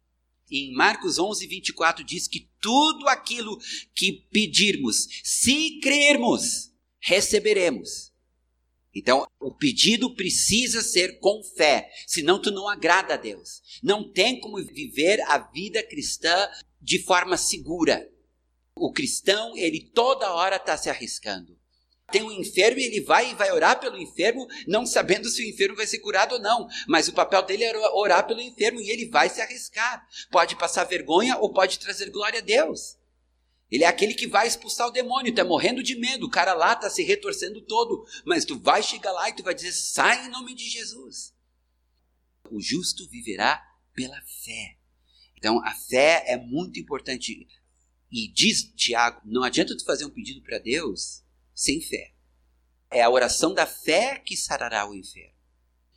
Em 0.51 0.73
Marcos 0.73 1.17
11, 1.17 1.47
24 1.47 2.03
diz 2.03 2.27
que 2.27 2.49
tudo 2.59 3.07
aquilo 3.07 3.57
que 3.95 4.27
pedirmos, 4.31 5.07
se 5.23 5.79
crermos, 5.79 6.73
receberemos. 6.99 8.10
Então, 8.93 9.25
o 9.39 9.53
pedido 9.53 10.13
precisa 10.15 10.81
ser 10.81 11.19
com 11.19 11.41
fé, 11.55 11.89
senão 12.05 12.41
tu 12.41 12.51
não 12.51 12.67
agrada 12.67 13.13
a 13.13 13.17
Deus. 13.17 13.61
Não 13.81 14.11
tem 14.11 14.39
como 14.39 14.57
viver 14.57 15.21
a 15.21 15.37
vida 15.37 15.81
cristã 15.81 16.49
de 16.81 17.01
forma 17.03 17.37
segura. 17.37 18.09
O 18.75 18.91
cristão, 18.91 19.55
ele 19.55 19.89
toda 19.93 20.33
hora 20.33 20.57
está 20.57 20.75
se 20.75 20.89
arriscando. 20.89 21.57
Tem 22.11 22.21
um 22.21 22.31
enfermo 22.31 22.79
e 22.79 22.83
ele 22.83 22.99
vai 22.99 23.31
e 23.31 23.35
vai 23.35 23.51
orar 23.51 23.79
pelo 23.79 23.97
enfermo, 23.97 24.45
não 24.67 24.85
sabendo 24.85 25.29
se 25.29 25.41
o 25.41 25.49
enfermo 25.49 25.77
vai 25.77 25.87
ser 25.87 25.99
curado 25.99 26.33
ou 26.33 26.41
não. 26.41 26.67
Mas 26.87 27.07
o 27.07 27.13
papel 27.13 27.41
dele 27.43 27.63
é 27.63 27.77
orar 27.91 28.27
pelo 28.27 28.41
enfermo 28.41 28.81
e 28.81 28.89
ele 28.89 29.05
vai 29.07 29.29
se 29.29 29.39
arriscar. 29.39 30.05
Pode 30.29 30.57
passar 30.57 30.83
vergonha 30.83 31.37
ou 31.37 31.53
pode 31.53 31.79
trazer 31.79 32.09
glória 32.09 32.39
a 32.39 32.43
Deus. 32.43 32.97
Ele 33.71 33.85
é 33.85 33.87
aquele 33.87 34.13
que 34.13 34.27
vai 34.27 34.47
expulsar 34.47 34.87
o 34.87 34.91
demônio, 34.91 35.33
tá 35.33 35.45
morrendo 35.45 35.81
de 35.81 35.95
medo, 35.95 36.25
o 36.25 36.29
cara 36.29 36.53
lá 36.53 36.75
tá 36.75 36.89
se 36.89 37.03
retorcendo 37.03 37.61
todo, 37.61 38.05
mas 38.25 38.43
tu 38.43 38.59
vai 38.59 38.83
chegar 38.83 39.11
lá 39.13 39.29
e 39.29 39.33
tu 39.33 39.43
vai 39.43 39.55
dizer: 39.55 39.71
"Sai 39.71 40.25
em 40.25 40.29
nome 40.29 40.53
de 40.53 40.69
Jesus". 40.69 41.33
O 42.51 42.59
justo 42.59 43.07
viverá 43.07 43.65
pela 43.93 44.21
fé. 44.43 44.77
Então 45.37 45.63
a 45.63 45.73
fé 45.73 46.23
é 46.27 46.37
muito 46.37 46.79
importante. 46.79 47.47
E 48.11 48.27
diz 48.27 48.63
Tiago, 48.75 49.21
não 49.23 49.43
adianta 49.43 49.75
tu 49.77 49.85
fazer 49.85 50.05
um 50.05 50.09
pedido 50.09 50.41
para 50.41 50.59
Deus 50.59 51.23
sem 51.55 51.79
fé. 51.79 52.13
É 52.91 53.01
a 53.01 53.09
oração 53.09 53.53
da 53.53 53.65
fé 53.65 54.19
que 54.19 54.35
sarará 54.35 54.85
o 54.85 54.93
enfermo. 54.93 55.31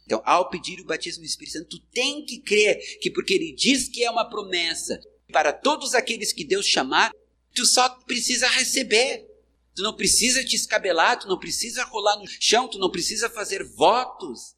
Então, 0.07 0.23
ao 0.25 0.49
pedir 0.49 0.81
o 0.81 0.85
batismo 0.85 1.23
do 1.23 1.27
Espírito 1.27 1.55
Santo, 1.55 1.69
tu 1.71 1.81
tem 1.91 2.25
que 2.25 2.39
crer 2.41 2.79
que 3.01 3.11
porque 3.11 3.35
ele 3.35 3.53
diz 3.53 3.89
que 3.89 4.05
é 4.05 4.11
uma 4.11 4.29
promessa 4.29 5.01
para 5.33 5.53
todos 5.53 5.95
aqueles 5.95 6.33
que 6.33 6.45
Deus 6.45 6.67
chamar, 6.67 7.11
Tu 7.55 7.65
só 7.65 7.89
precisa 7.89 8.49
receber. 8.49 9.31
Tu 9.75 9.83
não 9.83 9.97
precisa 9.97 10.45
te 10.45 10.55
escabelar, 10.55 11.19
tu 11.19 11.27
não 11.27 11.39
precisa 11.39 11.83
rolar 11.85 12.17
no 12.17 12.27
chão, 12.27 12.69
tu 12.69 12.79
não 12.79 12.91
precisa 12.91 13.29
fazer 13.29 13.65
votos. 13.65 14.55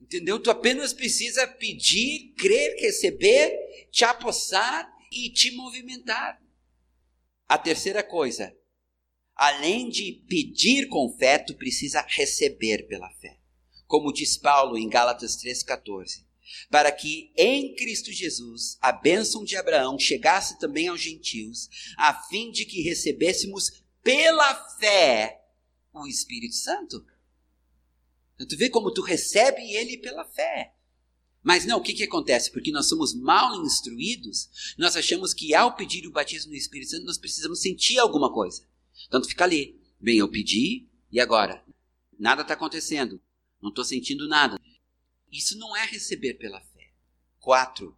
Entendeu? 0.00 0.38
Tu 0.38 0.50
apenas 0.50 0.92
precisa 0.92 1.46
pedir, 1.46 2.34
crer, 2.38 2.76
receber, 2.80 3.52
te 3.90 4.04
apossar 4.04 4.88
e 5.10 5.30
te 5.30 5.50
movimentar. 5.52 6.40
A 7.48 7.56
terceira 7.56 8.02
coisa, 8.02 8.54
além 9.34 9.88
de 9.88 10.24
pedir 10.28 10.88
com 10.88 11.16
fé, 11.16 11.38
tu 11.38 11.54
precisa 11.54 12.04
receber 12.08 12.86
pela 12.86 13.10
fé. 13.14 13.38
Como 13.86 14.12
diz 14.12 14.36
Paulo 14.36 14.76
em 14.76 14.88
Gálatas 14.88 15.36
3,14. 15.36 16.25
Para 16.70 16.90
que 16.92 17.32
em 17.36 17.74
Cristo 17.74 18.12
Jesus 18.12 18.78
a 18.80 18.92
bênção 18.92 19.44
de 19.44 19.56
Abraão 19.56 19.98
chegasse 19.98 20.58
também 20.58 20.88
aos 20.88 21.00
gentios, 21.00 21.68
a 21.96 22.14
fim 22.14 22.50
de 22.50 22.64
que 22.64 22.82
recebêssemos 22.82 23.82
pela 24.02 24.54
fé 24.78 25.42
o 25.92 26.06
Espírito 26.06 26.54
Santo. 26.54 27.04
Então, 28.34 28.46
tu 28.46 28.56
vê 28.56 28.68
como 28.68 28.92
tu 28.92 29.02
recebe 29.02 29.62
ele 29.72 29.98
pela 29.98 30.24
fé. 30.24 30.74
Mas 31.42 31.64
não, 31.64 31.78
o 31.78 31.82
que, 31.82 31.94
que 31.94 32.02
acontece? 32.02 32.50
Porque 32.50 32.72
nós 32.72 32.88
somos 32.88 33.14
mal 33.14 33.64
instruídos, 33.64 34.74
nós 34.76 34.96
achamos 34.96 35.32
que 35.32 35.54
ao 35.54 35.76
pedir 35.76 36.06
o 36.06 36.10
batismo 36.10 36.50
no 36.50 36.56
Espírito 36.56 36.90
Santo, 36.90 37.06
nós 37.06 37.18
precisamos 37.18 37.60
sentir 37.60 37.98
alguma 37.98 38.32
coisa. 38.32 38.66
Tu 39.10 39.24
fica 39.28 39.44
ali. 39.44 39.80
Bem, 40.00 40.18
eu 40.18 40.28
pedi, 40.28 40.88
e 41.10 41.20
agora? 41.20 41.64
Nada 42.18 42.42
está 42.42 42.54
acontecendo. 42.54 43.20
Não 43.62 43.70
estou 43.70 43.84
sentindo 43.84 44.28
nada. 44.28 44.60
Isso 45.30 45.58
não 45.58 45.76
é 45.76 45.84
receber 45.84 46.34
pela 46.34 46.60
fé. 46.60 46.90
Quatro. 47.40 47.96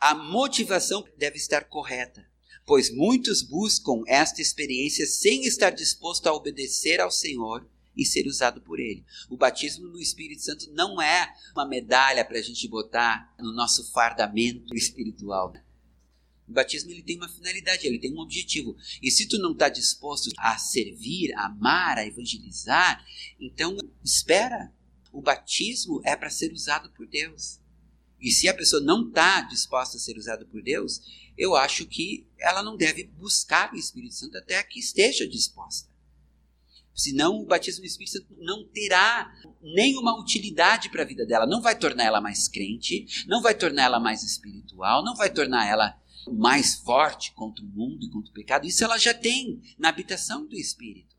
A 0.00 0.14
motivação 0.14 1.04
deve 1.16 1.36
estar 1.36 1.64
correta, 1.64 2.24
pois 2.64 2.94
muitos 2.94 3.42
buscam 3.42 4.02
esta 4.06 4.40
experiência 4.40 5.06
sem 5.06 5.44
estar 5.44 5.70
disposto 5.70 6.26
a 6.26 6.32
obedecer 6.32 7.00
ao 7.00 7.10
Senhor 7.10 7.68
e 7.96 8.06
ser 8.06 8.28
usado 8.28 8.60
por 8.60 8.78
Ele. 8.78 9.04
O 9.28 9.36
batismo 9.36 9.88
no 9.88 9.98
Espírito 9.98 10.42
Santo 10.42 10.70
não 10.72 11.02
é 11.02 11.34
uma 11.52 11.66
medalha 11.66 12.24
para 12.24 12.38
a 12.38 12.42
gente 12.42 12.68
botar 12.68 13.34
no 13.40 13.52
nosso 13.52 13.90
fardamento 13.90 14.72
espiritual. 14.76 15.52
O 16.48 16.52
batismo 16.52 16.90
ele 16.90 17.02
tem 17.02 17.16
uma 17.16 17.28
finalidade, 17.28 17.86
ele 17.86 17.98
tem 17.98 18.14
um 18.14 18.20
objetivo. 18.20 18.74
E 19.02 19.10
se 19.10 19.28
tu 19.28 19.38
não 19.38 19.52
está 19.52 19.68
disposto 19.68 20.30
a 20.38 20.56
servir, 20.56 21.34
a 21.34 21.46
amar, 21.46 21.98
a 21.98 22.06
evangelizar, 22.06 23.04
então 23.38 23.76
espera. 24.02 24.72
O 25.18 25.20
batismo 25.20 26.00
é 26.04 26.14
para 26.14 26.30
ser 26.30 26.52
usado 26.52 26.90
por 26.90 27.04
Deus. 27.04 27.58
E 28.20 28.30
se 28.30 28.46
a 28.46 28.54
pessoa 28.54 28.80
não 28.80 29.08
está 29.08 29.40
disposta 29.40 29.96
a 29.96 30.00
ser 30.00 30.16
usada 30.16 30.44
por 30.44 30.62
Deus, 30.62 31.00
eu 31.36 31.56
acho 31.56 31.86
que 31.86 32.24
ela 32.38 32.62
não 32.62 32.76
deve 32.76 33.02
buscar 33.02 33.72
o 33.72 33.76
Espírito 33.76 34.14
Santo 34.14 34.38
até 34.38 34.62
que 34.62 34.78
esteja 34.78 35.26
disposta. 35.26 35.90
Senão 36.94 37.40
o 37.40 37.44
batismo 37.44 37.80
no 37.80 37.86
Espírito 37.86 38.12
Santo 38.12 38.36
não 38.38 38.64
terá 38.68 39.28
nenhuma 39.60 40.16
utilidade 40.20 40.88
para 40.88 41.02
a 41.02 41.06
vida 41.06 41.26
dela. 41.26 41.46
Não 41.46 41.60
vai 41.60 41.76
tornar 41.76 42.04
ela 42.04 42.20
mais 42.20 42.46
crente, 42.46 43.26
não 43.26 43.42
vai 43.42 43.56
tornar 43.56 43.86
ela 43.86 43.98
mais 43.98 44.22
espiritual, 44.22 45.04
não 45.04 45.16
vai 45.16 45.30
tornar 45.30 45.66
ela 45.66 46.00
mais 46.32 46.76
forte 46.76 47.32
contra 47.32 47.64
o 47.64 47.68
mundo 47.68 48.06
e 48.06 48.10
contra 48.10 48.30
o 48.30 48.34
pecado. 48.34 48.68
Isso 48.68 48.84
ela 48.84 48.98
já 48.98 49.12
tem 49.12 49.60
na 49.76 49.88
habitação 49.88 50.46
do 50.46 50.54
Espírito. 50.54 51.18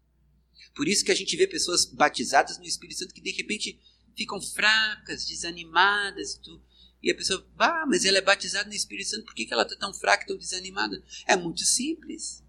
Por 0.79 0.87
isso 0.87 1.03
que 1.03 1.11
a 1.11 1.15
gente 1.15 1.35
vê 1.35 1.45
pessoas 1.45 1.83
batizadas 1.83 2.57
no 2.57 2.63
Espírito 2.63 2.99
Santo 2.99 3.13
que 3.13 3.19
de 3.19 3.31
repente 3.31 3.77
ficam 4.19 4.41
fracas, 4.41 5.25
desanimadas. 5.25 6.33
E, 6.33 6.41
tu, 6.41 6.61
e 7.01 7.09
a 7.11 7.15
pessoa, 7.15 7.47
ah, 7.57 7.85
mas 7.87 8.03
ela 8.03 8.17
é 8.17 8.21
batizada 8.21 8.67
no 8.67 8.75
Espírito 8.75 9.09
Santo, 9.09 9.25
por 9.25 9.33
que, 9.33 9.45
que 9.45 9.53
ela 9.53 9.63
está 9.63 9.77
tão 9.77 9.93
fraca, 9.93 10.27
tão 10.27 10.37
desanimada? 10.37 11.01
É 11.25 11.35
muito 11.37 11.63
simples. 11.63 12.43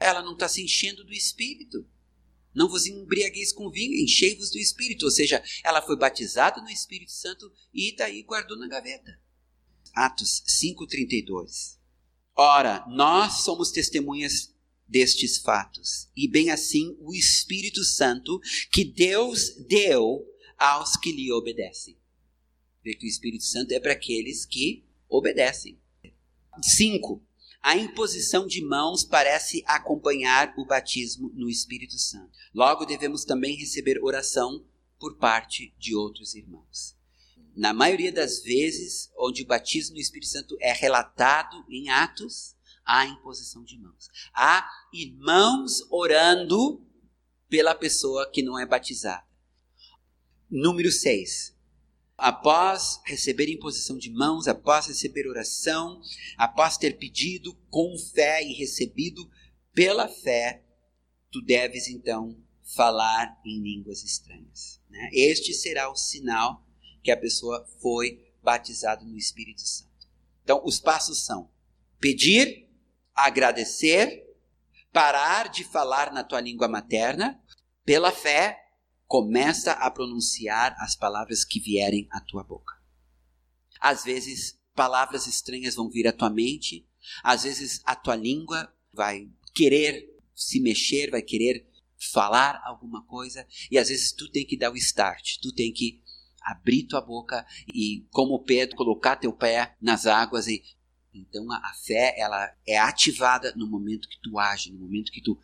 Ela 0.00 0.22
não 0.22 0.32
está 0.32 0.48
se 0.48 0.62
enchendo 0.62 1.04
do 1.04 1.12
Espírito. 1.12 1.86
Não 2.52 2.68
vos 2.68 2.86
embriagueis 2.86 3.52
com 3.52 3.70
vinho, 3.70 3.94
enchei-vos 3.94 4.50
do 4.50 4.58
Espírito. 4.58 5.04
Ou 5.04 5.10
seja, 5.10 5.42
ela 5.62 5.80
foi 5.80 5.96
batizada 5.96 6.60
no 6.60 6.70
Espírito 6.70 7.12
Santo 7.12 7.52
e 7.72 7.94
daí 7.96 8.22
guardou 8.22 8.58
na 8.58 8.66
gaveta. 8.66 9.20
Atos 9.94 10.42
5,32 10.46 11.78
Ora, 12.36 12.84
nós 12.88 13.44
somos 13.44 13.70
testemunhas 13.70 14.52
destes 14.88 15.38
fatos, 15.38 16.08
e 16.16 16.28
bem 16.28 16.50
assim 16.50 16.96
o 17.00 17.14
Espírito 17.14 17.82
Santo 17.84 18.38
que 18.70 18.84
Deus 18.84 19.54
deu 19.66 20.26
aos 20.58 20.96
que 20.96 21.12
lhe 21.12 21.32
obedecem. 21.32 21.96
Vê 22.82 22.94
que 22.94 23.06
o 23.06 23.08
Espírito 23.08 23.44
Santo 23.44 23.72
é 23.72 23.80
para 23.80 23.92
aqueles 23.92 24.44
que 24.44 24.84
obedecem. 25.08 25.80
5. 26.62 27.22
A 27.62 27.76
imposição 27.76 28.46
de 28.46 28.62
mãos 28.62 29.04
parece 29.04 29.64
acompanhar 29.66 30.52
o 30.58 30.66
batismo 30.66 31.30
no 31.34 31.48
Espírito 31.48 31.98
Santo. 31.98 32.30
Logo, 32.52 32.84
devemos 32.84 33.24
também 33.24 33.56
receber 33.56 33.98
oração 34.02 34.64
por 34.98 35.16
parte 35.16 35.74
de 35.78 35.94
outros 35.94 36.34
irmãos. 36.34 36.94
Na 37.56 37.72
maioria 37.72 38.12
das 38.12 38.42
vezes, 38.42 39.10
onde 39.16 39.42
o 39.42 39.46
batismo 39.46 39.94
no 39.94 40.00
Espírito 40.00 40.30
Santo 40.30 40.56
é 40.60 40.72
relatado 40.72 41.64
em 41.70 41.88
Atos, 41.88 42.54
há 42.84 43.06
imposição 43.06 43.64
de 43.64 43.78
mãos. 43.78 44.08
Há 44.34 44.68
irmãos 44.92 45.80
orando 45.90 46.84
pela 47.48 47.74
pessoa 47.74 48.30
que 48.30 48.42
não 48.42 48.58
é 48.58 48.66
batizada. 48.66 49.24
Número 50.56 50.90
6 50.90 51.54
após 52.16 53.00
receber 53.04 53.50
imposição 53.50 53.98
de 53.98 54.10
mãos, 54.10 54.46
após 54.46 54.86
receber 54.86 55.26
oração, 55.26 56.00
após 56.36 56.78
ter 56.78 56.96
pedido 56.96 57.54
com 57.68 57.96
fé 57.98 58.42
e 58.42 58.52
recebido 58.52 59.28
pela 59.74 60.08
fé, 60.08 60.62
tu 61.30 61.42
deves 61.42 61.88
então 61.88 62.40
falar 62.62 63.40
em 63.44 63.60
línguas 63.60 64.02
estranhas. 64.04 64.80
Né? 64.88 65.10
Este 65.12 65.52
será 65.52 65.90
o 65.90 65.96
sinal 65.96 66.64
que 67.02 67.10
a 67.10 67.16
pessoa 67.16 67.66
foi 67.80 68.32
batizada 68.42 69.04
no 69.04 69.16
Espírito 69.16 69.60
Santo. 69.60 70.08
Então, 70.42 70.62
os 70.64 70.78
passos 70.78 71.24
são 71.24 71.50
pedir, 71.98 72.70
agradecer, 73.14 74.24
parar 74.92 75.48
de 75.48 75.64
falar 75.64 76.12
na 76.12 76.22
tua 76.22 76.40
língua 76.40 76.68
materna, 76.68 77.42
pela 77.84 78.12
fé, 78.12 78.63
começa 79.06 79.72
a 79.72 79.90
pronunciar 79.90 80.74
as 80.78 80.96
palavras 80.96 81.44
que 81.44 81.60
vierem 81.60 82.08
à 82.10 82.20
tua 82.20 82.42
boca. 82.42 82.74
Às 83.80 84.04
vezes, 84.04 84.58
palavras 84.74 85.26
estranhas 85.26 85.74
vão 85.74 85.90
vir 85.90 86.06
à 86.08 86.12
tua 86.12 86.30
mente, 86.30 86.86
às 87.22 87.44
vezes 87.44 87.80
a 87.84 87.94
tua 87.94 88.16
língua 88.16 88.72
vai 88.92 89.28
querer 89.54 90.10
se 90.34 90.60
mexer, 90.60 91.10
vai 91.10 91.22
querer 91.22 91.68
falar 92.12 92.60
alguma 92.64 93.04
coisa, 93.06 93.46
e 93.70 93.78
às 93.78 93.88
vezes 93.88 94.12
tu 94.12 94.30
tem 94.30 94.44
que 94.44 94.56
dar 94.56 94.72
o 94.72 94.76
start, 94.76 95.38
tu 95.40 95.52
tem 95.52 95.72
que 95.72 96.02
abrir 96.42 96.84
tua 96.84 97.00
boca 97.00 97.46
e, 97.72 98.06
como 98.10 98.42
Pedro, 98.42 98.76
colocar 98.76 99.16
teu 99.16 99.32
pé 99.32 99.76
nas 99.80 100.06
águas 100.06 100.46
e 100.46 100.62
então 101.16 101.50
a, 101.52 101.72
fé 101.86 102.12
ela 102.18 102.52
é 102.66 102.76
ativada 102.76 103.54
no 103.54 103.68
momento 103.68 104.08
que 104.08 104.20
tu 104.20 104.36
age, 104.36 104.72
no 104.72 104.80
momento 104.80 105.12
que 105.12 105.22
tu 105.22 105.38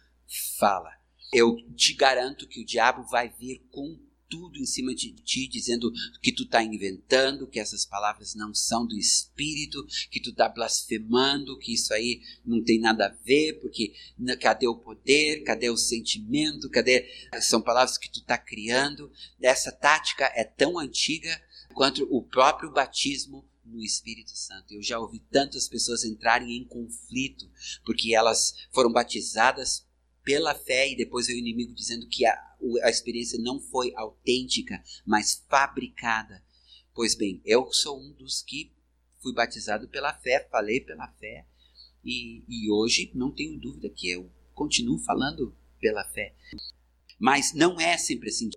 fala 0.59 1.00
eu 1.33 1.57
te 1.75 1.95
garanto 1.95 2.47
que 2.47 2.61
o 2.61 2.65
diabo 2.65 3.05
vai 3.05 3.29
vir 3.29 3.63
com 3.71 3.99
tudo 4.31 4.59
em 4.59 4.65
cima 4.65 4.95
de 4.95 5.13
ti, 5.13 5.49
dizendo 5.49 5.93
que 6.23 6.31
tu 6.33 6.45
está 6.45 6.63
inventando, 6.63 7.49
que 7.49 7.59
essas 7.59 7.85
palavras 7.85 8.35
não 8.37 8.55
são 8.55 8.87
do 8.87 8.97
Espírito, 8.97 9.85
que 10.09 10.21
tu 10.21 10.31
está 10.31 10.49
blasfemando, 10.49 11.59
que 11.59 11.75
isso 11.75 11.93
aí 11.93 12.23
não 12.47 12.63
tem 12.63 12.79
nada 12.79 13.07
a 13.07 13.25
ver, 13.25 13.55
porque 13.61 13.93
cadê 14.41 14.69
o 14.69 14.77
poder, 14.77 15.43
cadê 15.43 15.69
o 15.69 15.77
sentimento, 15.77 16.71
cadê. 16.71 17.11
São 17.41 17.61
palavras 17.61 17.99
que 17.99 18.09
tu 18.09 18.21
está 18.21 18.39
criando. 18.39 19.11
Essa 19.43 19.73
tática 19.73 20.31
é 20.37 20.45
tão 20.45 20.79
antiga 20.79 21.43
quanto 21.75 22.07
o 22.09 22.23
próprio 22.23 22.71
batismo 22.73 23.45
no 23.65 23.83
Espírito 23.83 24.31
Santo. 24.31 24.75
Eu 24.75 24.83
já 24.83 24.99
ouvi 24.99 25.19
tantas 25.31 25.69
pessoas 25.69 26.05
entrarem 26.05 26.57
em 26.57 26.65
conflito 26.65 27.51
porque 27.85 28.15
elas 28.15 28.55
foram 28.73 28.93
batizadas 28.93 29.90
pela 30.23 30.55
fé 30.55 30.91
e 30.91 30.97
depois 30.97 31.29
o 31.29 31.33
inimigo 31.33 31.73
dizendo 31.73 32.07
que 32.09 32.27
a, 32.27 32.35
a 32.83 32.91
experiência 32.91 33.39
não 33.39 33.61
foi 33.61 33.93
autêntica, 33.97 34.83
mas 35.07 35.45
fabricada. 35.49 36.43
Pois 36.95 37.15
bem, 37.15 37.41
eu 37.45 37.73
sou 37.73 38.01
um 38.01 38.13
dos 38.13 38.43
que 38.43 38.73
fui 39.21 39.33
batizado 39.33 39.89
pela 39.89 40.13
fé, 40.13 40.47
falei 40.51 40.81
pela 40.81 41.09
fé, 41.15 41.47
e, 42.05 42.43
e 42.49 42.71
hoje 42.71 43.11
não 43.15 43.31
tenho 43.31 43.59
dúvida 43.59 43.89
que 43.89 44.11
eu 44.11 44.31
continuo 44.55 44.99
falando 44.99 45.55
pela 45.79 46.05
fé. 46.05 46.35
Mas 47.19 47.53
não 47.53 47.81
é 47.81 47.97
sempre 47.99 48.31
assim. 48.31 48.51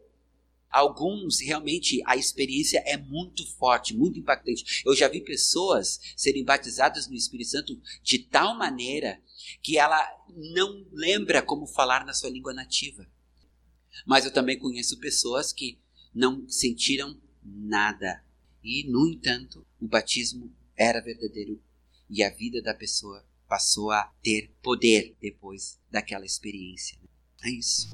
Alguns 0.70 1.39
realmente 1.39 2.01
a 2.05 2.16
experiência 2.16 2.82
é 2.86 2.97
muito 2.97 3.45
forte, 3.57 3.95
muito 3.95 4.20
impactante. 4.20 4.82
Eu 4.86 4.95
já 4.95 5.07
vi 5.07 5.22
pessoas 5.22 5.99
serem 6.16 6.43
batizadas 6.43 7.07
no 7.07 7.16
Espírito 7.16 7.51
Santo 7.51 7.80
de 8.01 8.20
tal 8.20 8.57
maneira 8.57 9.22
que 9.62 9.78
ela 9.78 10.06
não 10.30 10.86
lembra 10.91 11.41
como 11.41 11.68
falar 11.68 12.06
na 12.06 12.14
sua 12.14 12.30
língua 12.30 12.54
nativa. 12.54 13.08
Mas 14.06 14.26
eu 14.26 14.34
também 14.34 14.58
conheço 14.58 15.00
pessoas 15.00 15.54
que 15.54 15.80
não 16.14 16.48
sentiram 16.48 17.20
nada. 17.44 18.24
E, 18.64 18.89
no 18.89 19.08
entanto, 19.08 19.66
o 19.80 19.88
batismo 19.88 20.54
era 20.76 21.02
verdadeiro 21.02 21.62
e 22.10 22.24
a 22.24 22.30
vida 22.30 22.62
da 22.62 22.74
pessoa 22.74 23.26
passou 23.48 23.91
a 23.91 24.04
ter 24.22 24.52
poder 24.62 25.16
depois 25.22 25.80
daquela 25.91 26.26
experiência. 26.26 26.98
É 27.44 27.50
isso. 27.50 27.89